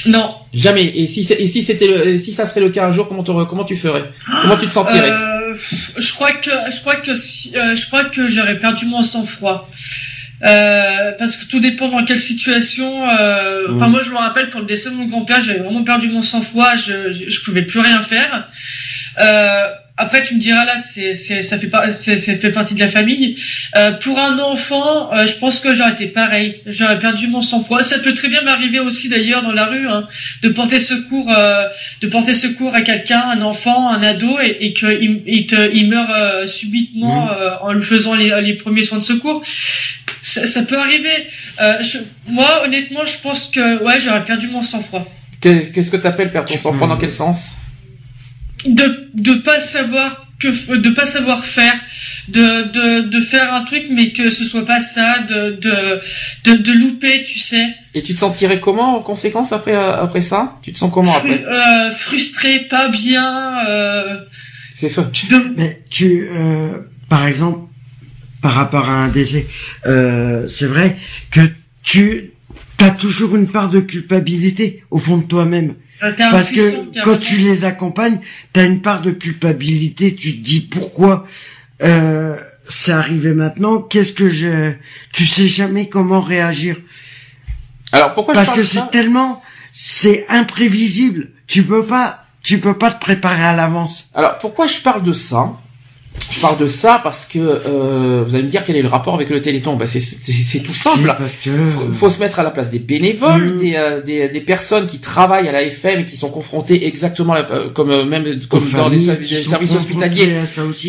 [0.06, 0.84] Non, Jamais.
[0.96, 3.64] Et si, et si c'était le, si ça serait le cas un jour, comment, comment
[3.64, 4.04] tu ferais?
[4.42, 5.10] Comment tu te sentirais?
[5.10, 5.54] Euh,
[5.96, 9.68] je crois que je crois que si, euh, je crois que j'aurais perdu mon sang-froid.
[10.44, 13.06] Euh, parce que tout dépend dans quelle situation.
[13.08, 13.90] euh, Enfin, Mm.
[13.92, 16.74] moi, je me rappelle pour le décès de mon grand-père, j'avais vraiment perdu mon sang-froid.
[16.74, 18.48] Je, je, je pouvais plus rien faire.
[19.20, 19.62] Euh,
[19.98, 22.80] après, tu me diras là, c'est, c'est, ça fait pas, c'est, ça fait partie de
[22.80, 23.36] la famille.
[23.76, 26.60] Euh, pour un enfant, euh, je pense que j'aurais été pareil.
[26.66, 27.82] J'aurais perdu mon sang-froid.
[27.82, 30.06] Ça peut très bien m'arriver aussi d'ailleurs dans la rue, hein,
[30.42, 31.66] de porter secours, euh,
[32.00, 35.88] de porter secours à quelqu'un, un enfant, un ado, et, et qu'il il te, il
[35.90, 39.42] meurt euh, subitement euh, en lui faisant les, les premiers soins de secours.
[40.22, 41.10] Ça, ça peut arriver.
[41.60, 45.06] Euh, je- moi, honnêtement, je pense que ouais, j'aurais perdu mon sang-froid.
[45.40, 47.56] Que- Qu'est-ce que t'appelles perdre ton Tu sang-froid Dans quel sens?
[48.66, 51.74] De de pas savoir que de pas savoir faire
[52.28, 56.00] de, de, de faire un truc mais que ce soit pas ça de de
[56.44, 57.74] de, de louper tu sais.
[57.94, 60.54] Et tu te sentirais comment en conséquence après euh, après ça?
[60.62, 61.44] Tu te sens comment Fru- après?
[61.44, 64.18] euh, frustré pas bien euh,
[64.74, 65.08] C'est ça.
[65.12, 66.78] tu de- Mais tu, euh,
[67.08, 67.68] par exemple,
[68.40, 69.46] par rapport à un décès,
[69.86, 70.96] euh, c'est vrai
[71.30, 71.40] que
[71.84, 72.31] tu
[72.82, 75.74] t'as toujours une part de culpabilité au fond de toi-même.
[76.02, 78.18] Euh, Parce que quand tu les accompagnes,
[78.52, 80.16] t'as une part de culpabilité.
[80.16, 81.24] Tu te dis pourquoi
[81.82, 82.36] euh,
[82.68, 83.80] c'est arrivé maintenant.
[83.80, 84.72] Qu'est-ce que je
[85.12, 86.76] Tu sais jamais comment réagir
[87.92, 89.42] Alors pourquoi parce je que parle c'est tellement,
[89.72, 91.30] c'est imprévisible.
[91.46, 94.10] Tu peux pas, tu peux pas te préparer à l'avance.
[94.14, 95.52] Alors pourquoi je parle de ça?
[96.32, 99.14] Je parle de ça parce que euh, vous allez me dire quel est le rapport
[99.14, 99.76] avec le Téléthon.
[99.76, 100.98] Ben c'est tout simple.
[101.00, 103.58] Si, parce que Faut- faut se mettre à la place des bénévoles, Mm.
[103.58, 107.34] des, euh, des, des personnes qui travaillent à la FM et qui sont confrontées exactement
[107.36, 108.88] euh, comme même comme dans
[109.44, 110.26] sont services hospitaliers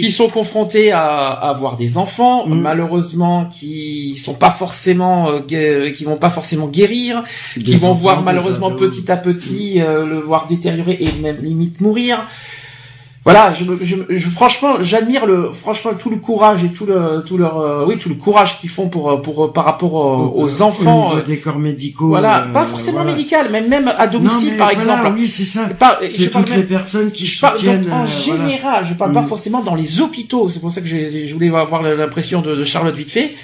[0.02, 2.62] qui sont confrontés à, à avoir des enfants Mm.
[2.62, 7.24] malheureusement qui sont pas forcément euh, qui vont pas forcément guérir
[7.58, 11.10] Des qui vont enfants, voir des malheureusement petit à petit euh, le voir détériorer et
[11.22, 12.26] même limite mourir.
[13.26, 17.38] Voilà, je, je, je- franchement, j'admire le, franchement, tout le courage et tout le, tout
[17.38, 20.42] leur, euh, oui, tout le courage qu'ils font pour, euh, pour, euh, par rapport euh,
[20.42, 21.16] aux Au enfants.
[21.16, 22.08] euh, des corps médicaux.
[22.10, 23.12] voilà, euh, pas forcément voilà.
[23.16, 25.14] médical, mais même à Non, domicile, mais par voilà, exemple.
[25.18, 25.70] Oui, c'est ça.
[26.10, 27.90] C'est toutes même- les personnes qui soutiennent.
[27.90, 28.06] en euh, voilà.
[28.48, 29.28] général, je parle pas Mm.
[29.28, 30.50] forcément dans les hôpitaux.
[30.50, 33.36] C'est pour ça que je voulais avoir l'impression de, de Charlotte vite fait.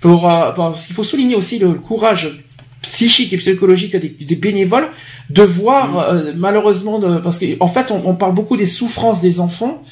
[0.00, 2.44] Pour, euh, parce qu'il faut souligner aussi le, courage
[2.82, 4.88] psychique et psychologique des, des bénévoles
[5.30, 5.96] de voir Mm.
[5.98, 9.82] euh, malheureusement de, parce qu'en en fait on, on parle beaucoup des souffrances des enfants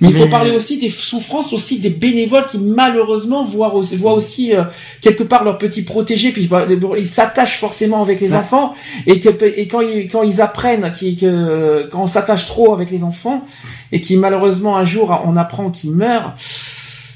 [0.00, 4.12] mais il faut parler aussi des souffrances aussi des bénévoles qui malheureusement voient aussi, voient
[4.12, 4.64] aussi euh,
[5.00, 6.66] quelque part leurs petits protégés puis bah,
[6.98, 8.36] ils s'attachent forcément avec les Ouais.
[8.38, 8.72] enfants
[9.06, 12.90] et que et quand ils quand ils apprennent qui que quand on s'attache trop avec
[12.90, 13.42] les enfants
[13.90, 16.34] et qui malheureusement un jour on apprend qu'ils meurent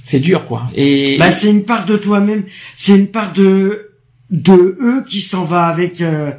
[0.02, 2.44] c'est dur quoi et Bah, c'est une part de toi-même.
[2.74, 3.89] C'est une part de
[4.30, 6.30] de eux qui s'en va avec euh,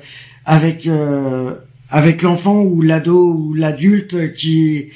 [0.46, 1.54] avec euh,
[1.90, 4.90] avec l'enfant ou l'ado ou l'adulte qui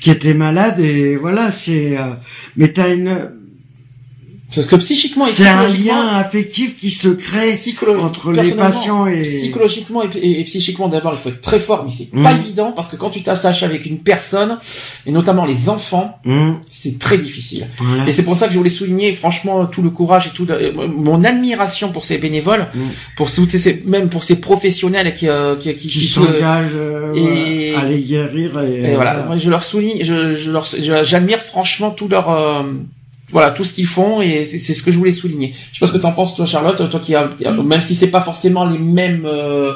[0.00, 0.80] qui était malade.
[0.80, 2.14] Et voilà c'est euh,
[2.56, 3.30] mais t'as une
[4.54, 7.58] parce que psychiquement et c'est un lien affectif qui se crée
[8.00, 11.84] entre les patients et psychologiquement et, et- et psychiquement d'abord il faut être très fort
[11.84, 12.22] mais c'est Mhm.
[12.22, 14.58] pas évident parce que quand tu t'attaches avec une personne
[15.06, 18.06] et notamment les enfants Hum, c'est très difficile voilà.
[18.08, 20.54] et c'est pour ça que je voulais souligner franchement tout le courage et tout le-
[20.54, 22.82] euh, mon admiration pour ces bénévoles Mhm.
[23.16, 27.84] pour toutes ces même pour ces professionnels qui euh, qui, qui, qui s'engagent euh, à
[27.84, 29.36] les guérir et, et voilà, voilà.
[29.38, 30.66] je leur souligne, je, je leur,
[31.04, 32.62] j'admire franchement tout leur, euh,
[33.32, 35.54] voilà, tout ce qu'ils font et c'est, ce que je voulais souligner.
[35.72, 38.10] Je sais pas ce que t'en penses toi, Charlotte, toi qui a, même si c'est
[38.10, 39.72] pas forcément les mêmes, euh,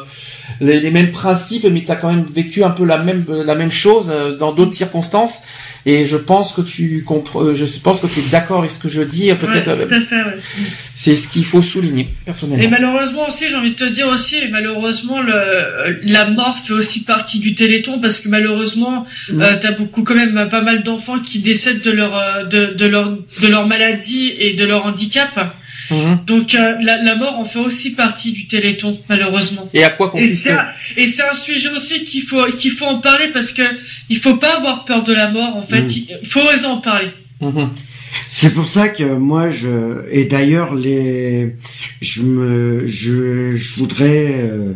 [0.60, 3.72] les, les mêmes principes, mais t'as quand même vécu un peu la même, la même
[3.72, 5.40] chose euh, dans d'autres circonstances.
[5.86, 8.78] Et je pense que tu comprends, euh, je pense que tu es d'accord avec ce
[8.78, 9.32] que je dis.
[9.34, 10.38] Peut-être, Ouais, tout à fait, ouais.
[10.98, 12.64] C'est ce qu'il faut souligner personnellement.
[12.64, 16.72] Et malheureusement aussi, j'ai envie de te dire aussi, et malheureusement, le, la mort fait
[16.72, 19.42] aussi partie du Téléthon parce que malheureusement, Mm.
[19.42, 22.86] euh, t'as beaucoup quand même pas mal d'enfants qui décèdent de leur euh, de, de
[22.86, 25.54] leur de leur maladie et de leur handicap.
[25.90, 26.18] Mhm.
[26.26, 29.68] Donc euh, la, la mort en fait aussi partie du Téléthon, malheureusement.
[29.74, 30.50] Et à quoi consiste
[30.96, 33.62] et c'est un sujet aussi qu'il faut qu'il faut en parler parce que
[34.08, 35.54] il faut pas avoir peur de la mort.
[35.56, 35.88] En fait, Mm.
[36.22, 37.08] il faut oser en parler.
[38.30, 41.54] C'est pour ça que moi je et d'ailleurs les
[42.00, 44.72] je me je, je voudrais euh,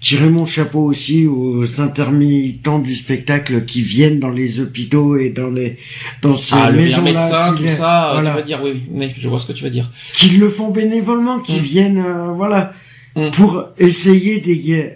[0.00, 5.50] tirer mon chapeau aussi aux intermittents du spectacle qui viennent dans les hôpitaux et dans
[5.50, 5.76] les
[6.22, 8.30] dans ces Ah, le maisons médecin, là tout ça, voilà.
[8.30, 9.90] tu vas dire, oui, je vois ce que tu vas dire.
[10.14, 11.62] qui le font bénévolement qui Mm.
[11.62, 12.72] viennent euh, voilà
[13.16, 13.30] Mm.
[13.32, 14.92] pour essayer d'égayer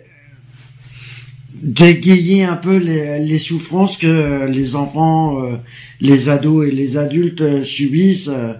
[1.64, 5.56] d'égayer un peu les, les souffrances que les enfants euh,
[6.00, 8.52] les ados et les adultes euh, subissent euh,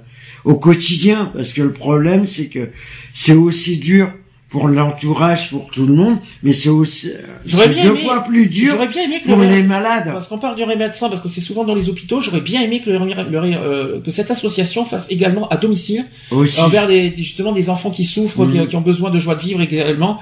[0.45, 2.71] au quotidien parce que le problème c'est que
[3.13, 4.11] c'est aussi dur
[4.49, 7.11] pour l'entourage pour tout le monde mais c'est aussi
[7.47, 10.39] c'est deux aimé- fois plus dur bien aimé que pour le les malades parce qu'on
[10.39, 12.21] parle du médecin parce que c'est souvent dans les hôpitaux.
[12.21, 16.61] J'aurais bien aimé que le, le- euh, que cette association fasse également à domicile aussi
[16.63, 19.61] envers les, justement des enfants qui souffrent, qui, qui ont besoin de joie de vivre
[19.61, 20.19] également.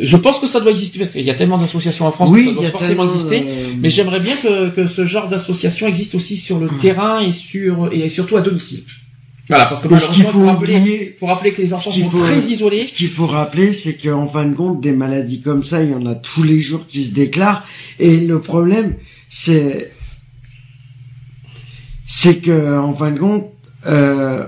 [0.00, 2.44] Je pense que ça doit exister parce qu'il y a tellement d'associations en France oui
[2.44, 3.44] que ça doit forcément tellement, exister.
[3.46, 7.32] euh, Mais j'aimerais bien que, que ce genre d'association existe aussi sur le terrain et
[7.32, 8.82] sur et surtout à domicile.
[9.48, 9.98] Voilà, parce que faut
[10.30, 12.84] faut rappeler, oublier faut rappeler que les enfants sont faut- très isolés.
[12.84, 15.94] Ce qu'il faut rappeler, c'est qu'en fin de compte, des maladies comme ça, il y
[15.94, 17.64] en a tous les jours qui se déclarent.
[17.98, 18.94] Et le problème,
[19.28, 19.90] c'est,
[22.06, 23.46] c'est que en fin de compte,
[23.86, 24.46] euh,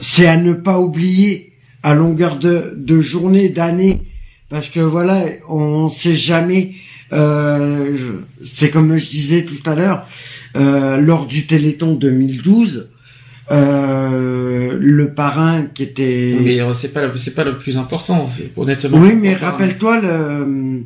[0.00, 4.02] c'est à ne pas oublier à longueur de, de journée, d'année,
[4.50, 6.72] parce que voilà, on sait jamais.
[7.12, 7.96] Euh,
[8.44, 10.06] c'est comme je disais tout à l'heure,
[10.56, 12.90] euh, lors du Téléthon 2012.
[13.52, 18.28] Euh, le parrain qui était Mais euh, c'est pas le- c'est pas le plus important,
[18.56, 18.96] honnêtement.
[18.98, 20.84] oui, mais rappelle-toi le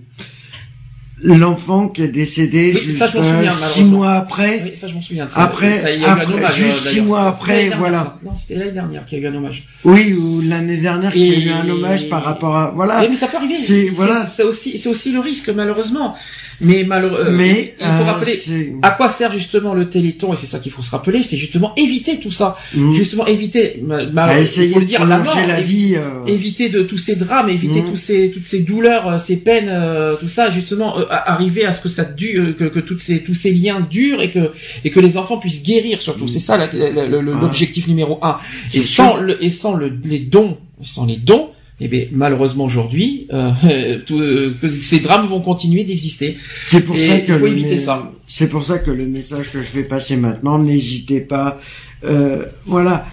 [1.25, 3.05] l'enfant qui est décédé juste
[3.51, 4.63] six mois après.
[4.65, 5.27] Oui, ça je m'en souviens.
[5.35, 8.19] Après, ça, il y a après, eu un hommage, juste six mois après, voilà.
[8.23, 9.65] Non, c'était l'année dernière qu'il y a eu un hommage.
[9.85, 13.01] Oui, ou l'année dernière qu'il y a eu un hommage par rapport à, voilà.
[13.01, 13.57] Oui, mais ça peut arriver.
[13.57, 14.27] C'est, voilà.
[14.27, 16.15] C'est aussi, c'est aussi le risque, malheureusement.
[16.61, 20.37] Mais malheureusement, euh, mais, il faut euh, rappeler à quoi sert justement le Téléthon, et
[20.37, 22.57] c'est ça qu'il faut se rappeler, c'est justement éviter tout ça.
[22.75, 22.93] Mm.
[22.93, 26.27] Justement, éviter, mal, il faut le dire, la mort, la vie, euh...
[26.27, 27.91] éviter de tous ces drames, éviter mm.
[27.91, 29.73] tous ces, toutes ces douleurs, ces peines,
[30.21, 33.53] tout ça, justement, arriver à ce que ça dure, que, que toutes ces, tous ces
[33.53, 34.53] liens durent et que,
[34.85, 36.25] et que les enfants puissent guérir surtout.
[36.25, 36.29] Mm.
[36.29, 38.37] C'est ça l'objectif numéro un.
[38.73, 41.51] Et sans, le, et sans le, les dons, sans les dons,
[41.81, 43.51] eh bien, malheureusement aujourd'hui, euh,
[44.11, 46.39] euh ces drames vont continuer d'exister.
[46.67, 48.13] C'est pour ça que faut éviter ça.
[48.27, 51.59] C'est pour ça que le message que je vais passer maintenant, n'hésitez pas,
[52.05, 53.07] euh, voilà.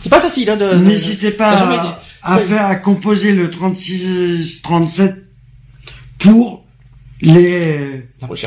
[0.00, 0.74] C'est pas facile hein, de.
[0.74, 5.14] N'hésitez pas à, faire à composer le 36 37
[6.18, 6.64] pour
[7.22, 8.02] les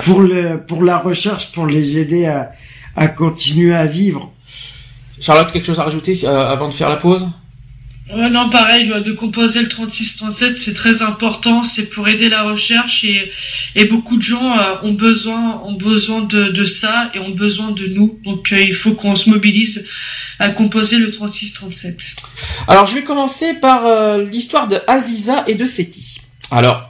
[0.06, 2.52] pour le pour la recherche pour les aider à
[2.96, 4.32] à continuer à vivre.
[5.20, 7.28] Charlotte, quelque chose à rajouter euh, avant de faire la pause?
[8.16, 13.32] Non, pareil, de composer le 36-37, c'est très important, c'est pour aider la recherche et,
[13.76, 17.72] et beaucoup de gens euh, ont besoin, ont besoin de, de, ça et ont besoin
[17.72, 18.18] de nous.
[18.24, 19.86] Donc euh, il faut qu'on se mobilise
[20.40, 22.16] à composer le 36-37.
[22.70, 26.17] Alors je vais commencer par euh, l'histoire de Aziza et de Seti.
[26.50, 26.88] Alors,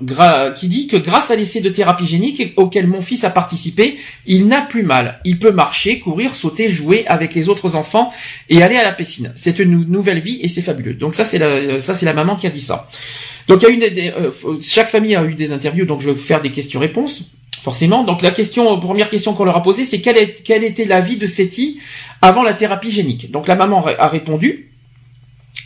[0.55, 3.97] qui dit que grâce à l'essai de thérapie génique auquel mon fils a participé,
[4.27, 5.19] il n'a plus mal.
[5.25, 8.13] Il peut marcher, courir, sauter, jouer avec les autres enfants
[8.49, 9.33] et aller à la piscine.
[9.35, 10.93] C'est une nouvelle vie et c'est fabuleux.
[10.93, 12.87] Donc ça, c'est la, c'est la maman qui a dit ça.
[13.47, 14.31] Donc il y a eu des, euh,
[14.61, 17.31] chaque famille a eu des interviews, donc je vais faire des questions-réponses
[17.63, 18.03] forcément.
[18.03, 21.01] Donc la question, première question qu'on leur a posée, c'est quelle, est, quelle était la
[21.01, 21.79] vie de Seti
[22.21, 23.31] avant la thérapie génique?
[23.31, 24.71] Donc la maman a répondu.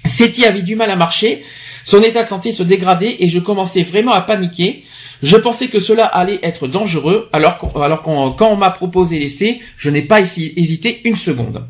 [0.05, 1.43] Seti avait du mal à marcher
[1.83, 4.83] son état de santé se dégradait et je commençais vraiment à paniquer.
[5.23, 9.89] Je pensais que cela allait être dangereux, alors, alors quand on m'a proposé l'essai, je
[9.89, 11.67] n'ai pas hésité une seconde.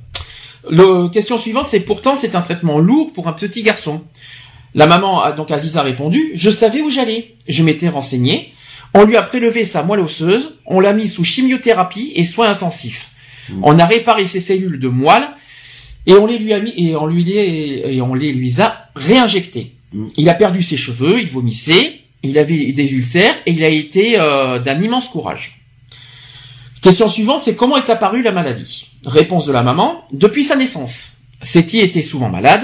[0.70, 4.04] La question suivante, c'est pourtant c'est un traitement lourd pour un petit garçon.
[4.74, 7.36] La maman a donc Aziza répondu, je savais où j'allais.
[7.48, 8.54] Je m'étais renseigné.
[8.94, 13.10] On lui a prélevé sa moelle osseuse, on l'a mis sous chimiothérapie et soins intensifs.
[13.64, 15.28] On a réparé ses cellules de moelle
[16.06, 18.90] et on les lui a mis et on lui les, et on les lui a
[18.96, 19.74] réinjectées.
[20.16, 24.20] Il a perdu ses cheveux, il vomissait, il avait des ulcères et il a été
[24.20, 25.62] euh, d'un immense courage.
[26.82, 28.92] Question suivante, c'est comment est apparue la maladie?
[29.06, 31.18] Réponse de la maman, depuis sa naissance.
[31.42, 32.64] Seti était souvent malade,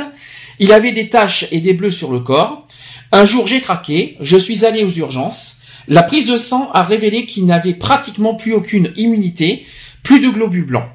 [0.60, 2.68] il avait des taches et des bleus sur le corps.
[3.12, 5.58] Un jour j'ai craqué, je suis allé aux urgences.
[5.88, 9.66] La prise de sang a révélé qu'il n'avait pratiquement plus aucune immunité,
[10.04, 10.90] plus de globules blancs.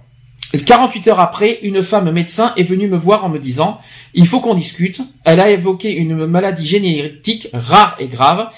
[0.59, 3.81] 48 heures après, une femme médecin est venue me voir en me disant
[4.15, 5.01] il faut qu'on discute.
[5.24, 8.51] Elle a évoqué une maladie génétique rare et grave,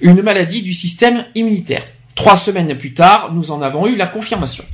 [0.00, 1.84] une maladie du système immunitaire.
[2.16, 4.64] Trois semaines plus tard, nous en avons eu la confirmation.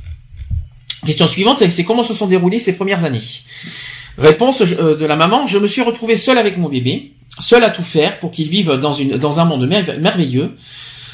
[1.05, 3.21] Question suivante, c'est comment se sont déroulées ces premières années?
[4.17, 7.69] Réponse euh, de la maman, je me suis retrouvée seule avec mon bébé, seule à
[7.69, 10.55] tout faire pour qu'il vive dans, un monde merveilleux.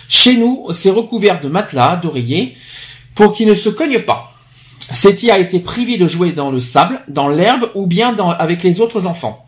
[0.08, 2.56] Chez nous, c'est recouvert de matelas, d'oreillers,
[3.16, 4.39] pour qu'il ne se cogne pas.
[4.92, 8.82] Seti a été privé de jouer dans le sable, dans l'herbe ou bien avec les
[8.82, 9.46] autres enfants.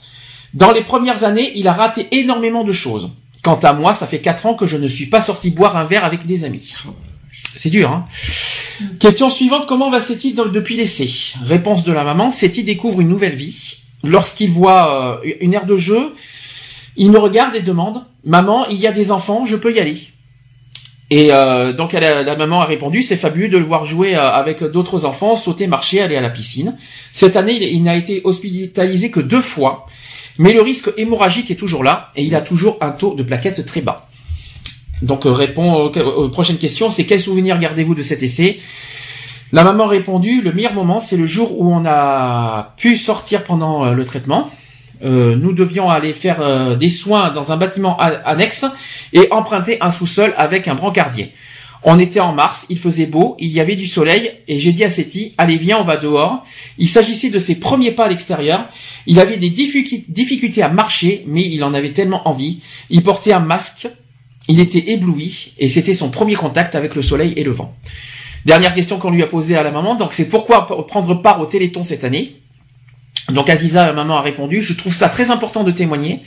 [0.54, 3.10] Dans les premières années, il a raté énormément de choses.
[3.44, 5.86] Quant à moi, ça fait quatre ans que je ne suis pas sorti boire un
[5.86, 6.76] verre avec des amis.
[7.56, 8.06] C'est dur, hein
[9.00, 11.10] Question suivante, comment va Seti depuis l'essai?
[11.44, 13.78] Réponse de la maman, Seti découvre une nouvelle vie.
[14.04, 16.14] Lorsqu'il voit euh, une aire de jeu,
[16.98, 19.98] il me regarde et demande, Maman, il y a des enfants, je peux y aller?
[21.14, 24.64] Et euh, donc la maman a répondu, c'est fabuleux de le voir jouer euh, avec
[24.64, 26.78] d'autres enfants, sauter, marcher, aller à la piscine.
[27.12, 29.88] Cette année, il, n'a été hospitalisé que deux fois,
[30.38, 33.66] mais le risque hémorragique est toujours là et il a toujours un taux de plaquettes
[33.66, 34.08] très bas.
[35.02, 38.62] Donc euh, répond aux, prochaines questions, c'est quel souvenir gardez-vous de cet essai?
[39.52, 43.44] La maman a répondu, le meilleur moment, c'est le jour où on a pu sortir
[43.44, 44.50] pendant le traitement.
[45.04, 48.66] Euh, nous devions aller faire euh, des soins dans un bâtiment annexe
[49.14, 51.32] et emprunter un sous-sol avec un brancardier.
[51.84, 54.84] On était en mars, il faisait beau, il y avait du soleil, et j'ai dit
[54.84, 56.46] à Seti, allez viens, on va dehors.
[56.78, 58.66] Il s'agissait de ses premiers pas à l'extérieur.
[59.08, 62.60] Il avait des difficultés à marcher, mais il en avait tellement envie.
[62.92, 63.88] Il portait un masque,
[64.48, 67.76] il était ébloui, et c'était son premier contact avec le soleil et le vent.
[68.46, 71.48] Dernière question qu'on lui a posée à la maman, donc c'est pourquoi prendre part au
[71.48, 72.41] Téléthon cette année?
[73.30, 76.22] Donc Aziza, maman, a répondu, je trouve ça très important de témoigner.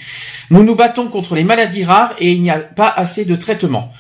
[0.51, 3.93] Nous nous battons contre les maladies rares et il n'y a pas assez de traitements.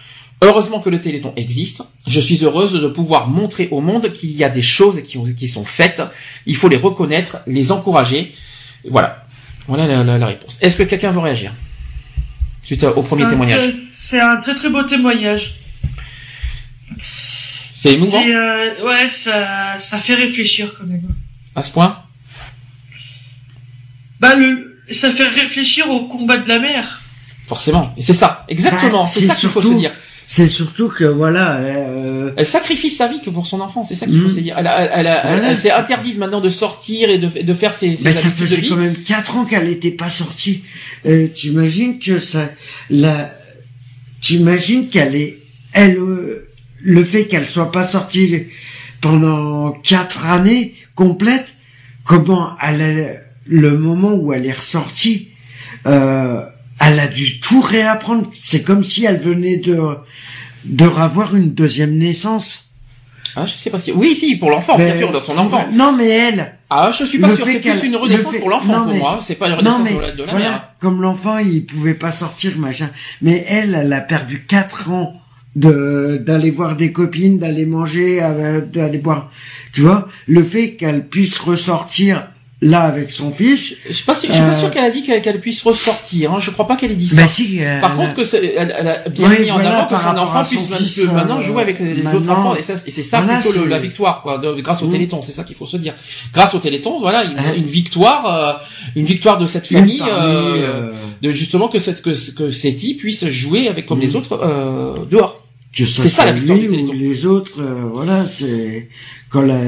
[0.42, 1.82] Heureusement que le Téléthon existe.
[2.06, 5.48] Je suis heureuse de pouvoir montrer au monde qu'il y a des choses qui, qui,
[5.48, 6.02] sont faites.
[6.44, 8.34] Il faut les reconnaître, les encourager.
[8.88, 9.24] Voilà.
[9.66, 10.58] Voilà la, réponse.
[10.60, 11.52] Est-ce que quelqu'un veut réagir
[12.62, 15.60] suite au premier témoignage C'est un très très beau témoignage.
[17.00, 21.14] C'est émouvant euh, ouais, ça, ça fait réfléchir quand même.
[21.54, 22.03] à ce point.
[24.24, 27.00] Bah le, ça fait réfléchir au combat de la mer.
[27.46, 27.92] Forcément.
[27.98, 29.04] Et c'est ça, exactement.
[29.04, 29.92] Bah, c'est ça qu'il faut se dire.
[30.26, 31.56] C'est surtout que voilà.
[31.56, 33.82] euh, Elle sacrifie sa vie que pour son enfant.
[33.84, 34.36] C'est ça qu'il faut Mm.
[34.38, 34.54] se dire.
[34.58, 37.18] Elle, a- elle, a- elle, a- Voilà, elle s'est c'est- interdite maintenant de sortir et
[37.18, 38.68] de, de faire ses, ses Mais ça habitudes de faisait vie.
[38.70, 40.64] quand même quatre ans qu'elle n'était pas sortie.
[41.04, 42.48] Euh, T'imagines que ça,
[42.88, 43.30] la,
[44.22, 45.38] t'imagines qu'elle est,
[45.74, 46.48] elle, euh,
[46.80, 48.44] le fait qu'elle soit pas sortie
[49.02, 51.54] pendant quatre années complètes,
[52.04, 55.28] comment elle le moment où elle est ressortie,
[55.86, 56.44] euh,
[56.80, 58.28] elle a dû tout réapprendre.
[58.32, 59.78] C'est comme si elle venait de,
[60.64, 62.60] de revoir une deuxième naissance.
[63.36, 63.90] Ah, je sais pas si.
[63.92, 65.66] Oui, si, pour l'enfant, bien Mais- sûr, dans son enfant.
[65.72, 67.44] Non, mais elle, Ah, je suis pas sûr.
[67.46, 69.18] C'est plus une renaissance fait- pour l'enfant non, pour mais- moi.
[69.22, 70.68] C'est pas une Non renaissance mais de la, de la voilà, mère.
[70.80, 72.90] comme l'enfant il pouvait pas sortir machin,
[73.22, 75.20] mais elle elle a perdu quatre ans
[75.56, 79.30] de d'aller voir des copines, d'aller manger, euh, d'aller boire,
[79.72, 82.28] tu vois, le fait qu'elle puisse ressortir
[82.66, 85.02] là avec son fils, Je suis pas je suis pas Euh, sûr qu'elle a dit
[85.02, 86.32] qu'elle puisse ressortir.
[86.32, 86.38] Hein.
[86.40, 87.16] Je crois pas qu'elle ait dit ça.
[87.16, 87.58] bah si.
[87.60, 90.42] euh, Par contre, que elle, elle a bien Oui, mis en avant que son enfant
[90.44, 92.54] son puisse fils, maintenant- euh, jouer avec les autres enfants.
[92.56, 94.90] Et, ça, et c'est ça voilà, plutôt le- la victoire, quoi, de- grâce au Mm.
[94.92, 95.20] Téléthon.
[95.22, 95.94] C'est ça qu'il faut se dire.
[96.32, 97.52] Grâce au Téléthon, voilà, une, Hein.
[97.56, 98.52] une victoire, euh,
[98.96, 100.92] une victoire de cette famille, euh, euh,
[101.22, 104.02] de justement que cette que que Seti puisse jouer avec comme Mm.
[104.02, 105.42] les autres euh, dehors.
[105.76, 106.92] c'est ça, la victoire du Téléthon.
[106.92, 108.88] ou les autres, euh, voilà, c'est
[109.28, 109.58] quand la,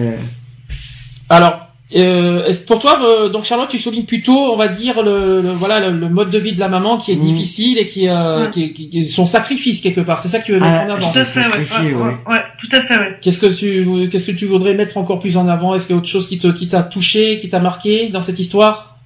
[1.28, 1.65] Alors.
[1.94, 5.88] Euh, pour toi, euh, donc Charlotte, tu soulignes plutôt, on va dire le, le- voilà
[5.88, 7.20] le, le mode de vie de la maman qui est Mm.
[7.32, 8.50] difficile et qui, euh, Ouais.
[8.50, 10.18] qui, qui- qui- son sacrifice quelque part.
[10.18, 11.12] C'est ça que tu veux mettre Ah, en avant.
[11.12, 12.32] Tout à fait, ouais, sacrifié, ouais, ouais, ouais.
[12.34, 13.16] ouais, tout à fait, ouais.
[13.22, 15.76] Qu'est-ce que tu qu'est-ce que tu voudrais mettre encore plus en avant?
[15.76, 18.20] Est-ce qu'il y a autre chose qui te qui t'a touché, qui t'a marqué dans
[18.22, 18.98] cette histoire?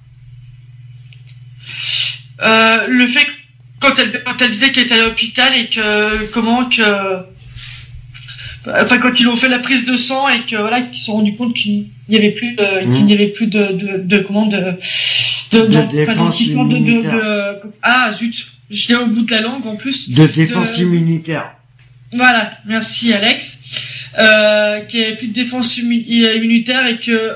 [2.41, 3.31] Euh, le fait que
[3.79, 6.81] quand elle, quand elle disait qu'elle était à l'hôpital et que comment que
[8.67, 11.13] enfin quand ils ont fait la prise de sang et que voilà qu'ils se sont
[11.13, 12.91] rendus compte qu'il n'y avait plus de, Mhm.
[12.93, 17.15] qu'il n'y avait plus de de, de comment de de, De pas de, de, immunitaire.
[17.15, 18.35] de- ah zut
[18.69, 21.51] je l'ai au bout de la langue en plus de défense De- immunitaire.
[22.13, 23.57] voilà merci Alex
[24.19, 26.05] euh, qu'il n'y avait plus de défense immu-
[26.37, 27.31] immunitaire et que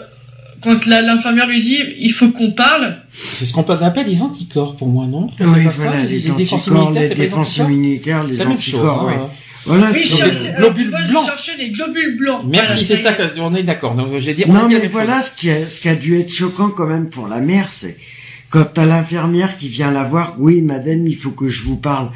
[0.61, 2.97] quand la- l'infirmière lui dit il faut qu'on parle
[3.33, 5.29] C'est ce qu'on peut appelle les anticorps pour moi, non?
[5.37, 8.43] C'est Oui, pas voilà, ça, les, défenses anticorps, les les défenses anticorps immunitaires, les C'est
[8.43, 8.75] la même chose.
[8.75, 9.21] anticorps, hein.
[9.23, 9.29] ouais.
[9.65, 11.25] Voilà, oui, je, des alors, globules tu vois, je blancs.
[11.25, 13.95] cherchais des globules blancs Merci, Voilà, c'est ça que on est d'accord.
[13.95, 16.19] Donc j'ai dit on a Non, mais voilà, ce qui, a, ce qui a dû
[16.19, 17.97] être choquant quand même pour la mère, c'est
[18.49, 22.11] quand t'as l'infirmière qui vient la voir, oui, madame, il faut que je vous parle.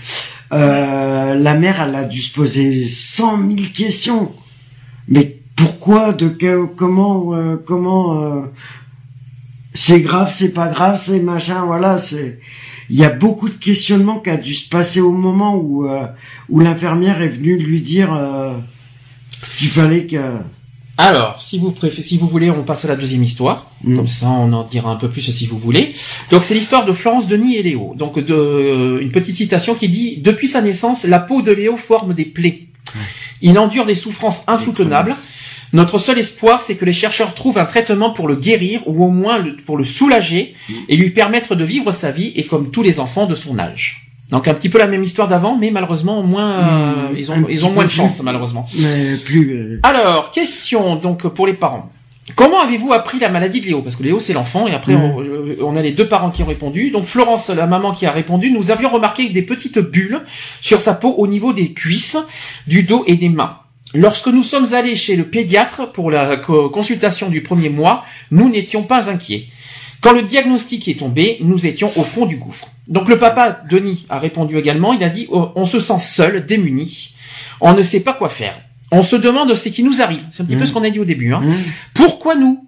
[0.54, 4.32] Euh, la mère, elle a dû se poser cent mille questions.
[5.08, 8.42] Mais pourquoi, de que, comment, euh, comment, euh,
[9.74, 12.40] c'est grave, c'est pas grave, c'est machin, voilà, c'est,
[12.90, 16.08] il y a beaucoup de questionnements qui a dû se passer au moment où, euh,
[16.50, 18.54] où l'infirmière est venue lui dire, euh,
[19.58, 20.18] qu'il fallait que,
[20.98, 23.72] Alors, si vous préférez, si vous voulez, on passe à la deuxième histoire.
[23.84, 23.96] Mm.
[23.96, 25.94] Comme ça, on en dira un peu plus si vous voulez.
[26.32, 27.94] Donc, c'est l'histoire de Florence, Denis et Léo.
[27.96, 31.78] Donc, de, euh, une petite citation qui dit Depuis sa naissance, la peau de Léo
[31.78, 32.68] forme des plaies.
[33.42, 35.16] Il endure des souffrances insoutenables.
[35.74, 39.10] Notre seul espoir, c'est que les chercheurs trouvent un traitement pour le guérir ou au
[39.10, 40.56] moins le- pour le soulager
[40.88, 44.08] et lui permettre de vivre sa vie et comme tous les enfants de son âge.
[44.32, 47.46] Donc un petit peu la même histoire d'avant, mais malheureusement moins, euh, Mm, ils ont,
[47.50, 47.98] ils ont moins de plus.
[47.98, 48.68] chance malheureusement.
[48.80, 49.52] Mais plus.
[49.54, 51.92] euh, Alors, question donc pour les parents.
[52.36, 53.82] Comment avez-vous appris la maladie de Léo?
[53.82, 55.02] Parce que Léo c'est l'enfant et après Mhm.
[55.02, 56.92] on, euh, on a les deux parents qui ont répondu.
[56.92, 60.22] Donc Florence, la maman qui a répondu, nous avions remarqué des petites bulles
[60.62, 62.18] sur sa peau au niveau des cuisses,
[62.68, 63.58] du dos et des mains.
[63.96, 68.50] Lorsque nous sommes allés chez le pédiatre pour la co- consultation du premier mois, nous
[68.50, 69.48] n'étions pas inquiets.
[70.02, 72.68] Quand le diagnostic est tombé, nous étions au fond du gouffre.
[72.88, 76.46] Donc le papa, Denis, a répondu également, il a dit, oh, on se sent seul,
[76.46, 77.14] démuni,
[77.62, 78.58] on ne sait pas quoi faire.
[78.92, 80.24] On se demande ce qui nous arrive.
[80.32, 80.68] C'est un petit peu Mhm.
[80.68, 81.34] ce qu'on a dit au début.
[81.34, 81.42] Hein.
[81.44, 81.56] hum,
[81.94, 82.66] Pourquoi nous?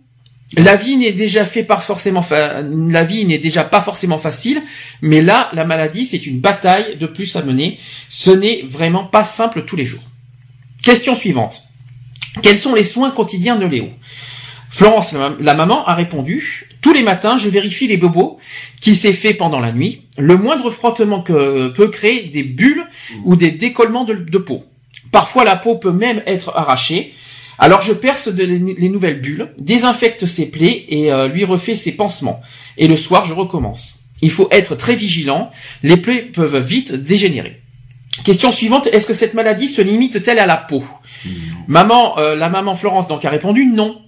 [0.57, 4.61] La vie n'est déjà fait pas forcément fa- la vie n'est déjà pas forcément facile,
[5.01, 7.79] mais là la maladie c'est une bataille de plus à mener.
[8.09, 10.03] Ce n'est vraiment pas simple tous les jours.
[10.83, 11.63] Question suivante.
[12.41, 13.89] Quels sont les soins quotidiens de Léo?
[14.69, 18.37] Florence, la, maman, a répondu Tous les matins, je vérifie les bobos
[18.79, 20.03] qui s'est fait pendant la nuit.
[20.17, 22.85] Le moindre frottement que peut créer des bulles
[23.25, 24.65] ou des décollements de, de peau.
[25.11, 27.13] Parfois, la peau peut même être arrachée.
[27.59, 31.91] Alors, je perce de- les nouvelles bulles, désinfecte ses plaies et euh, lui refais ses
[31.91, 32.41] pansements.
[32.77, 33.99] Et le soir, je recommence.
[34.21, 35.51] Il faut être très vigilant.
[35.83, 37.60] Les plaies peuvent vite dégénérer.
[38.23, 40.83] Question suivante est-ce que cette maladie se limite-t-elle à la peau
[41.67, 44.01] Maman, euh, la maman Florence donc a répondu non.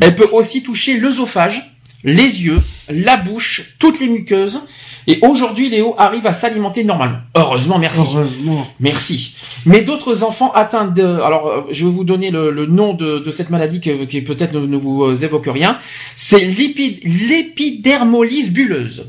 [0.00, 1.74] Elle peut aussi toucher l'œsophage,
[2.04, 2.60] les yeux,
[2.90, 4.60] la bouche, toutes les muqueuses.
[5.06, 7.16] Et aujourd'hui, Léo arrive à s'alimenter normalement.
[7.34, 8.00] Heureusement, merci.
[8.00, 8.66] Heureusement.
[8.78, 9.34] Merci.
[9.64, 11.02] Mais d'autres enfants atteints de...
[11.02, 14.20] Alors, euh, je vais vous donner le, le nom de, de cette maladie que- qui
[14.20, 15.78] peut-être ne, ne vous euh, évoque rien.
[16.14, 19.06] C'est l'épid- l'épidermolyse bulleuse.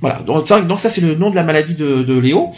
[0.00, 2.50] Voilà, donc ça, donc ça c'est le nom de la maladie de, de Léo.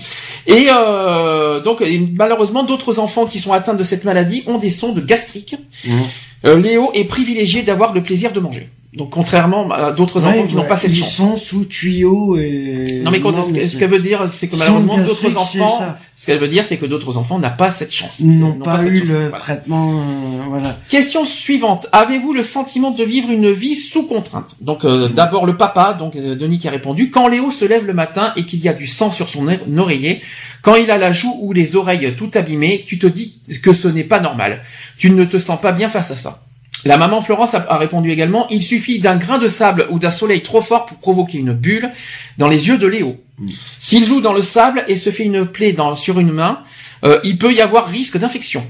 [0.46, 4.70] Et euh, donc et malheureusement d'autres enfants qui sont atteints de cette maladie ont des
[4.70, 5.56] sondes gastriques.
[5.84, 5.90] Mm.
[6.44, 8.68] Euh, Léo est privilégié d'avoir le plaisir de manger.
[8.92, 11.14] Donc contrairement à d'autres Ouais, enfants qui n'ont pas cette ils chance.
[11.14, 13.02] sont sous tuyau et.
[13.04, 16.48] Non mais, quand, ce, qu'elle veut dire, c'est que malheureusement d'autres enfants, ce qu'elle veut
[16.48, 18.16] dire, c'est que d'autres enfants n'ont pas cette chance.
[18.18, 19.08] Ils n'ont pas, eu chance.
[19.08, 19.38] le Voilà.
[19.38, 20.76] traitement, euh, voilà.
[20.88, 21.86] Question suivante.
[21.92, 24.56] Avez-vous le sentiment de vivre une vie sous contrainte?
[24.60, 27.10] Donc euh, d'abord le papa, donc euh, Denis qui a répondu.
[27.10, 29.46] Quand Léo se lève le matin et qu'il y a du sang sur son
[29.78, 30.20] oreiller,
[30.62, 33.86] quand il a la joue ou les oreilles tout abîmées, tu te dis que ce
[33.86, 34.62] n'est pas normal.
[34.98, 36.42] Tu ne te sens pas bien face à ça.
[36.84, 40.42] La maman Florence a, répondu également, il suffit d'un grain de sable ou d'un soleil
[40.42, 41.90] trop fort pour provoquer une bulle
[42.38, 43.16] dans les yeux de Léo.
[43.78, 46.60] S'il joue dans le sable et se fait une plaie sur une main,
[47.04, 48.66] euh, il peut y avoir risque d'infection.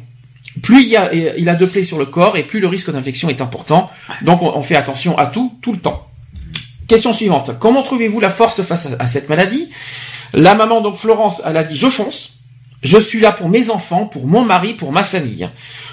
[0.62, 3.40] Plus il, y a, de plaies sur le corps et plus le risque d'infection est
[3.40, 3.90] important.
[4.22, 6.08] Donc on, fait attention à tout, tout le temps.
[6.88, 7.52] Question suivante.
[7.60, 9.70] Comment trouvez-vous la force face à, à cette maladie?
[10.32, 12.40] La maman, donc Florence, elle a dit je fonce.
[12.82, 15.48] Je suis là pour mes enfants, pour mon mari, pour ma famille.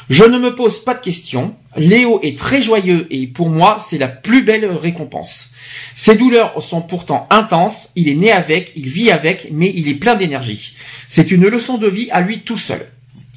[0.10, 1.54] Je ne me pose pas de questions.
[1.76, 5.50] Léo est très joyeux et pour moi, c'est la plus belle récompense.
[5.96, 7.90] Ses douleurs sont pourtant intenses.
[7.96, 10.76] Il est né avec, il vit avec, mais il est plein d'énergie.
[11.10, 12.88] C'est une leçon de vie à lui tout seul.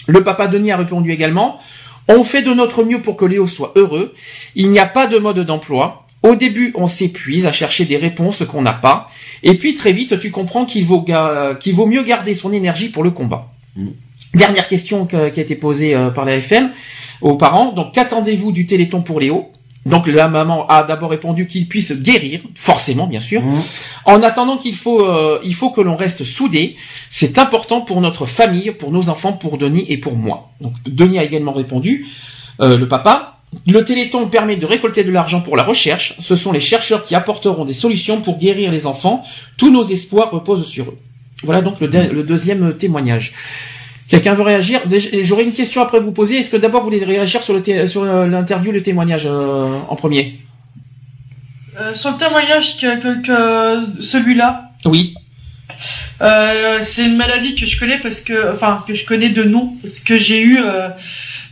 [0.06, 1.58] Le papa Denis a répondu également.
[2.06, 4.14] On fait de notre mieux pour que Léo soit heureux.
[4.54, 6.06] Il n'y a pas de mode d'emploi.
[6.22, 9.10] Au début, on s'épuise à chercher des réponses qu'on n'a pas.
[9.42, 13.10] Et puis très vite, tu comprends qu'il vaut, vaut mieux garder son énergie pour le
[13.10, 13.52] combat.
[14.34, 16.70] Dernière question que- qui a été posée euh, par la FM
[17.20, 17.72] aux parents.
[17.72, 19.50] Donc, qu'attendez-vous du Téléthon pour Léo?
[19.86, 23.42] Donc, la maman a d'abord répondu qu'il puisse guérir, forcément, bien sûr.
[23.42, 23.62] Mmh.
[24.04, 26.76] En attendant qu'il faut, euh, il faut que l'on reste soudés.
[27.08, 30.50] C'est important pour notre famille, pour nos enfants, pour Denis et pour moi.
[30.60, 32.06] Donc, Denis a également répondu,
[32.60, 33.38] euh, le papa.
[33.66, 36.14] Le Téléthon permet de récolter de l'argent pour la recherche.
[36.20, 39.24] Ce sont les chercheurs qui apporteront des solutions pour guérir les enfants.
[39.56, 40.98] Tous nos espoirs reposent sur eux.
[41.42, 43.32] Voilà donc le, de- le deuxième témoignage.
[44.10, 44.80] Quelqu'un veut réagir?
[45.22, 46.38] J'aurais une question après vous poser.
[46.38, 50.36] Est-ce que d'abord vous voulez réagir sur l'interview, le témoignage euh, en premier?
[51.78, 55.14] Euh, sur le témoignage que, que, que celui-là, Oui.
[56.20, 59.76] euh, c'est une maladie que je connais parce que, enfin, que je connais de nom
[59.80, 60.58] parce que j'ai eu,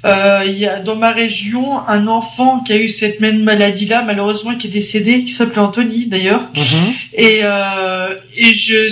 [0.04, 4.56] il y a dans ma région un enfant qui a eu cette même maladie-là, malheureusement
[4.56, 6.50] qui est décédé, qui s'appelait Anthony d'ailleurs.
[6.56, 6.92] Mhm.
[7.14, 7.42] Et,
[8.36, 8.88] et je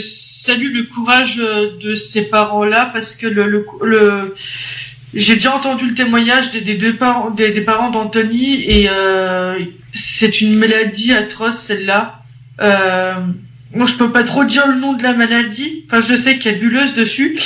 [0.46, 3.66] salue le courage euh, de ces parents-là parce que le,
[5.14, 9.58] j'ai déjà entendu le témoignage des, des deux parents, des, parents d'Anthony et euh,
[9.92, 12.22] c'est une maladie atroce celle-là.
[12.60, 13.14] Euh,
[13.74, 15.84] moi, je peux pas trop dire le nom de la maladie.
[15.86, 17.38] Enfin, je sais qu'il y a bulleuse dessus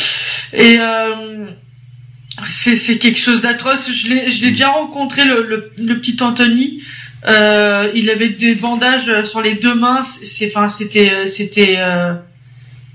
[0.52, 1.46] et euh,
[2.44, 3.90] c'est quelque chose d'atroce.
[3.92, 6.82] Je l'ai déjà rencontré le, le, petit Anthony.
[7.28, 10.02] Euh, il avait des bandages sur les deux mains.
[10.02, 11.78] C'est, enfin, c'était, c'était,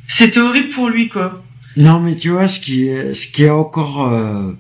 [0.08, 1.44] c'était horrible pour lui, quoi.
[1.78, 4.54] Non, mais tu vois, ce qui est, ce qui est encore, euh,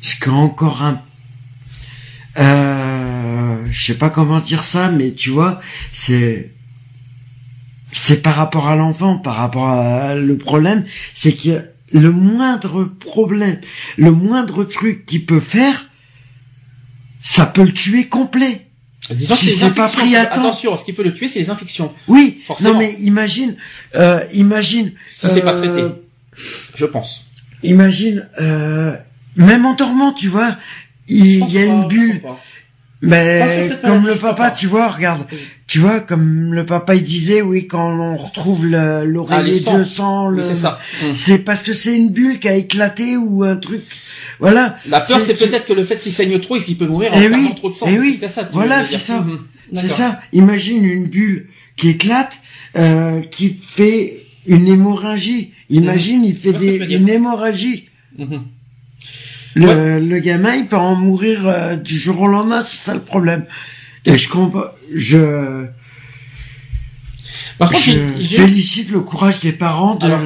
[0.00, 1.02] ce qui est encore un,
[2.38, 5.60] euh, je sais pas comment dire ça, mais tu vois,
[5.92, 6.52] c'est,
[7.92, 10.84] c'est par rapport à l'enfant, par rapport à le problème,
[11.14, 11.62] c'est que
[11.92, 13.60] le moindre problème,
[13.98, 15.90] le moindre truc qu'il peut faire,
[17.22, 18.69] ça peut le tuer complet.
[19.08, 20.40] Disons Si c'est pas pris à temps.
[20.40, 21.92] Attention, ce qui peut le tuer, c'est les infections.
[22.06, 22.74] Oui, Forcément.
[22.74, 23.56] non mais imagine,
[23.96, 24.92] euh, imagine.
[25.08, 25.94] Si c'est pas euh, traité.
[26.74, 27.24] Je pense.
[27.62, 28.94] Imagine, euh,
[29.36, 30.56] même en dormant, tu vois,
[31.08, 32.22] il y a pas, une bulle.
[33.02, 35.26] Mais comme le papa, tu vois, regarde,
[35.66, 39.78] tu vois, comme le papa il disait, oui, quand on retrouve le- Ah, l'oreiller sangs.
[39.78, 40.78] de sang, Oui, le- c'est ça.
[41.02, 41.14] Mm.
[41.14, 43.82] c'est parce que c'est une bulle qui a éclaté ou un truc.
[44.38, 44.76] Voilà.
[44.88, 47.16] La peur, c'est peut-être que le fait qu'il saigne trop et qu'il peut mourir en
[47.18, 47.86] Eh perdant oui, trop de sang.
[47.90, 49.20] eh oui, C'est ça, tu voilà, c'est ça.
[49.20, 49.38] Mhm.
[49.76, 50.20] C'est ça.
[50.32, 52.32] Imagine une bulle qui éclate,
[52.76, 55.52] euh, qui fait une hémorragie.
[55.70, 57.88] Imagine, il fait des, une hémorragie.
[59.54, 63.00] Le, le gamin, il peut en mourir euh, du jour au lendemain, c'est ça le
[63.00, 63.44] problème.
[64.06, 64.64] Et je comprends,
[64.94, 65.66] je,
[67.58, 70.20] Par contre, je j'ai- félicite le courage des parents de, Alors,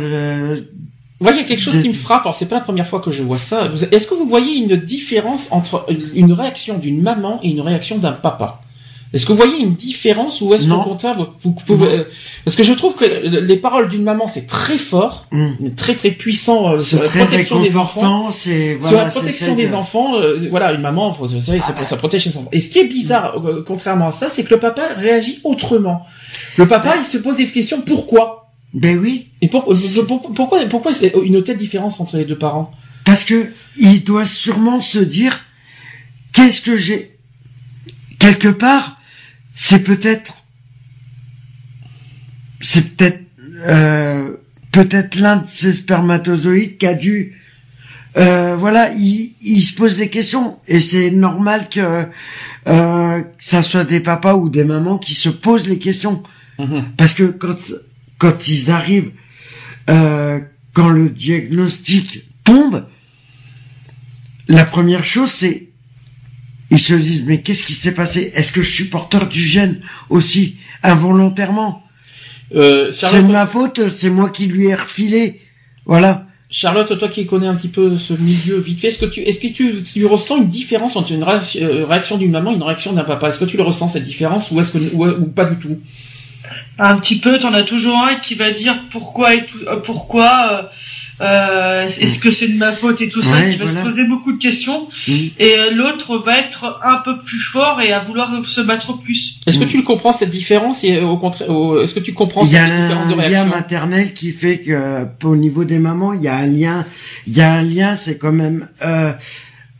[1.21, 2.23] Ouais, il y a quelque chose de- qui me frappe.
[2.27, 3.71] Alors, c'est pas la première fois que je vois ça.
[3.93, 8.13] Est-ce que vous voyez une différence entre une réaction d'une maman et une réaction d'un
[8.13, 8.61] papa?
[9.15, 12.05] Est-ce que vous voyez une différence ou est-ce qu'au contraire vous, vous pouvez euh,
[12.45, 15.71] parce que je trouve que les paroles d'une maman c'est très fort, Mm.
[15.77, 18.33] très très puissant euh, sur la très protection des enfants.
[18.33, 18.53] sur
[18.93, 22.25] la protection des de- enfants, euh, voilà, une maman, vous savez, Ah ça, ça protège
[22.25, 22.49] ses enfants.
[22.53, 26.05] Et ce qui est bizarre, contrairement à ça, c'est que le papa réagit autrement.
[26.57, 28.51] Le papa, il se pose des questions pourquoi?
[28.75, 29.65] Ben oui, Et pour-
[30.09, 32.73] pour- pourquoi, pourquoi c'est une telle différence entre les deux parents?
[33.05, 33.47] Parce que
[33.79, 35.45] il doit sûrement se dire
[36.33, 37.17] qu'est-ce que j'ai
[38.19, 38.97] quelque part,
[39.55, 40.45] c'est peut-être
[42.61, 43.21] c'est peut-être
[43.67, 44.33] euh,
[44.73, 47.41] peut-être l'un de ces spermatozoïdes qui a dû
[48.17, 50.59] euh, voilà, il, il se pose des questions.
[50.69, 52.07] Et c'est normal que
[52.69, 56.23] euh, que ça soit des papas ou des mamans qui se posent les questions.
[56.97, 57.57] Parce que quand
[58.19, 59.11] quand ils arrivent
[59.91, 60.39] euh,
[60.73, 62.87] quand le diagnostic tombe
[64.47, 65.71] la première chose c'est
[66.75, 68.33] ils se disent mais qu'est-ce qui s'est passé?
[68.35, 69.81] Est-ce que je suis porteur du gène
[70.11, 71.83] aussi involontairement?
[72.55, 75.41] Euh, C'est de ma faute, c'est moi qui lui ai refilé.
[75.87, 76.27] Voilà.
[76.51, 79.41] Charlotte, toi qui connais un petit peu ce milieu vite fait, est-ce que tu, est-ce
[79.41, 82.63] que tu, tu ressens une différence entre une réaction, euh, réaction d'une maman et une
[82.63, 83.29] réaction d'un papa?
[83.29, 85.81] Est-ce que tu le ressens cette différence ou est-ce que ou, ou pas du tout?
[86.79, 90.31] Un petit peu, t'en as toujours un qui va dire pourquoi et tout, euh, pourquoi,
[90.53, 90.63] euh,
[91.21, 93.85] euh, est-ce que c'est de ma faute et tout ça, Ouais, qui va voilà.
[93.85, 95.13] se poser beaucoup de questions, Mm.
[95.39, 99.39] et euh, l'autre va être un peu plus fort et à vouloir se battre plus.
[99.47, 99.69] Est-ce que Mm.
[99.69, 101.49] tu le comprends cette différence et euh, au contraire,
[101.83, 104.33] est-ce que tu comprends Il y a cette différence de un lien réaction maternel qui
[104.33, 106.85] fait que au niveau des mamans, il y a un lien.
[107.27, 109.13] Il y a un lien, c'est quand même euh,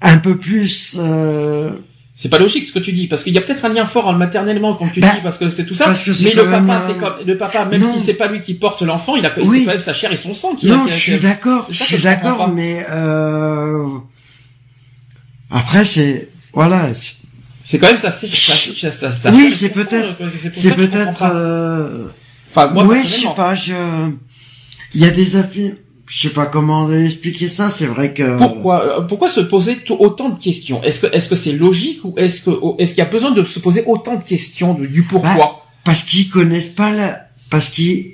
[0.03, 0.97] un peu plus.
[0.99, 1.71] euh,
[2.17, 4.07] C'est pas logique ce que tu dis parce qu'il y a peut-être un lien fort
[4.07, 5.87] en maternellement comme tu Bah, dis parce que c'est tout ça.
[5.87, 7.99] parce que c'est mais le quand papa, c'est comme le papa, même non.
[7.99, 9.65] si c'est pas lui qui porte l'enfant, il a Oui.
[9.65, 10.69] quand même sa chair et son sang qui.
[10.69, 13.85] Non, qui- je suis d'accord, je suis d'accord, mais euh,
[15.51, 16.89] après c'est voilà,
[17.65, 18.13] c'est- quand même ça.
[18.13, 20.17] ça, ça, ça, ça Oui, c'est peut-être-
[20.55, 21.21] c'est peut-être.
[22.55, 23.75] Enfin, moi, je sais pas, je.
[24.95, 25.73] Il y a des affaires.
[26.07, 27.71] Je sais pas comment expliquer ça.
[27.71, 28.37] C'est vrai que.
[28.37, 30.83] Pourquoi, euh, pourquoi se poser autant de questions?
[30.83, 33.43] Est-ce que, est-ce que c'est logique ou est-ce que, est-ce qu'il y a besoin de
[33.45, 35.65] se poser autant de questions du pourquoi?
[35.85, 37.29] Parce qu'ils connaissent pas la.
[37.51, 38.13] Parce qu'ils.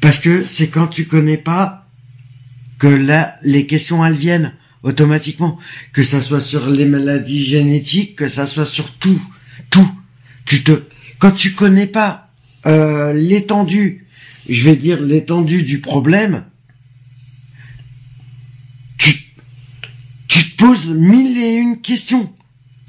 [0.00, 1.86] Parce que c'est quand tu connais pas
[2.78, 5.58] que là les questions elles viennent automatiquement.
[5.92, 9.20] Que ça soit sur les maladies génétiques, que ça soit sur tout,
[9.70, 9.90] tout.
[10.46, 10.82] Tu te.
[11.18, 12.28] Quand tu connais pas
[12.66, 14.06] euh, l'étendue,
[14.48, 16.44] je vais dire l'étendue du problème,
[18.98, 19.14] tu
[20.56, 22.30] poses mille et une questions.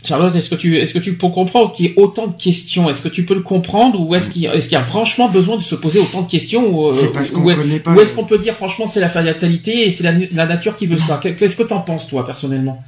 [0.04, 2.88] Charlotte, est-ce que tu, est-ce que tu peux comprendre qu'il y ait autant de questions?
[2.90, 4.84] Est-ce que tu peux le comprendre ou est-ce qu'il y a, est-ce qu'il y a
[4.84, 7.80] franchement besoin de se poser autant de questions ou, euh, C'est parce qu'on ou connaît
[7.80, 10.76] pas Ou est-ce qu'on peut dire franchement c'est la fatalité et c'est la, la nature
[10.76, 11.20] qui veut ça?
[11.24, 12.84] Qu'est-ce que t'en penses toi personnellement?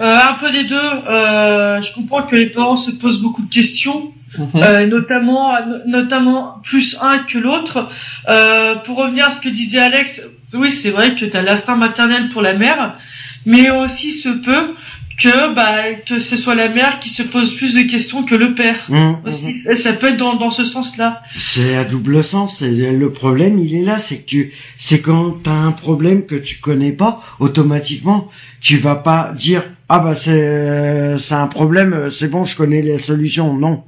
[0.00, 0.76] Euh, un peu des deux.
[1.08, 4.46] Euh, je comprends que les parents se posent beaucoup de questions, Mhm.
[4.62, 7.88] euh, notamment, no- notamment plus un que l'autre.
[8.28, 10.22] Euh, pour revenir à ce que disait Alex,
[10.54, 12.96] oui, c'est vrai que tu as l'instinct maternel pour la mère,
[13.46, 14.74] mais aussi se peut
[15.18, 18.54] que bah que ce soit la mère qui se pose plus de questions que le
[18.54, 18.76] père.
[18.88, 21.22] Hum, Aussi, ça- ça peut être dans, dans ce sens-là.
[21.36, 22.62] C'est à double sens.
[22.62, 26.56] Le problème, il est là, c'est que tu, c'est quand t'as un problème que tu
[26.58, 28.30] connais pas, automatiquement,
[28.62, 32.98] tu vas pas dire ah bah c'est, c'est un problème, c'est bon, je connais les
[32.98, 33.52] solutions.
[33.52, 33.82] Non.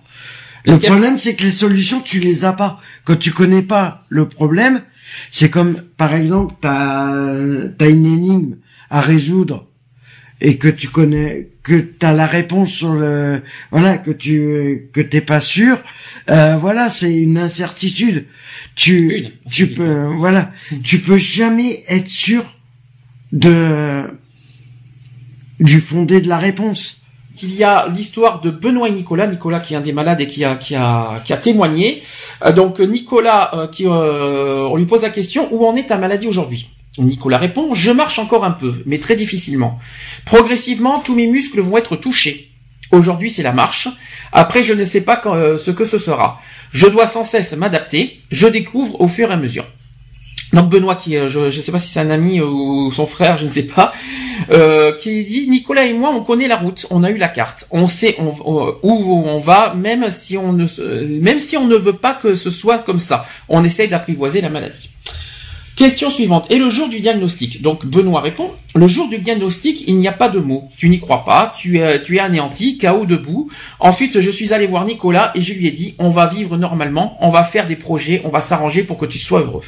[0.67, 2.79] Le problème, c'est que les solutions, tu les as pas.
[3.05, 4.83] Quand tu connais pas le problème,
[5.31, 7.09] c'est comme, par exemple, t'as,
[7.79, 8.55] t'as une énigme
[8.93, 9.67] à résoudre
[10.41, 15.21] et que tu connais, que t'as la réponse sur le, voilà, que tu, que t'es
[15.21, 15.79] pas sûr,
[16.31, 18.27] euh, voilà, c'est une incertitude.
[18.75, 19.31] Tu, Une.
[19.51, 20.51] tu peux, voilà,
[20.85, 22.45] tu peux jamais être sûr
[23.33, 24.03] de,
[25.59, 27.03] du fondé de la réponse.
[27.37, 30.27] qu'il y a l'histoire de Benoît et Nicolas, Nicolas qui est un des malades et
[30.27, 32.03] qui a qui a qui a témoigné.
[32.45, 35.99] Euh, donc Nicolas, euh, qui euh, on lui pose la question où en est ta
[35.99, 36.69] maladie aujourd'hui?
[36.99, 39.79] Nicolas répond je marche encore un peu, mais très difficilement.
[40.25, 42.51] Progressivement, tous mes muscles vont être touchés.
[42.91, 43.89] Aujourd'hui, c'est la marche.
[44.33, 46.41] Après, je ne sais pas euh, ce que ce sera.
[46.73, 48.21] Je dois sans cesse m'adapter.
[48.31, 49.65] Je découvre au fur et à mesure.
[50.53, 53.39] Donc Benoît, qui euh, je ne sais pas si c'est un ami ou son frère,
[53.39, 53.95] je ne sais pas,
[54.51, 57.67] euh, qui dit Nicolas et moi, on connaît la route, on a eu la carte,
[57.71, 60.67] on sait où on va, même si on ne
[61.21, 63.27] même si on ne veut pas que ce soit comme ça.
[63.49, 64.91] On essaye d'apprivoiser la maladie.
[65.83, 66.47] Question suivante.
[66.49, 67.61] Et le jour du diagnostic?
[67.61, 70.69] Donc Benoît répond Le jour du diagnostic, il n'y a pas de mots.
[70.77, 71.53] Tu n'y crois pas.
[71.59, 73.51] Tu es, tu es anéanti, KO debout.
[73.81, 77.19] Ensuite, je suis allé voir Nicolas et je lui ai dit On va vivre normalement.
[77.21, 78.23] On va faire des projets.
[78.25, 79.65] On va s'arranger pour que tu sois heureux.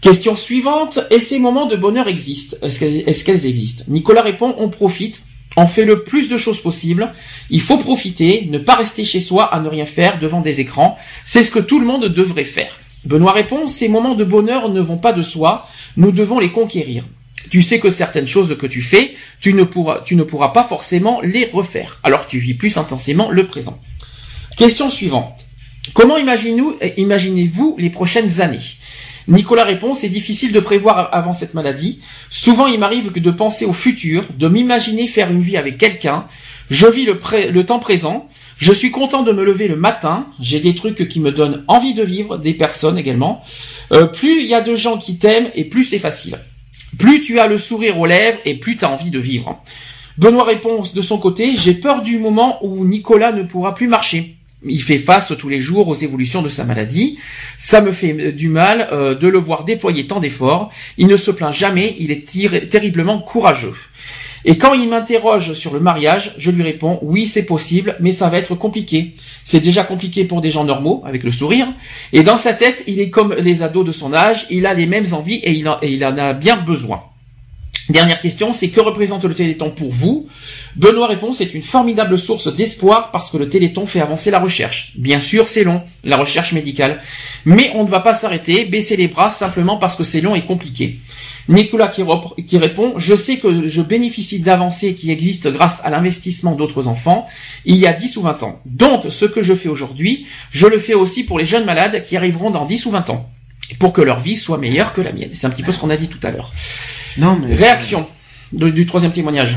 [0.00, 0.98] Question suivante.
[1.12, 2.56] Et ces moments de bonheur existent?
[2.60, 3.84] Est-ce qu'elles existent?
[3.86, 5.22] Nicolas répond On profite.
[5.56, 7.12] On fait le plus de choses possible.
[7.50, 10.98] Il faut profiter, ne pas rester chez soi à ne rien faire devant des écrans.
[11.24, 12.81] C'est ce que tout le monde devrait faire.
[13.04, 15.66] Benoît répond, ces moments de bonheur ne vont pas de soi.
[15.96, 17.04] Nous devons les conquérir.
[17.50, 21.98] Tu sais que certaines choses que tu fais, tu ne pourras, pas forcément les refaire.
[22.02, 23.80] Alors tu vis plus intensément le présent.
[24.56, 25.44] Question suivante.
[25.94, 28.60] Comment imaginez-vous imaginez les prochaines années?
[29.28, 32.00] Nicolas répond, c'est difficile de prévoir avant cette maladie.
[32.28, 36.26] Souvent, il m'arrive que de penser au futur, de m'imaginer faire une vie avec quelqu'un.
[36.70, 38.28] Je vis le temps présent.
[38.56, 40.26] Je suis content de me lever le matin.
[40.40, 43.42] J'ai des trucs qui me donnent envie de vivre, des personnes également.
[43.92, 46.38] Euh, plus il y a de gens qui t'aiment et plus c'est facile.
[46.98, 49.62] Plus tu as le sourire aux lèvres et plus tu as envie de vivre.
[50.18, 54.36] Benoît répond de son côté, j'ai peur du moment où Nicolas ne pourra plus marcher
[54.64, 57.18] il fait face tous les jours aux évolutions de sa maladie.
[57.58, 60.70] Ça me fait du mal euh, de le voir déployer tant d'efforts.
[60.98, 63.74] Il ne se plaint jamais, il est terriblement courageux.
[64.44, 68.28] Et quand il m'interroge sur le mariage, je lui réponds oui c'est possible, mais ça
[68.28, 69.14] va être compliqué.
[69.44, 71.68] C'est déjà compliqué pour des gens normaux, avec le sourire.
[72.12, 74.86] Et dans sa tête, il est comme les ados de son âge, il a les
[74.86, 77.02] mêmes envies et il en a bien besoin.
[77.88, 80.28] Dernière question, c'est que représente le Téléthon pour vous?
[80.76, 84.92] Benoît répond, c'est une formidable source d'espoir parce que le Téléthon fait avancer la recherche.
[84.96, 87.00] Bien sûr, c'est long, la recherche médicale.
[87.44, 90.44] Mais on ne va pas s'arrêter, baisser les bras simplement parce que c'est long et
[90.44, 91.00] compliqué.
[91.48, 96.86] Nicolas qui, répond, je sais que je bénéficie d'avancées qui existent grâce à l'investissement d'autres
[96.86, 97.26] enfants
[97.64, 98.60] il y a 10 ou 20 ans.
[98.64, 102.16] Donc, ce que je fais aujourd'hui, je le fais aussi pour les jeunes malades qui
[102.16, 103.28] arriveront dans 10 ou 20 ans.
[103.80, 105.30] Pour que leur vie soit meilleure que la mienne.
[105.32, 106.52] C'est un petit peu ce qu'on a dit tout à l'heure.
[107.18, 107.54] Non, mais...
[107.54, 108.08] Réaction
[108.52, 109.56] du troisième témoignage.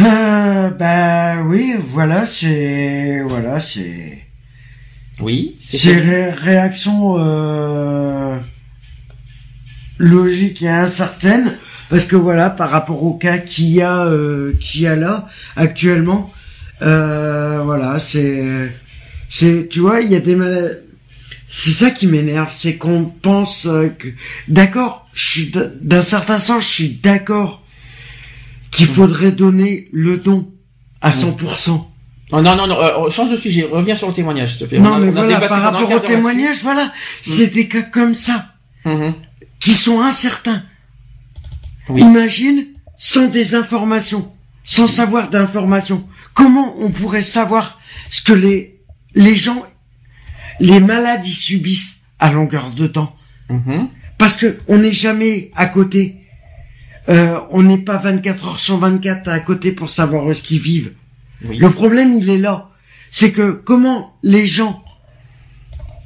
[0.00, 4.18] Euh, bah oui, voilà, c'est voilà, c'est.
[5.20, 5.92] Oui, c'est.
[5.92, 8.38] Ré réaction euh,
[9.98, 11.56] logique et incertaine
[11.90, 15.28] parce que voilà, par rapport au cas qu'il y a euh, qu'il y a là
[15.56, 16.32] actuellement,
[16.80, 18.72] euh, voilà, c'est
[19.28, 20.38] c'est tu vois, il y a des
[21.54, 24.08] c'est ça qui m'énerve, c'est qu'on pense euh, que
[24.48, 25.52] d'accord, je suis
[25.82, 27.62] d'un certain sens, je suis d'accord
[28.70, 28.94] qu'il mmh.
[28.94, 30.50] faudrait donner le don
[31.02, 31.72] à 100%.
[31.72, 32.40] Mmh.
[32.40, 34.78] non, non, non, euh, change de sujet, reviens sur le témoignage, s'il te plaît.
[34.78, 36.90] Non, mais voilà, par rapport au témoignage, voilà, mmh.
[37.24, 38.46] c'est des cas comme ça,
[39.60, 40.62] qui sont incertains.
[41.94, 42.64] Imagine,
[42.96, 44.32] sans des informations,
[44.64, 47.78] sans savoir d'informations, comment on pourrait savoir
[48.10, 48.80] ce que les,
[49.14, 49.66] les gens
[50.62, 53.16] les maladies subissent à longueur de temps.
[53.50, 53.88] Mhm.
[54.16, 56.16] Parce que on n'est jamais à côté.
[57.08, 60.92] Euh, on n'est pas 24 heures sur 24 à côté pour savoir ce qu'ils vivent.
[61.40, 62.70] Le problème, il est là.
[63.10, 64.84] C'est que comment les gens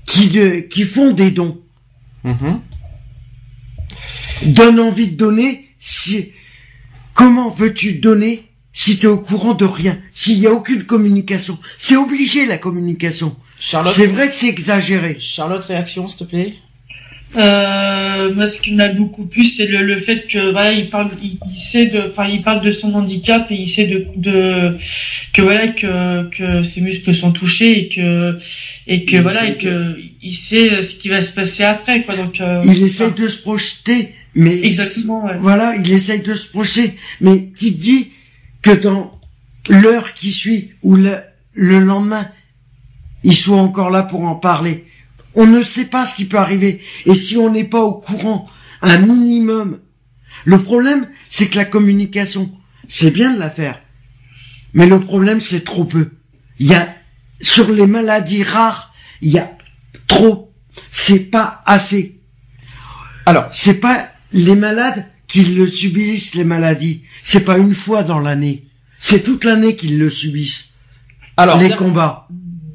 [0.07, 1.61] qui, qui font des dons
[2.25, 2.61] mhm.
[4.47, 6.33] donnent envie de donner si,
[7.13, 11.59] comment veux-tu donner si tu es au courant de rien, s'il n'y a aucune communication
[11.79, 13.37] C'est obligé la communication.
[13.59, 13.93] Charlotte.
[13.93, 15.17] C'est vrai que c'est exagéré.
[15.21, 16.55] Charlotte, réaction, s'il te plaît.
[17.37, 21.11] Euh, moi, ce qui m'a beaucoup plu, c'est le, le, fait que voilà, il parle,
[21.23, 24.77] il, sait de, enfin, il parle de son handicap et il sait de, de
[25.35, 28.39] que voilà que que ses muscles sont touchés et que
[28.87, 32.17] et que voilà et que il sait ce qui va se passer après quoi.
[32.17, 35.27] Donc euh, il essaie de se projeter, mais exactement.
[35.27, 35.37] Ouais.
[35.39, 38.13] Voilà, il essaie de se projeter, mais qui dit
[38.63, 39.11] que dans
[39.69, 41.17] l'heure qui suit ou le,
[41.53, 42.27] le lendemain,
[43.27, 44.87] ils soient encore là pour en parler.
[45.35, 46.81] On ne sait pas ce qui peut arriver.
[47.07, 48.49] Et si on n'est pas au courant,
[48.83, 49.81] un minimum.
[50.45, 52.53] Le problème, c'est que la communication,
[52.89, 53.83] c'est bien de la faire.
[54.75, 56.13] Mais le problème, c'est trop peu.
[56.61, 56.95] Il y a,
[57.41, 59.59] sur les maladies rares, il y a
[60.07, 60.55] trop.
[60.93, 62.21] C'est pas assez.
[63.27, 67.03] Alors, c'est pas les malades qui le subissent, les maladies.
[67.25, 68.69] C'est pas une fois dans l'année.
[69.01, 70.75] C'est toute l'année qu'ils le subissent.
[71.37, 72.29] Alors, les combats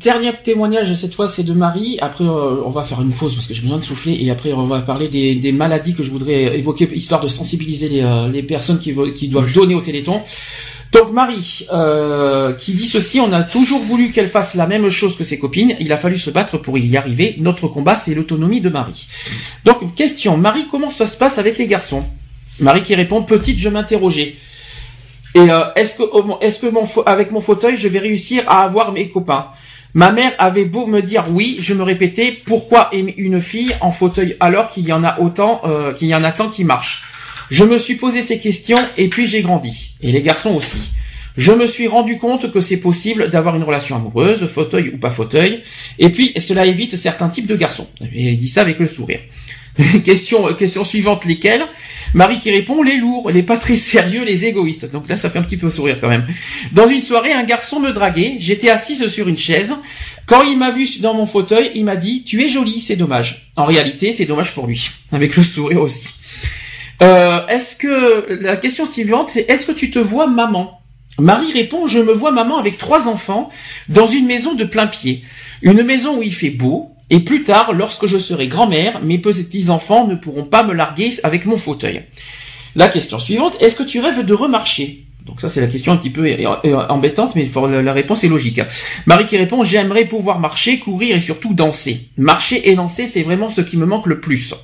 [0.04, 1.98] dernier témoignage cette fois c'est de Marie.
[2.02, 4.54] Après euh, on va faire une pause parce que j'ai besoin de souffler et après
[4.54, 8.80] on va parler des, maladies que je voudrais évoquer histoire de sensibiliser les, euh, personnes
[8.80, 10.22] qui, doivent donner au Téléthon.
[10.92, 15.16] Donc Marie euh, qui dit ceci, on a toujours voulu qu'elle fasse la même chose
[15.16, 15.76] que ses copines.
[15.80, 17.36] Il a fallu se battre pour y arriver.
[17.40, 19.08] Notre combat c'est l'autonomie de Marie.
[19.64, 22.04] Donc question Marie comment ça se passe avec les garçons?
[22.60, 24.36] Marie qui répond petite je m'interrogeais.
[25.34, 25.48] Et
[25.78, 26.04] est-ce que
[26.42, 29.48] est-ce que avec mon fauteuil je vais réussir à avoir mes copains?
[29.94, 33.92] Ma mère avait beau me dire oui, je me répétais pourquoi aimer une fille en
[33.92, 37.04] fauteuil alors qu'il y en a autant, euh, qu'il y en a tant qui marchent?
[37.50, 39.96] Je me suis posé ces questions et puis j'ai grandi.
[40.02, 40.92] Et les garçons aussi.
[41.38, 45.10] Je me suis rendu compte que c'est possible d'avoir une relation amoureuse, fauteuil ou pas
[45.10, 45.62] fauteuil.
[46.00, 47.88] Et puis cela évite certains types de garçons.
[48.14, 49.20] Il dit ça avec le sourire.
[50.04, 51.66] question, question suivante, lesquelles?
[52.14, 54.92] Marie qui répond les lourds, les pas très sérieux, les égoïstes.
[54.92, 56.26] Donc là, ça fait un petit peu sourire quand même.
[56.74, 58.38] Dans une soirée, un garçon me draguait.
[58.40, 59.74] J'étais assise sur une chaise.
[60.26, 63.52] Quand il m'a vu dans mon fauteuil, il m'a dit "Tu es jolie, c'est dommage."
[63.56, 66.10] En réalité, c'est dommage pour lui, avec le sourire aussi.
[67.02, 70.80] Euh, est-ce que la question suivante, c'est est-ce que tu te vois maman?
[71.20, 73.50] Marie répond "Je me vois maman avec trois enfants
[73.90, 75.24] dans une maison de plein pied,
[75.62, 80.08] une maison où il fait beau." Et plus tard, lorsque je serai grand-mère, mes petits-enfants
[80.08, 82.04] ne pourront pas me larguer avec mon fauteuil.
[82.76, 85.04] La question suivante, est-ce que tu rêves de remarcher?
[85.26, 86.36] Donc ça c'est la question un petit peu
[86.90, 87.48] embêtante, mais
[87.84, 88.62] la réponse est logique.
[89.06, 92.08] Marie qui répond j'aimerais pouvoir marcher, courir et surtout danser.
[92.18, 94.56] Marcher et danser c'est vraiment ce qui me manque le plus.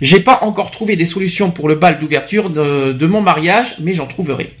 [0.00, 3.94] J'ai pas encore trouvé des solutions pour le bal d'ouverture de, de mon mariage, mais
[3.94, 4.56] j'en trouverai.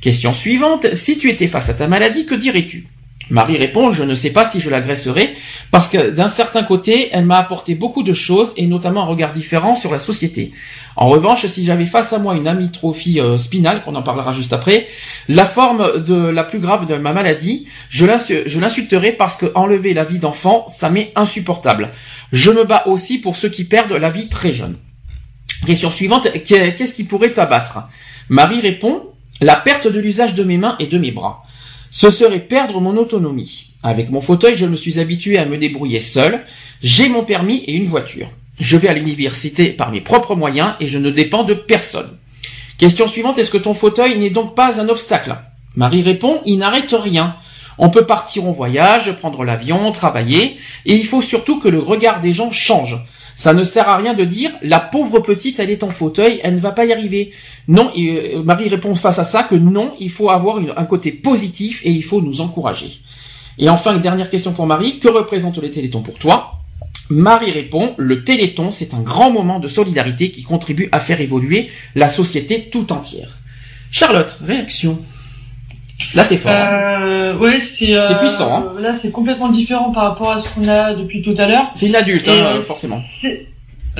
[0.00, 2.86] Question suivante si tu étais face à ta maladie, que dirais-tu?
[3.30, 5.34] Marie répond, je ne sais pas si je l'agresserai,
[5.70, 9.32] parce que d'un certain côté, elle m'a apporté beaucoup de choses, et notamment un regard
[9.32, 10.52] différent sur la société.
[10.96, 14.52] En revanche, si j'avais face à moi une amitrophie euh, spinale, qu'on en parlera juste
[14.52, 14.86] après,
[15.28, 20.18] la forme la plus grave de ma maladie, je l'insulterai parce que enlever la vie
[20.18, 21.90] d'enfant, ça m'est insupportable.
[22.32, 24.76] Je me bats aussi pour ceux qui perdent la vie très jeune.
[25.66, 27.80] Question suivante, qu'est-ce qui pourrait t'abattre?
[28.28, 29.02] Marie répond,
[29.40, 31.44] la perte de l'usage de mes mains et de mes bras
[31.90, 33.72] ce serait perdre mon autonomie.
[33.82, 36.44] Avec mon fauteuil, je me suis habitué à me débrouiller seul.
[36.82, 38.28] J'ai mon permis et une voiture.
[38.60, 42.16] Je vais à l'université par mes propres moyens et je ne dépends de personne.
[42.76, 45.36] Question suivante, est-ce que ton fauteuil n'est donc pas un obstacle?
[45.76, 47.36] Marie répond, il n'arrête rien.
[47.78, 52.20] On peut partir en voyage, prendre l'avion, travailler, et il faut surtout que le regard
[52.20, 52.96] des gens change.
[53.38, 56.56] Ça ne sert à rien de dire la pauvre petite, elle est en fauteuil, elle
[56.56, 57.30] ne va pas y arriver.
[57.68, 61.80] Non, euh, Marie répond face à ça que non, il faut avoir un côté positif
[61.84, 62.98] et il faut nous encourager.
[63.56, 66.54] Et enfin, dernière question pour Marie, que représentent les télétons pour toi?
[67.10, 71.70] Marie répond, le téléthon, c'est un grand moment de solidarité qui contribue à faire évoluer
[71.94, 73.38] la société tout entière.
[73.92, 74.98] Charlotte, réaction
[76.14, 76.52] Là, c'est fort.
[76.52, 77.06] Hein.
[77.06, 77.94] Euh, ouais, c'est.
[77.94, 78.56] Euh, puissant.
[78.56, 78.80] Hein.
[78.80, 81.70] Là, c'est complètement différent par rapport à ce qu'on a depuis tout à l'heure.
[81.74, 83.02] C'est une adulte, hein, forcément.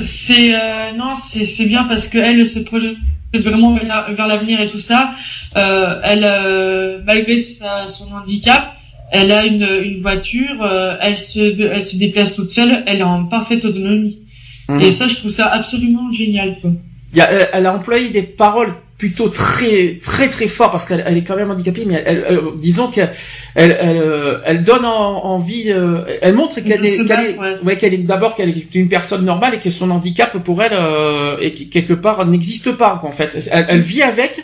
[0.00, 2.96] C'est euh, non, c'est bien parce que elle se projette
[3.34, 5.10] vraiment vers l'avenir et tout ça.
[5.56, 8.74] Euh, elle, euh, malgré sa, son handicap,
[9.10, 13.04] elle a une, une voiture, euh, elle se elle se déplace toute seule, elle est
[13.04, 14.20] en parfaite autonomie.
[14.68, 14.80] Mhm.
[14.80, 16.58] Et ça, je trouve ça absolument génial.
[16.60, 16.70] Quoi.
[17.12, 21.16] Il y a, elle a employé des paroles plutôt très très très fort parce qu'elle
[21.16, 23.12] est quand même handicapée mais elle, disons qu'elle
[23.54, 27.76] elle, elle, elle, donne envie euh, elle montre qu'elle est qu'elle est, ouais.
[27.76, 31.36] qu'elle est d'abord qu'elle est une personne normale et que son handicap pour elle euh,
[31.40, 34.42] et quelque part n'existe pas en fait elle, vit avec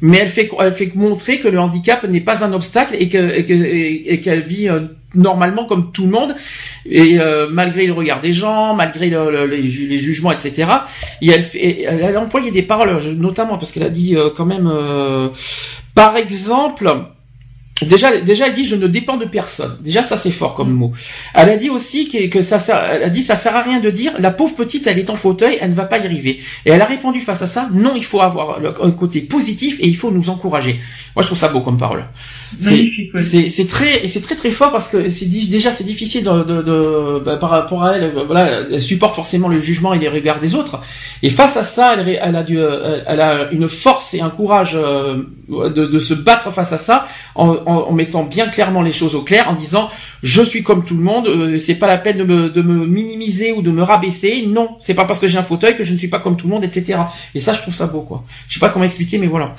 [0.00, 3.18] mais elle fait elle fait montrer que le handicap n'est pas un obstacle et que
[3.18, 4.80] et qu'elle vit euh,
[5.14, 6.36] normalement comme tout le monde
[6.86, 10.68] et euh, malgré le regard des gens malgré les, jugements etc
[11.20, 14.46] et elle fait elle a employé des paroles notamment parce qu'elle a dit euh, quand
[14.46, 14.70] même
[15.94, 16.90] par exemple
[17.86, 19.78] Déjà, déjà, elle dit je ne dépends de personne.
[19.80, 20.92] Déjà, ça c'est fort comme mot.
[21.34, 23.80] Elle a dit aussi que, que ça, sert, elle a dit ça sert à rien
[23.80, 26.40] de dire la pauvre petite, elle est en fauteuil, elle ne va pas y arriver.
[26.66, 29.86] Et elle a répondu face à ça non, il faut avoir un côté positif et
[29.86, 30.78] il faut nous encourager.
[31.16, 32.04] Moi, je trouve ça beau comme parole.
[32.58, 37.22] C'est très, c'est très très fort parce que c'est déjà c'est difficile de, de, de
[37.24, 38.12] bah, par rapport à elle.
[38.26, 40.80] Voilà, elle supporte forcément le jugement et les regards des autres.
[41.22, 44.76] Et face à ça, elle, elle a du, elle a une force et un courage
[44.76, 49.14] euh, de, de se battre face à ça en, en, mettant bien clairement les choses
[49.14, 49.90] au clair, en disant
[50.22, 52.86] je suis comme tout le monde, euh, c'est pas la peine de me, de me
[52.86, 54.46] minimiser ou de me rabaisser.
[54.46, 56.46] Non, c'est pas parce que j'ai un fauteuil que je ne suis pas comme tout
[56.46, 56.98] le monde, etc.
[57.34, 58.24] Et ça, je trouve ça beau, quoi.
[58.48, 59.54] Je sais pas comment expliquer, mais voilà.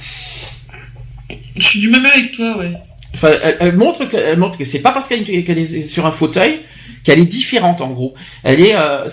[1.57, 2.73] Je suis du même avec toi, ouais.
[3.13, 3.29] Enfin,
[3.59, 6.61] elle, montre que, montre que c'est pas parce qu'elle est sur un fauteuil
[7.03, 8.13] qu'elle est différente en gros.
[8.43, 9.09] Elle est, euh,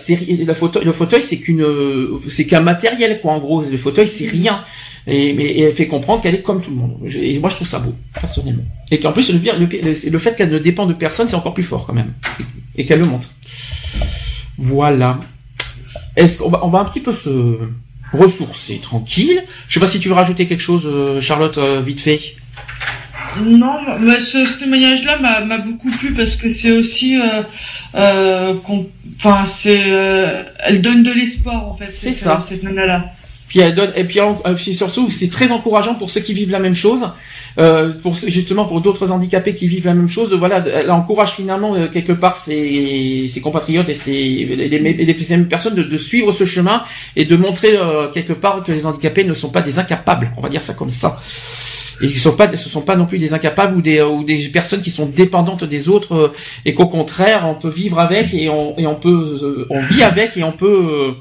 [0.55, 1.67] fauteuil, le fauteuil c'est qu'une,
[2.29, 3.63] c'est qu'un matériel quoi en gros.
[3.63, 4.65] Le fauteuil c'est rien.
[5.07, 6.99] Et, elle fait comprendre qu'elle est comme tout le monde.
[7.15, 8.65] Et moi je trouve ça beau personnellement.
[8.91, 11.95] Et qu'en plus le fait qu'elle ne dépend de personne c'est encore plus fort quand
[11.95, 12.13] même.
[12.77, 13.31] Et, qu'elle le montre.
[14.59, 15.21] Voilà.
[16.17, 17.59] Est-ce qu'on va, on va un petit peu se
[18.13, 19.43] ressourcer tranquille.
[19.69, 22.21] Je sais pas si tu veux rajouter quelque chose, euh, Charlotte, euh, vite fait.
[23.41, 27.21] Non, mais ce, témoignage-là m'a beaucoup plu parce que c'est aussi,
[27.95, 28.55] euh,
[29.17, 29.79] enfin, c'est,
[30.59, 31.91] elle donne de l'espoir en fait.
[31.93, 32.41] C'est ça.
[32.41, 33.13] Cette nana-là.
[33.49, 34.21] Puis elle donne, et puis,
[34.57, 37.09] puis surtout, c'est très encourageant pour ceux qui vivent la même chose.
[37.59, 41.75] Euh, pour justement pour d'autres handicapés qui vivent la même chose, voilà, elle encourage finalement
[41.75, 46.45] euh, quelque part ses, ses compatriotes et ses les, mêmes personnes de, de, suivre ce
[46.45, 46.85] chemin
[47.17, 50.41] et de montrer euh, quelque part que les handicapés ne sont pas des incapables, on
[50.41, 51.19] va dire ça comme ça.
[52.01, 54.49] Et ils sont pas, ce sont pas non plus des incapables ou des ou des
[54.51, 56.33] personnes qui sont dépendantes des autres
[56.65, 60.37] et qu'au contraire on peut vivre avec et on et on peut on vit avec
[60.37, 61.17] et on peut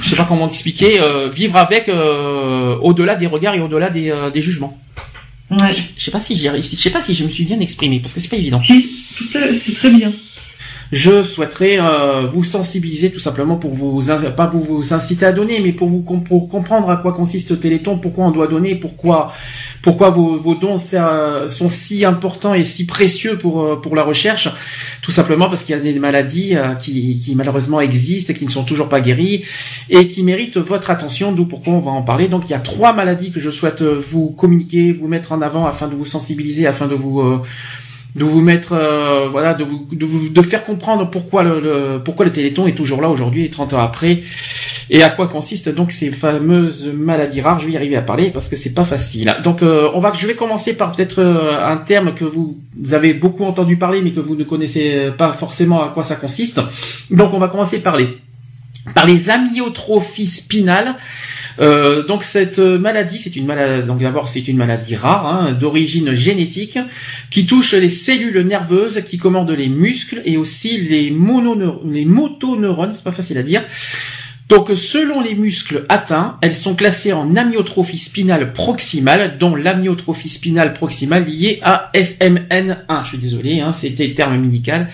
[0.00, 4.10] je sais pas comment expliquer, euh, vivre avec euh, au-delà des regards et au-delà des,
[4.10, 4.78] euh, des jugements.
[5.50, 5.74] Ouais.
[5.96, 8.00] Je sais pas si j'ai réussi, je sais pas si je me suis bien exprimé
[8.00, 8.60] parce que c'est pas évident.
[8.60, 8.72] À-
[9.58, 10.12] c'est très bien.
[10.90, 14.00] Je souhaiterais euh, vous sensibiliser tout simplement pour vous
[14.36, 17.98] pas pour vous inciter à donner, mais pour vous pour comprendre à quoi consiste Téléthon,
[17.98, 19.32] pourquoi on doit donner, pourquoi
[19.82, 24.48] pourquoi vos, vos dons sont si importants et si précieux pour euh, pour la recherche,
[25.02, 28.46] tout simplement parce qu'il y a des maladies euh, qui, qui malheureusement existent et qui
[28.46, 29.44] ne sont toujours pas guéries
[29.90, 31.32] et qui méritent votre attention.
[31.32, 32.28] D'où pourquoi on va en parler.
[32.28, 35.42] Donc il y a trois maladies que je souhaite euh, vous communiquer, vous mettre en
[35.42, 37.42] avant afin de vous sensibiliser, afin de vous euh,
[38.18, 39.86] de vous mettre euh, voilà de vous,
[40.28, 43.72] de faire comprendre pourquoi le, le- pourquoi le Téléthon est toujours là aujourd'hui et 30
[43.74, 44.22] ans après.
[44.90, 47.60] Et à quoi consistent donc ces fameuses maladies rares?
[47.60, 49.34] Je vais y arriver à parler parce que c'est pas facile.
[49.44, 52.94] Donc euh, on va je vais commencer par peut-être euh, un terme que vous, vous
[52.94, 56.60] avez beaucoup entendu parler mais que vous ne connaissez pas forcément à quoi ça consiste.
[57.10, 58.08] Donc on va commencer par les
[58.94, 60.96] par les amyotrophies spinales
[61.60, 63.86] euh, donc cette maladie, c'est une maladie.
[63.86, 66.78] Donc d'abord, c'est une maladie rare, hein, d'origine génétique,
[67.30, 72.92] qui touche les cellules nerveuses, qui commandent les muscles et aussi les, mononeur- les motoneurones.
[72.94, 73.62] C'est pas facile à dire.
[74.48, 80.72] Donc selon les muscles atteints, elles sont classées en amyotrophie spinale proximale, dont l'amyotrophie spinale
[80.72, 83.02] proximale liée à SMN1.
[83.02, 84.88] Je suis désolé, hein, c'était terme médical,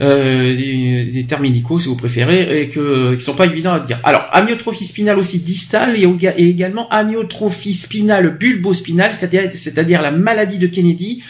[0.00, 3.80] euh, des, des termes médicaux si vous préférez, et que qui sont pas évidents à
[3.80, 4.00] dire.
[4.04, 6.08] Alors amyotrophie spinale aussi distale et,
[6.38, 11.22] également amyotrophie spinale bulbospinale, c'est-à-dire c'est-à-dire la maladie de Kennedy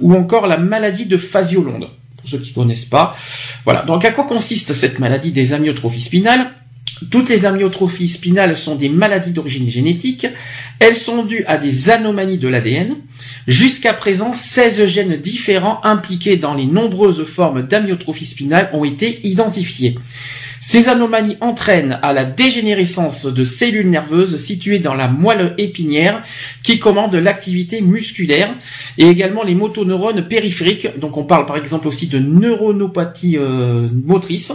[0.00, 1.90] ou encore la maladie de Fasiolonde.
[2.16, 3.14] Pour ceux qui connaissent pas,
[3.64, 3.82] voilà.
[3.82, 6.52] Donc à quoi consiste cette maladie des amyotrophies spinales?
[7.10, 10.26] Toutes les amyotrophies spinales sont des maladies d'origine génétique.
[10.78, 12.96] Elles sont dues à des anomalies de l'ADN.
[13.46, 19.96] Jusqu'à présent, 16 gènes différents impliqués dans les nombreuses formes d'amyotrophie spinale ont été identifiés.
[20.60, 26.22] Ces anomalies entraînent à la dégénérescence de cellules nerveuses situées dans la moelle épinière
[26.62, 28.54] qui commandent l'activité musculaire
[28.98, 30.98] et également les motoneurones périphériques.
[30.98, 34.52] Donc on parle par exemple aussi de neuronopathie euh, motrice.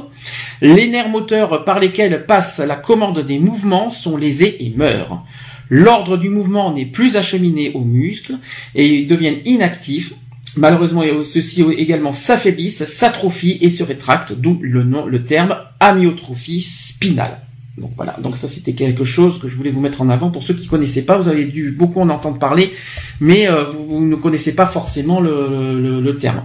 [0.62, 5.24] Les nerfs moteurs par lesquels passe la commande des mouvements sont lésés et meurent.
[5.70, 8.36] L'ordre du mouvement n'est plus acheminé aux muscles
[8.76, 10.14] et ils deviennent inactifs.
[10.56, 17.40] Malheureusement, ceux-ci également s'affaiblissent, s'atrophient et se rétractent, d'où le nom, le terme amyotrophie spinale.
[17.80, 20.30] Donc voilà, donc ça c'était quelque chose que je voulais vous mettre en avant.
[20.30, 22.72] Pour ceux qui connaissaient pas, vous avez dû beaucoup en entendre parler,
[23.20, 26.44] mais euh, vous, ne connaissez pas forcément le, le- le terme.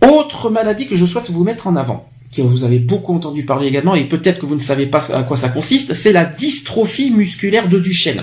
[0.00, 3.66] Autre maladie que je souhaite vous mettre en avant, que vous avez beaucoup entendu parler
[3.66, 7.10] également, et peut-être que vous ne savez pas à quoi ça consiste, c'est la dystrophie
[7.10, 8.22] musculaire de Duchenne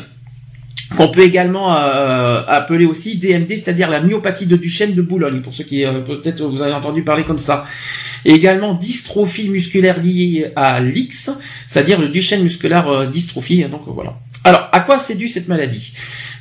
[0.97, 5.53] qu'on peut également euh, appeler aussi DMD, c'est-à-dire la myopathie de Duchenne de Boulogne, pour
[5.53, 7.65] ceux qui euh, peut-être vous avez entendu parler comme ça.
[8.25, 11.31] Et également dystrophie musculaire liée à l'X,
[11.67, 13.63] c'est-à-dire le Duchenne musculaire euh, dystrophie.
[13.65, 14.17] Donc euh, voilà.
[14.43, 15.93] Alors, à quoi c'est dû cette maladie?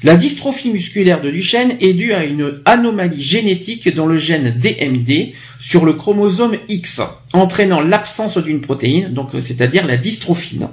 [0.04, 5.32] La dystrophie musculaire de Duchenne est due à une anomalie génétique dans le gène DMD
[5.58, 7.00] sur le chromosome X,
[7.32, 10.68] entraînant l'absence d'une protéine, donc euh, c'est-à-dire la dystrophine.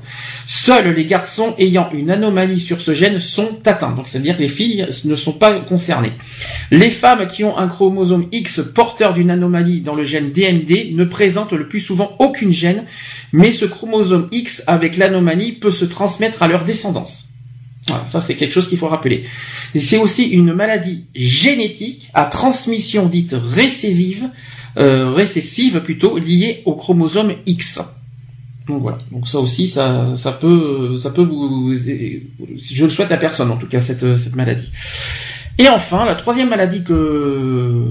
[0.45, 4.47] Seuls les garçons ayant une anomalie sur ce gène sont atteints, donc c'est-à-dire que les
[4.47, 6.14] filles ne sont pas concernées.
[6.69, 11.03] Les femmes qui ont un chromosome X porteur d'une anomalie dans le gène DMD ne
[11.03, 12.84] présentent le plus souvent aucune gène,
[13.34, 17.30] mais ce chromosome X avec l'anomalie peut se transmettre à leur descendance.
[17.88, 19.26] Voilà, ça c'est quelque chose qu'il faut rappeler.
[19.76, 24.30] C'est aussi une maladie génétique à transmission dite récessive,
[24.78, 27.80] euh, récessive plutôt, liée au chromosome X.
[28.68, 28.98] Donc voilà.
[29.12, 33.57] Donc ça aussi, ça, ça peut, ça peut vous, je le souhaite à personne en
[33.57, 34.72] tout cas cette cette maladie.
[35.57, 37.84] Et enfin, la troisième maladie que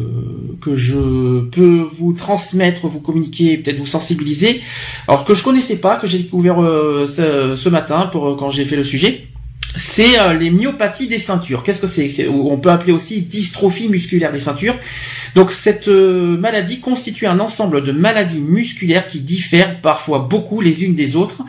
[0.60, 4.60] que je peux vous transmettre, vous communiquer, peut-être vous sensibiliser,
[5.06, 8.64] alors que je connaissais pas, que j'ai découvert euh, ce, ce matin pour quand j'ai
[8.64, 9.28] fait le sujet,
[9.76, 11.62] c'est euh, les myopathies des ceintures.
[11.62, 12.28] Qu'est-ce que c'est?
[12.28, 14.76] On peut appeler aussi dystrophie musculaire des ceintures.
[15.34, 20.84] Donc cette euh, maladie constitue un ensemble de maladies musculaires qui diffèrent parfois beaucoup les
[20.84, 21.42] unes des autres.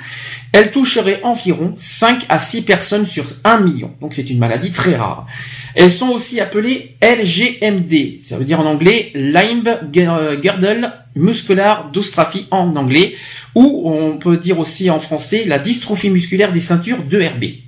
[0.52, 3.92] Elle toucherait environ 5 à 6 personnes sur 1 million.
[4.02, 5.28] Donc c'est une maladie très rare.
[5.76, 8.22] Elles sont aussi appelées LGMD.
[8.24, 13.16] Ça veut dire en anglais Limb Girdle Muscular Dystrophy en anglais.
[13.54, 17.65] Ou on peut dire aussi en français la dystrophie musculaire des ceintures 2RB.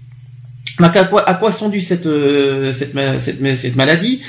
[0.79, 4.21] Donc à quoi, sont dues cette, euh, cette, ma- cette, ma- cette maladie?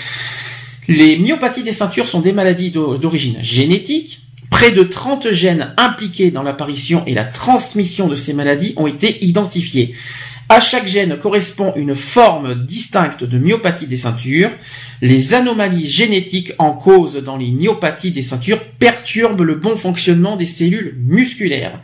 [0.88, 4.20] Les myopathies des ceintures sont des maladies d'o- d'origine génétique.
[4.50, 9.22] Près de 30 gènes impliqués dans l'apparition et la transmission de ces maladies ont été
[9.24, 9.94] identifiés.
[10.48, 14.50] À chaque gène correspond une forme distincte de myopathie des ceintures.
[15.02, 20.46] Les anomalies génétiques en cause dans les myopathies des ceintures perturbent le bon fonctionnement des
[20.46, 21.78] cellules musculaires.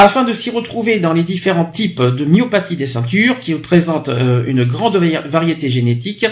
[0.00, 4.44] Afin de s'y retrouver dans les différents types de myopathie des ceintures qui présentent euh,
[4.46, 6.24] une grande variété génétique,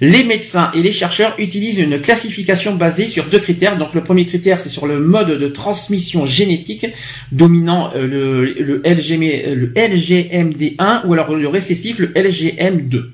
[0.00, 3.78] les médecins et les chercheurs utilisent une classification basée sur deux critères.
[3.78, 6.86] Donc le premier critère c'est sur le mode de transmission génétique
[7.32, 8.82] dominant euh, le, le,
[9.54, 13.06] le LGMD1 ou alors le récessif le LGM2.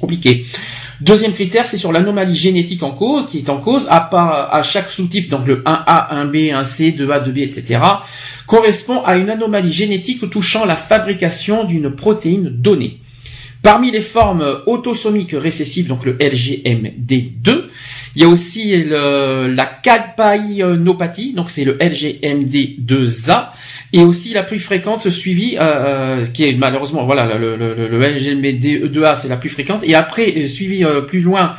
[0.00, 0.46] Compliqué.
[1.00, 4.62] Deuxième critère, c'est sur l'anomalie génétique en cause, qui est en cause, à, part, à
[4.62, 7.80] chaque sous-type, donc le 1A, 1B, 1C, 2A, 2B, etc.,
[8.46, 12.98] correspond à une anomalie génétique touchant la fabrication d'une protéine donnée.
[13.62, 17.62] Parmi les formes autosomiques récessives, donc le LGMD2,
[18.16, 23.50] il y a aussi le, la cadpaïnopathie, donc c'est le LGMD2A,
[23.92, 27.88] et aussi la plus fréquente suivie, euh, euh, qui est malheureusement, voilà, le, le, le,
[27.88, 31.54] le LGMD2A, c'est la plus fréquente, et après, euh, suivi euh, plus loin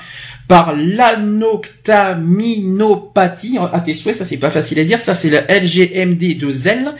[0.47, 6.93] par l'anoctaminopathie, à tes souhaits, ça c'est pas facile à dire, ça c'est la LGMD2L,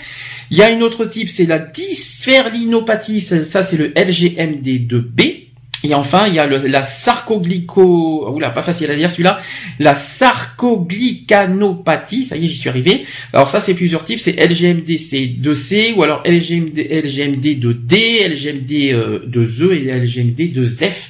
[0.52, 5.51] il y a une autre type, c'est la dysferlinopathie, ça c'est le LGMD2B,
[5.84, 9.42] et enfin, il y a le, la sarcoglyco, oula, pas facile à dire celui-là,
[9.80, 13.04] la sarcoglycanopathie, ça y est, j'y suis arrivé.
[13.34, 21.10] Alors ça, c'est plusieurs types, c'est LGMD-C2C, ou alors LGMD, LGMD2D, LGMD2E et LGMD2F.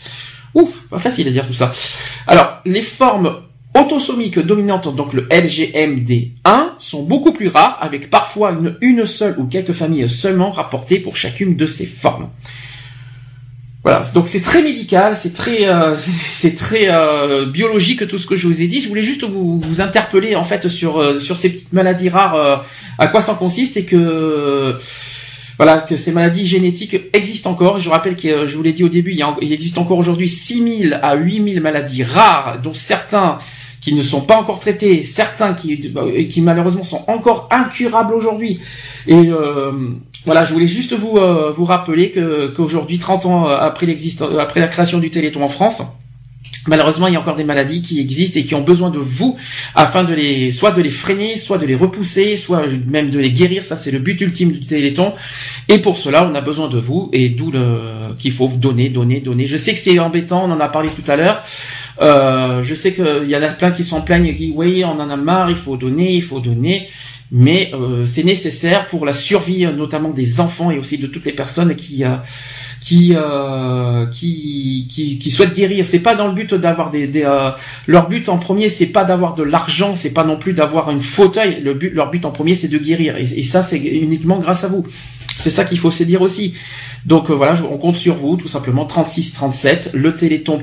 [0.54, 1.74] Ouf, pas facile à dire tout ça.
[2.28, 3.42] Alors, les formes
[3.74, 9.74] autosomiques dominantes, donc le LGMD1, sont beaucoup plus rares, avec parfois une seule ou quelques
[9.74, 12.30] familles seulement rapportées pour chacune de ces formes.
[13.84, 15.96] Voilà, donc c'est très médical, c'est très, euh,
[16.34, 18.80] c'est très euh, biologique tout ce que je vous ai dit.
[18.80, 22.66] Je voulais juste vous, vous interpeller en fait sur euh, sur ces petites maladies rares,
[23.00, 24.76] à quoi ça consiste et que
[25.58, 27.80] voilà que ces maladies génétiques existent encore.
[27.80, 31.00] Je rappelle que je vous l'ai dit au début, il, il existe encore aujourd'hui 6000
[31.02, 33.40] à 8000 maladies rares, dont certains
[33.82, 35.92] qui ne sont pas encore traités, certains qui,
[36.30, 38.60] qui malheureusement sont encore incurables aujourd'hui.
[39.08, 39.72] Et euh,
[40.26, 42.12] voilà, je voulais juste vous euh, vous rappeler
[42.56, 45.82] qu'aujourd'hui, 30 ans après l'existence, après la création du Téléthon en France,
[46.68, 49.36] Malheureusement, il y a encore des maladies qui existent et qui ont besoin de vous
[49.74, 53.32] afin de les, soit de les freiner, soit de les repousser, soit même de les
[53.32, 53.66] guérir.
[53.66, 55.14] Ça, c'est le but ultime du Téléthon.
[55.70, 57.52] Et pour cela, on a besoin de vous et d'où
[58.20, 59.48] qu'il faut donner, donner, donner.
[59.48, 60.46] Je sais que c'est embêtant.
[60.46, 61.42] On en a parlé tout à l'heure.
[62.02, 65.00] Euh, je sais qu'il y en a plein qui s'en plaignent et qui, oui, on
[65.00, 65.50] en a marre.
[65.50, 66.90] Il faut donner, il faut donner
[67.32, 71.32] mais euh, c'est nécessaire pour la survie notamment des enfants et aussi de toutes les
[71.32, 72.18] personnes qui euh,
[72.82, 75.86] qui, euh, qui, qui qui souhaitent guérir.
[75.86, 77.26] C'est pas dans le but d'avoir des, des
[77.88, 81.00] leur but en premier, c'est pas d'avoir de l'argent, c'est pas non plus d'avoir une
[81.00, 81.62] fauteuil.
[81.62, 83.16] Le but, leur but en premier, c'est de guérir.
[83.18, 84.86] Et ça, c'est uniquement grâce à vous.
[85.38, 86.54] C'est ça qu'il faut se dire aussi.
[87.06, 90.60] Donc euh, voilà, on compte sur vous, tout simplement 36 37, le téléthon.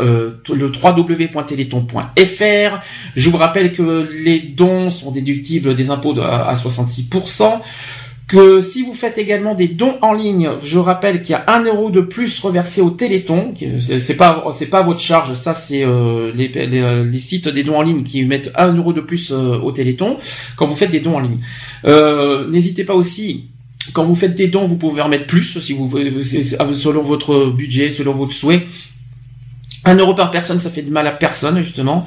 [0.00, 2.80] Euh, le www.téléthon.fr.
[3.16, 7.60] Je vous rappelle que les dons sont déductibles des impôts à 66%
[8.28, 11.62] que si vous faites également des dons en ligne, je rappelle qu'il y a un
[11.62, 13.54] euro de plus reversé au Téléthon.
[13.78, 18.02] C'est pas pas votre charge, ça c'est euh, les, les, sites des dons en ligne
[18.02, 20.16] qui mettent un euro de plus au Téléthon
[20.56, 21.38] quand vous faites des dons en ligne.
[22.50, 23.44] N'hésitez pas aussi
[23.92, 27.90] quand vous faites des dons, vous pouvez en mettre plus si vous selon votre budget,
[27.90, 28.66] selon votre souhait.
[29.86, 32.04] Un euro par personne, ça fait de mal à personne justement.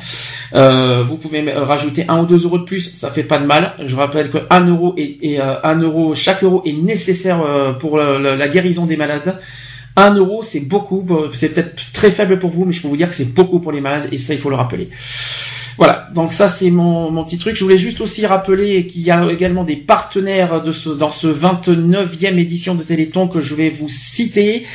[0.53, 3.73] Euh, vous pouvez rajouter un ou deux euros de plus, ça fait pas de mal.
[3.85, 7.97] Je rappelle que un euro et, euh, un euro, chaque euro est nécessaire euh, pour
[7.97, 9.39] la, guérison des malades.
[9.95, 11.07] Un euro, c'est beaucoup.
[11.31, 13.71] C'est peut-être très faible pour vous, mais je peux vous dire que c'est beaucoup pour
[13.71, 14.89] les malades et ça, il faut le rappeler.
[15.79, 17.55] Voilà, donc ça c'est mon, mon petit truc.
[17.55, 21.27] Je voulais juste aussi rappeler qu'il y a également des partenaires de ce, dans ce
[21.27, 24.65] 29e édition de Téléthon que je vais vous citer.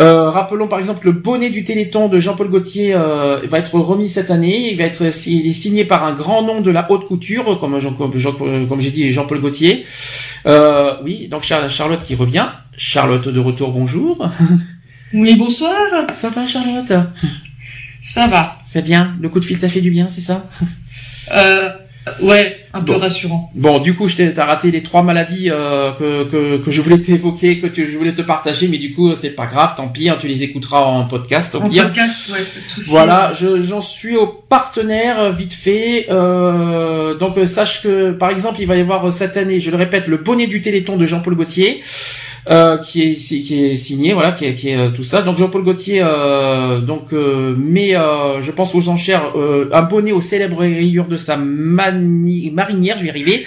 [0.00, 4.08] Euh, rappelons par exemple le bonnet du Téléthon de Jean-Paul Gaultier euh, va être remis
[4.08, 4.72] cette année.
[4.72, 7.80] Il va être il est signé par un grand nom de la haute couture, comme,
[7.96, 9.84] comme, comme j'ai dit Jean-Paul Gaultier.
[10.46, 12.48] Euh, oui, donc Charlotte qui revient.
[12.76, 14.28] Charlotte de retour, bonjour.
[15.12, 15.74] Oui, bonsoir.
[16.14, 16.92] Ça va Charlotte?
[18.00, 18.59] Ça va.
[18.72, 19.16] C'est bien.
[19.20, 20.48] Le coup de fil t'a fait du bien, c'est ça?
[21.32, 21.70] Euh,
[22.20, 23.50] Ouais, un peu rassurant.
[23.54, 26.98] Bon, du coup, je t'ai raté les trois maladies euh, que, que, que je voulais
[26.98, 30.16] t'évoquer, que je voulais te partager, mais du coup, c'est pas grave, tant pis, hein,
[30.18, 31.54] tu les écouteras en podcast.
[31.56, 32.84] En podcast, ouais.
[32.86, 36.06] Voilà, j'en suis au partenaire euh, vite fait.
[36.08, 39.76] Euh, donc, euh, sache que, par exemple, il va y avoir cette année, je le
[39.76, 41.82] répète, le bonnet du Téléthon de Jean-Paul Gaultier.
[42.48, 45.20] Euh, qui est qui est signé, voilà, qui est, euh, tout ça.
[45.20, 49.32] Donc Jean-Paul Gaultier, euh, donc met, je pense aux enchères,
[49.72, 53.46] abonné aux célèbres rayures de sa marinière, je vais y arriver.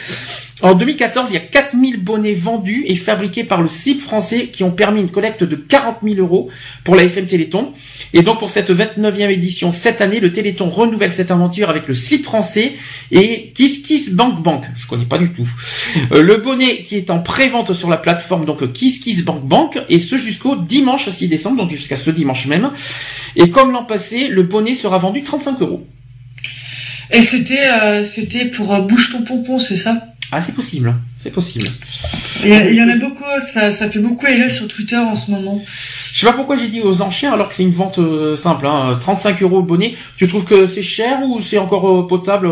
[0.62, 4.64] En 2014, il y a 4000 bonnets vendus et fabriqués par le slip français qui
[4.64, 6.50] ont permis une collecte de 40 000 euros
[6.84, 7.74] pour la FM Téléthon.
[8.14, 11.96] Et donc pour cette 29e édition, cette année, le Téléthon renouvelle cette aventure avec le
[11.96, 12.74] slip français
[13.12, 14.66] et Kiss Kiss Bank Bank.
[14.76, 15.48] Je connais pas du tout.
[16.12, 19.80] Euh, le bonnet qui est en pré-vente sur la plateforme donc Kiss Kiss Bank Bank
[19.90, 22.70] et ce jusqu'au dimanche 6 décembre, donc jusqu'à ce dimanche même.
[23.36, 25.86] Et comme l'an passé, le bonnet sera vendu 35 euros.
[27.12, 28.82] Et c'était euh, c'était pour euh,
[29.12, 30.12] ton pompon, c'est ça?
[30.36, 31.68] Ah, c'est possible, c'est possible.
[32.44, 35.16] Il y, a- il y en a beaucoup, ça, ça fait beaucoup sur Twitter en
[35.16, 35.62] ce moment.
[36.12, 38.68] Je sais pas pourquoi j'ai dit aux enchères alors que c'est une vente euh, simple,
[38.68, 39.96] hein, 35 euros le bonnet.
[40.18, 42.50] Tu trouves que c'est cher ou c'est encore euh, potable,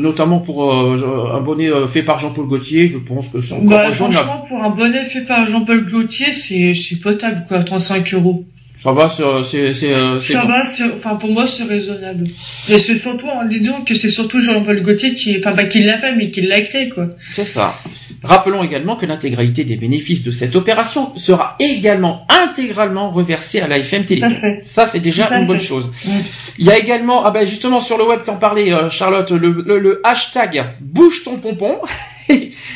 [0.00, 3.88] notamment pour euh, un bonnet fait par Jean-Paul Gaultier, je pense que c'est encore Bah,
[3.88, 4.14] raisonnable.
[4.14, 8.44] franchement, pour un bonnet fait par Jean-Paul Gaultier, c'est c'est potable, quoi, 35 euros.
[8.84, 10.48] Ça va, c'est euh, Ça bon.
[10.48, 10.62] va,
[10.94, 12.24] enfin pour moi c'est raisonnable.
[12.68, 15.96] Et c'est surtout, en disant que c'est surtout Jean-Paul Gaultier qui, enfin pas qui l'a
[15.96, 17.06] fait, mais qui l'a créé, quoi.
[17.32, 17.74] C'est ça.
[18.22, 23.78] Rappelons également que l'intégralité des bénéfices de cette opération sera également intégralement reversée à la
[23.78, 24.20] FM fait.
[24.62, 25.90] Ça, c'est déjà une bonne chose.
[26.58, 29.62] Il y a également, ah ben justement sur le web, t'en parlais, euh, Charlotte, le,
[29.66, 31.78] le, le hashtag bouge ton pompon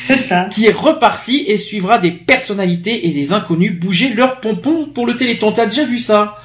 [0.05, 0.47] C'est ça.
[0.51, 5.15] qui est reparti et suivra des personnalités et des inconnus bouger leur pompon pour le
[5.15, 5.51] Téléthon.
[5.51, 6.37] T'as déjà vu ça?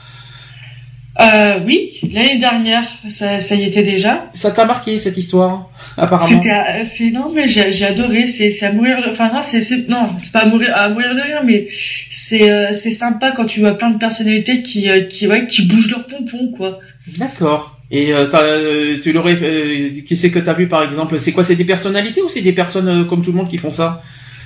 [1.21, 4.29] Euh, oui, l'année dernière, ça, ça y était déjà.
[4.35, 6.27] Ça t'a marqué cette histoire Apparemment?
[6.29, 8.27] C'était, euh, c'est non mais j'ai, j'ai adoré.
[8.27, 9.01] C'est, c'est à mourir.
[9.01, 11.69] de- Enfin non, c'est, c'est non, c'est pas à mourir, à mourir de rire, mais
[12.11, 15.63] c'est, euh, c'est sympa quand tu vois plein de personnalités qui, euh, qui, ouais, qui
[15.67, 16.81] bougent leurs pompons, quoi.
[17.17, 17.74] D'accord.
[17.95, 21.45] Et euh, euh, tu l'aurais, euh, qui c'est que t'as vu par exemple C'est quoi
[21.45, 24.03] C'est des personnalités ou c'est des personnes comme tout le monde qui font ça?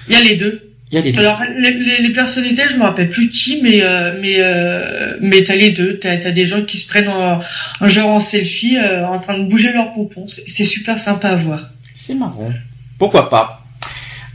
[0.06, 0.70] Il y a les deux.
[0.90, 1.20] Il y a les deux.
[1.20, 5.44] Alors les, les, les personnalités, je me rappelle plus qui, mais euh, mais euh, mais
[5.44, 5.98] t'as les deux.
[5.98, 7.40] T'as t'as des gens qui se prennent en,
[7.80, 10.26] en genre en selfie, euh, en train de bouger leurs pompons.
[10.28, 11.70] C'est super sympa à voir.
[11.94, 12.52] C'est marrant.
[12.98, 13.57] Pourquoi pas?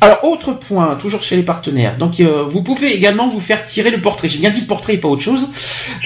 [0.04, 1.98] Alors, autre point, toujours chez les partenaires.
[1.98, 4.28] Donc, euh, vous pouvez également vous faire tirer le portrait.
[4.28, 5.48] J'ai bien dit le portrait pas autre chose.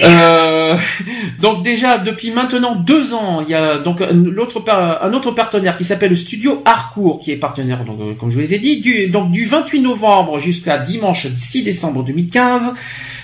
[0.04, 0.76] Euh,
[1.40, 6.10] donc déjà, depuis maintenant deux ans, il y a donc un, autre partenaire qui s'appelle
[6.10, 9.08] le Studio Harcourt, qui est partenaire, donc, euh, comme je vous les ai dit, du,
[9.08, 12.74] donc du 28 novembre jusqu'à dimanche 6 décembre 2015.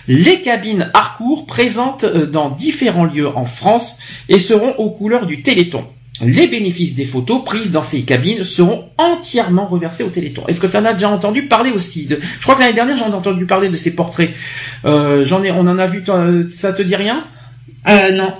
[0.09, 3.97] Les cabines Harcourt présentent euh, dans différents lieux en France
[4.29, 5.85] et seront aux couleurs du Téléthon.
[6.25, 10.45] Les bénéfices des photos prises dans ces cabines seront entièrement reversés au Téléthon.
[10.47, 12.21] Est-ce que tu en as déjà entendu parler aussi de...
[12.39, 14.31] Je crois que l'année dernière j'en ai entendu parler de ces portraits.
[14.85, 16.05] Euh, j'en ai, on en a vu.
[16.51, 17.25] Ça te dit rien?
[17.89, 18.33] Euh, non.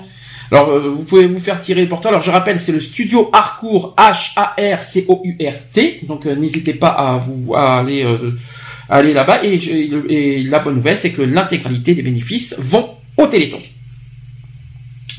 [0.51, 2.11] Alors euh, vous pouvez vous faire tirer les portraits.
[2.11, 5.99] Alors je rappelle, c'est le studio Harcourt H A R C O U R T.
[6.07, 8.31] Donc euh, n'hésitez pas à vous à aller euh,
[8.87, 9.43] aller là-bas.
[9.43, 13.27] Et, je- et le- et la bonne nouvelle, c'est que l'intégralité des bénéfices vont au
[13.27, 13.57] Téléthon.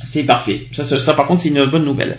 [0.08, 0.68] C'est parfait.
[0.72, 2.16] Ça, ça, ça, par contre, c'est une bonne nouvelle.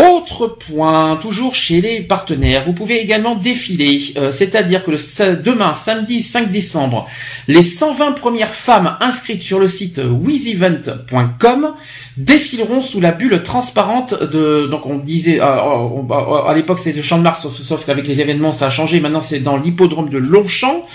[0.00, 5.74] Autre point, toujours chez les partenaires, vous pouvez également défiler, euh, c'est-à-dire que le, demain,
[5.74, 7.06] samedi 5 décembre,
[7.48, 11.74] les 120 premières femmes inscrites sur le site wizevent.com
[12.16, 16.08] défileront sous la bulle transparente de, donc on disait, euh, on-
[16.46, 19.00] à l'époque c'était le Champ de Mars, sauf, sauf qu'avec les événements ça a changé,
[19.00, 20.86] maintenant c'est dans l'hippodrome de Longchamp.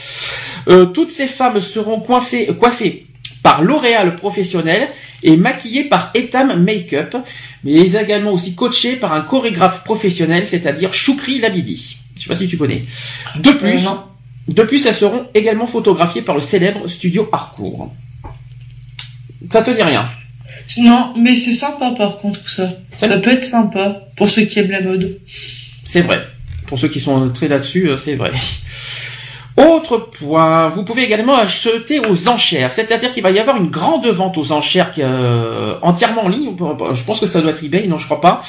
[0.70, 3.08] Euh, toutes ces femmes seront coiffées, coiffées
[3.44, 4.88] par L'Oréal professionnel
[5.22, 7.16] et maquillées par Etam Makeup,
[7.64, 11.98] mais également aussi coachées par un chorégraphe professionnel, c'est-à-dire Choukri Labidi.
[12.18, 12.84] Je sais pas si tu connais.
[13.36, 14.00] De plus, Euh, non.
[14.48, 17.94] de plus, elles seront également photographiées par le célèbre studio Harcourt.
[19.52, 20.04] Ça te dit rien?
[20.78, 22.70] Non, mais c'est sympa par contre ça.
[22.98, 25.20] Ça peut être sympa pour ceux qui aiment la mode.
[25.84, 26.26] C'est vrai.
[26.68, 28.32] Pour ceux qui sont très là-dessus, euh, c'est vrai.
[29.56, 34.08] Autre point, vous pouvez également acheter aux enchères, c'est-à-dire qu'il va y avoir une grande
[34.08, 36.56] vente aux enchères euh, entièrement en ligne.
[36.94, 38.42] Je pense que ça doit être eBay, non, je crois pas.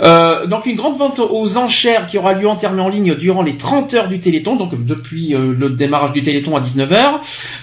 [0.00, 3.56] Euh, donc une grande vente aux enchères qui aura lieu entièrement en ligne durant les
[3.56, 7.14] 30 heures du Téléthon, donc depuis euh, le démarrage du Téléthon à 19h,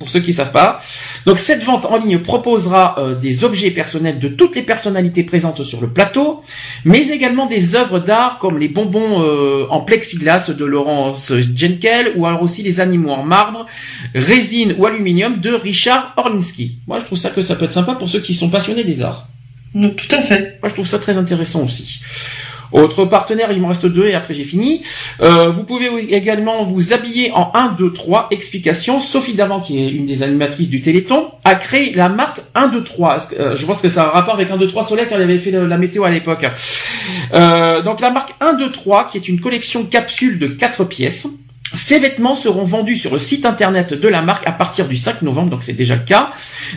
[0.00, 0.82] Pour ceux qui savent pas.
[1.26, 5.62] Donc cette vente en ligne proposera euh, des objets personnels de toutes les personnalités présentes
[5.62, 6.42] sur le plateau,
[6.84, 12.26] mais également des œuvres d'art comme les bonbons euh, en plexiglas de Laurence Jenkel ou
[12.26, 13.66] alors aussi les animaux en marbre,
[14.14, 16.78] résine ou aluminium de Richard Orlinski.
[16.88, 19.02] Moi je trouve ça que ça peut être sympa pour ceux qui sont passionnés des
[19.02, 19.28] arts.
[19.74, 20.58] Donc, tout à fait.
[20.62, 22.00] Moi, je trouve ça très intéressant aussi.
[22.72, 24.82] Autre partenaire, il me reste deux et après j'ai fini.
[25.20, 29.00] Euh, vous pouvez également vous habiller en 1, 2, 3 explications.
[29.00, 32.82] Sophie Davant, qui est une des animatrices du Téléthon, a créé la marque 1, 2,
[32.84, 33.16] 3.
[33.16, 35.06] Est-ce que- euh, je pense que ça a un rapport avec 1, 2, 3 Soleil
[35.08, 36.46] quand elle avait fait la météo à l'époque.
[37.34, 41.26] Euh, donc la marque 1, 2, 3, qui est une collection capsule de 4 pièces.
[41.72, 45.22] Ces vêtements seront vendus sur le site internet de la marque à partir du 5
[45.22, 46.32] novembre, donc c'est déjà le cas,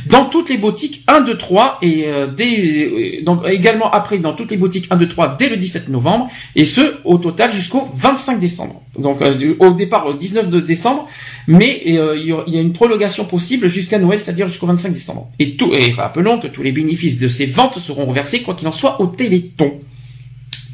[0.06, 4.52] dans toutes les boutiques 1, 2, 3 et euh, euh, donc également après dans toutes
[4.52, 8.40] les boutiques 1, 2, 3 dès le 17 novembre et ce au total jusqu'au 25
[8.40, 8.84] décembre.
[9.00, 11.08] Donc euh, au départ au 19 de décembre,
[11.48, 15.30] mais euh, il y a- une prolongation possible jusqu'à Noël, c'est-à-dire jusqu'au 25 décembre.
[15.40, 18.68] Et tout et rappelons que tous les bénéfices de ces ventes seront reversés quoi qu'il
[18.68, 19.74] en soit au Téléthon.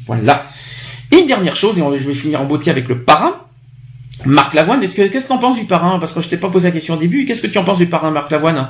[0.06, 0.44] Voilà.
[1.10, 3.34] Et une dernière chose, et je vais finir en beauté avec le parrain.
[4.26, 5.98] Marc Lavoine, qu'est-ce que tu en penses du parrain?
[5.98, 7.24] Parce que je t'ai pas posé la question au début.
[7.24, 8.68] Qu'est-ce que tu en penses du parrain, Marc Lavoine?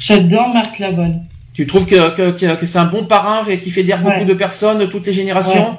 [0.00, 1.24] J'adore Marc Lavoine.
[1.52, 4.24] Tu trouves que, que, que, que c'est un bon parrain et qui fédère beaucoup Ouais.
[4.24, 5.76] de personnes, toutes les générations?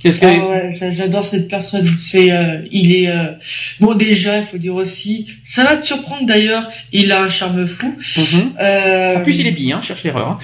[0.00, 0.48] Qu'est-ce que Ah
[0.82, 1.88] ouais, j'adore cette personne.
[1.98, 3.32] C'est, euh, il est euh,
[3.80, 5.26] bon déjà, il faut dire aussi.
[5.42, 6.68] Ça va te surprendre d'ailleurs.
[6.92, 7.86] Il a un charme fou.
[8.18, 8.52] Mhm.
[8.60, 10.28] Euh, En plus, il est bi, hein, cherche l'erreur.
[10.28, 10.38] Hein.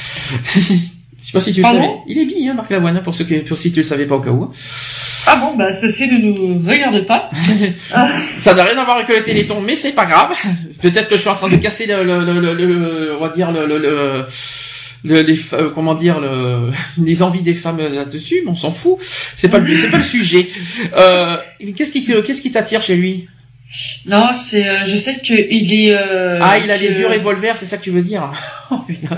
[1.33, 1.93] je sais pas si tu le Pardon savais.
[2.09, 4.07] Il est bi, hein, Marc Lavoine, hein, pour ceux qui, pour si tu le savais
[4.07, 4.43] pas au cas où.
[4.43, 4.51] hein.
[5.27, 7.31] Ah bon, bah ceci ne nous regarde pas.
[8.39, 10.31] Ça n'a rien à voir avec le Téléthon, mais c'est pas grave.
[10.83, 13.29] Peut-être que je suis en train de casser le, le, le, le- le- on va
[13.29, 14.25] dire le, le, le-
[15.05, 16.71] le- les, euh, comment dire, le,
[17.03, 18.97] les envies des femmes là-dessus, mais on s'en fout.
[19.37, 20.49] C'est pas le, c'est pas le sujet.
[20.97, 21.37] Euh,
[21.77, 23.29] qu'est-ce qui, qu'est-ce qui t'attire chez lui?
[24.07, 25.95] Non, c'est, euh, je sais que il est.
[25.97, 28.31] euh, Ah, il a que- les yeux revolver, c'est ça que tu veux dire
[28.71, 29.17] Oh putain.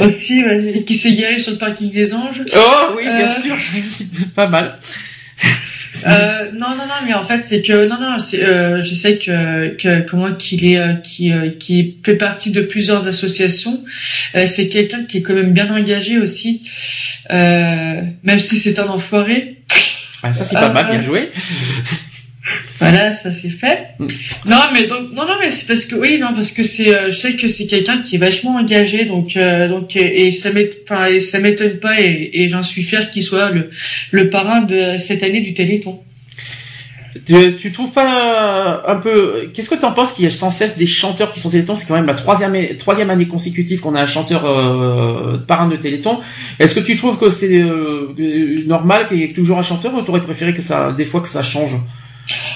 [0.00, 2.42] Aussi, ouais, et qui s'est garé sur le parking des anges.
[2.54, 3.42] Oh oui, bien Euh.
[3.42, 3.56] sûr,
[4.34, 4.78] pas mal.
[6.04, 9.18] Euh, non, non, non, mais en fait, c'est que non, non, c'est, euh, je sais
[9.18, 13.78] que, que comment qu'il est, euh, qui, euh, qui fait partie de plusieurs associations.
[14.34, 16.62] Euh, c'est quelqu'un qui est quand même bien engagé aussi,
[17.30, 19.58] euh, même si c'est un enfoiré.
[20.24, 21.30] Ah, ça c'est pas Euh, mal, bien joué.
[22.82, 23.88] Voilà, ça c'est fait.
[23.98, 24.06] Mm.
[24.46, 27.06] Non, mais donc non, non, mais c'est parce que oui, non, parce que c'est, euh,
[27.10, 30.50] je sais que c'est quelqu'un qui est vachement engagé, donc euh, donc et, et ça
[30.50, 33.70] m'ét- enfin, et ça m'étonne pas et, et j'en suis fier qu'il soit le
[34.10, 36.00] le parrain de cette année du Téléthon.
[37.26, 40.50] Tu, tu trouves pas un peu Qu'est-ce que tu en penses qu'il y a sans
[40.50, 41.76] cesse des chanteurs qui sont Téléthon?
[41.76, 45.76] C'est quand même la troisième troisième année consécutive qu'on a un chanteur euh, parrain de
[45.76, 46.20] Téléthon.
[46.58, 47.62] Est-ce que tu trouves que c'est
[48.66, 51.28] normal qu'il y ait toujours un chanteur ou t'aurais préféré que ça, des fois que
[51.28, 51.76] ça change?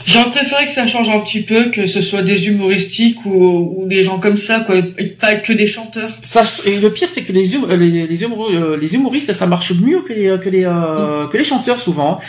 [0.07, 3.87] J'aurais préféré que ça change un petit peu, que ce soit des humoristiques ou, ou
[3.89, 6.11] des gens comme ça, quoi, et pas que des chanteurs.
[6.23, 9.47] ça, Et le pire, c'est que les, hum- les, les, humo- euh, les humoristes, ça
[9.47, 12.21] marche mieux que les que les euh, que les chanteurs souvent.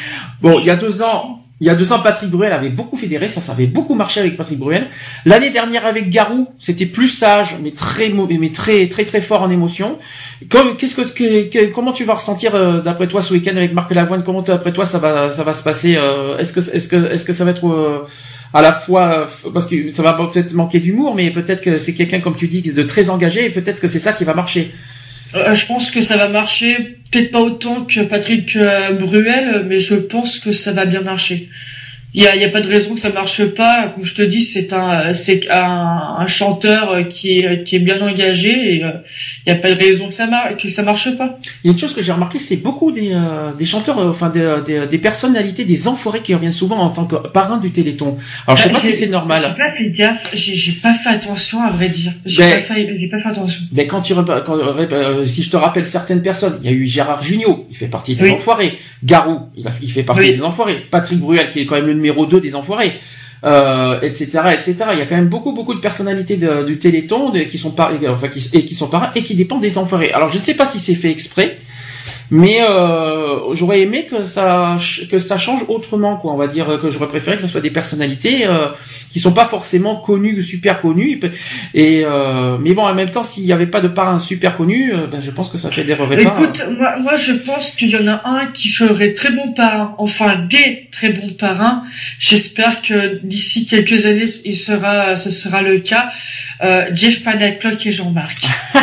[0.41, 1.36] Bon, il y a deux ans.
[1.59, 4.19] Il y a deux ans, Patrick Bruel avait beaucoup fédéré, ça, ça avait beaucoup marché
[4.19, 4.85] avec Patrick Bruel.
[5.25, 9.49] L'année dernière avec Garou, c'était plus sage, mais très mais très très très fort en
[9.49, 9.97] émotion.
[10.49, 14.23] Qu'est-ce que, comment tu vas ressentir euh, d'après toi ce week-end avec Marc Lavoine?
[14.23, 17.25] Comment d'après toi ça va ça va se passer euh, Est-ce que est-ce que est-ce
[17.25, 18.05] que ça va être euh,
[18.53, 22.19] à la fois parce que ça va peut-être manquer d'humour, mais peut-être que c'est quelqu'un
[22.19, 24.73] comme tu dis de très engagé et peut-être que c'est ça qui va marcher.
[25.35, 26.79] Euh, je pense que ça va marcher,
[27.11, 31.41] peut-être pas autant que Patrick euh, Bruel, mais je pense que ça va bien marcher.
[32.19, 33.89] Il y a, il y a pas de raison que ça marche pas.
[33.94, 37.80] Comme je te dis, c'est un, c'est un, un chanteur euh, qui est, qui est
[37.80, 38.89] bien engagé et euh,
[39.45, 41.38] il y a pas de raison que ça marche, que ça marche pas.
[41.64, 44.10] Il y a une chose que j'ai remarqué, c'est beaucoup des, euh, des chanteurs, euh,
[44.10, 47.69] enfin des, des, des personnalités, des enfoirés qui reviennent souvent en tant que parrain du
[47.69, 48.18] Téléthon.
[48.48, 49.38] Alors je sais Bah, pas si c'est normal.
[49.39, 52.14] J'ai pas fait gaffe, j'ai pas fait attention à vrai dire.
[52.26, 53.61] J'ai Mais- pas fait, j'ai pas fait attention.
[53.73, 56.88] Mais quand tu quand, euh, si je te rappelle certaines personnes, il y a eu
[56.88, 58.31] Gérard Jugnot, il fait partie des Oui.
[58.31, 58.73] enfoirés.
[59.03, 60.35] Garou, il, a, il fait partie Oui.
[60.38, 60.77] des enfoirés.
[60.89, 62.99] Patrick Bruel, qui est quand même le numéro 2 des enfoirés.
[63.43, 64.25] Euh, etc
[64.55, 67.91] etc il y a quand même beaucoup beaucoup de personnalités du Téléthon qui sont par,
[68.09, 70.55] enfin qui, et qui sont parrains et qui dépendent des enfoirés alors je ne sais
[70.55, 71.59] pas si c'est fait exprès
[72.29, 74.77] mais euh, j'aurais aimé que ça
[75.09, 77.69] que ça change autrement quoi on va dire que j'aurais préféré que ce soit des
[77.69, 78.67] personnalités euh,
[79.11, 81.19] qui sont pas forcément connues super connues
[81.73, 84.93] et euh, mais bon en même temps s'il n'y avait pas de parrain super connu
[84.93, 87.97] euh, ben, je pense que ça fédérerait pas Écoute, moi, moi je pense qu'il y
[87.97, 91.83] en a un qui ferait très bon parrain, enfin des très bons parrains.
[92.19, 96.09] J'espère que d'ici quelques années, il sera, ce sera le cas.
[96.63, 98.38] Euh, Jeff Panaclock et Jean-Marc.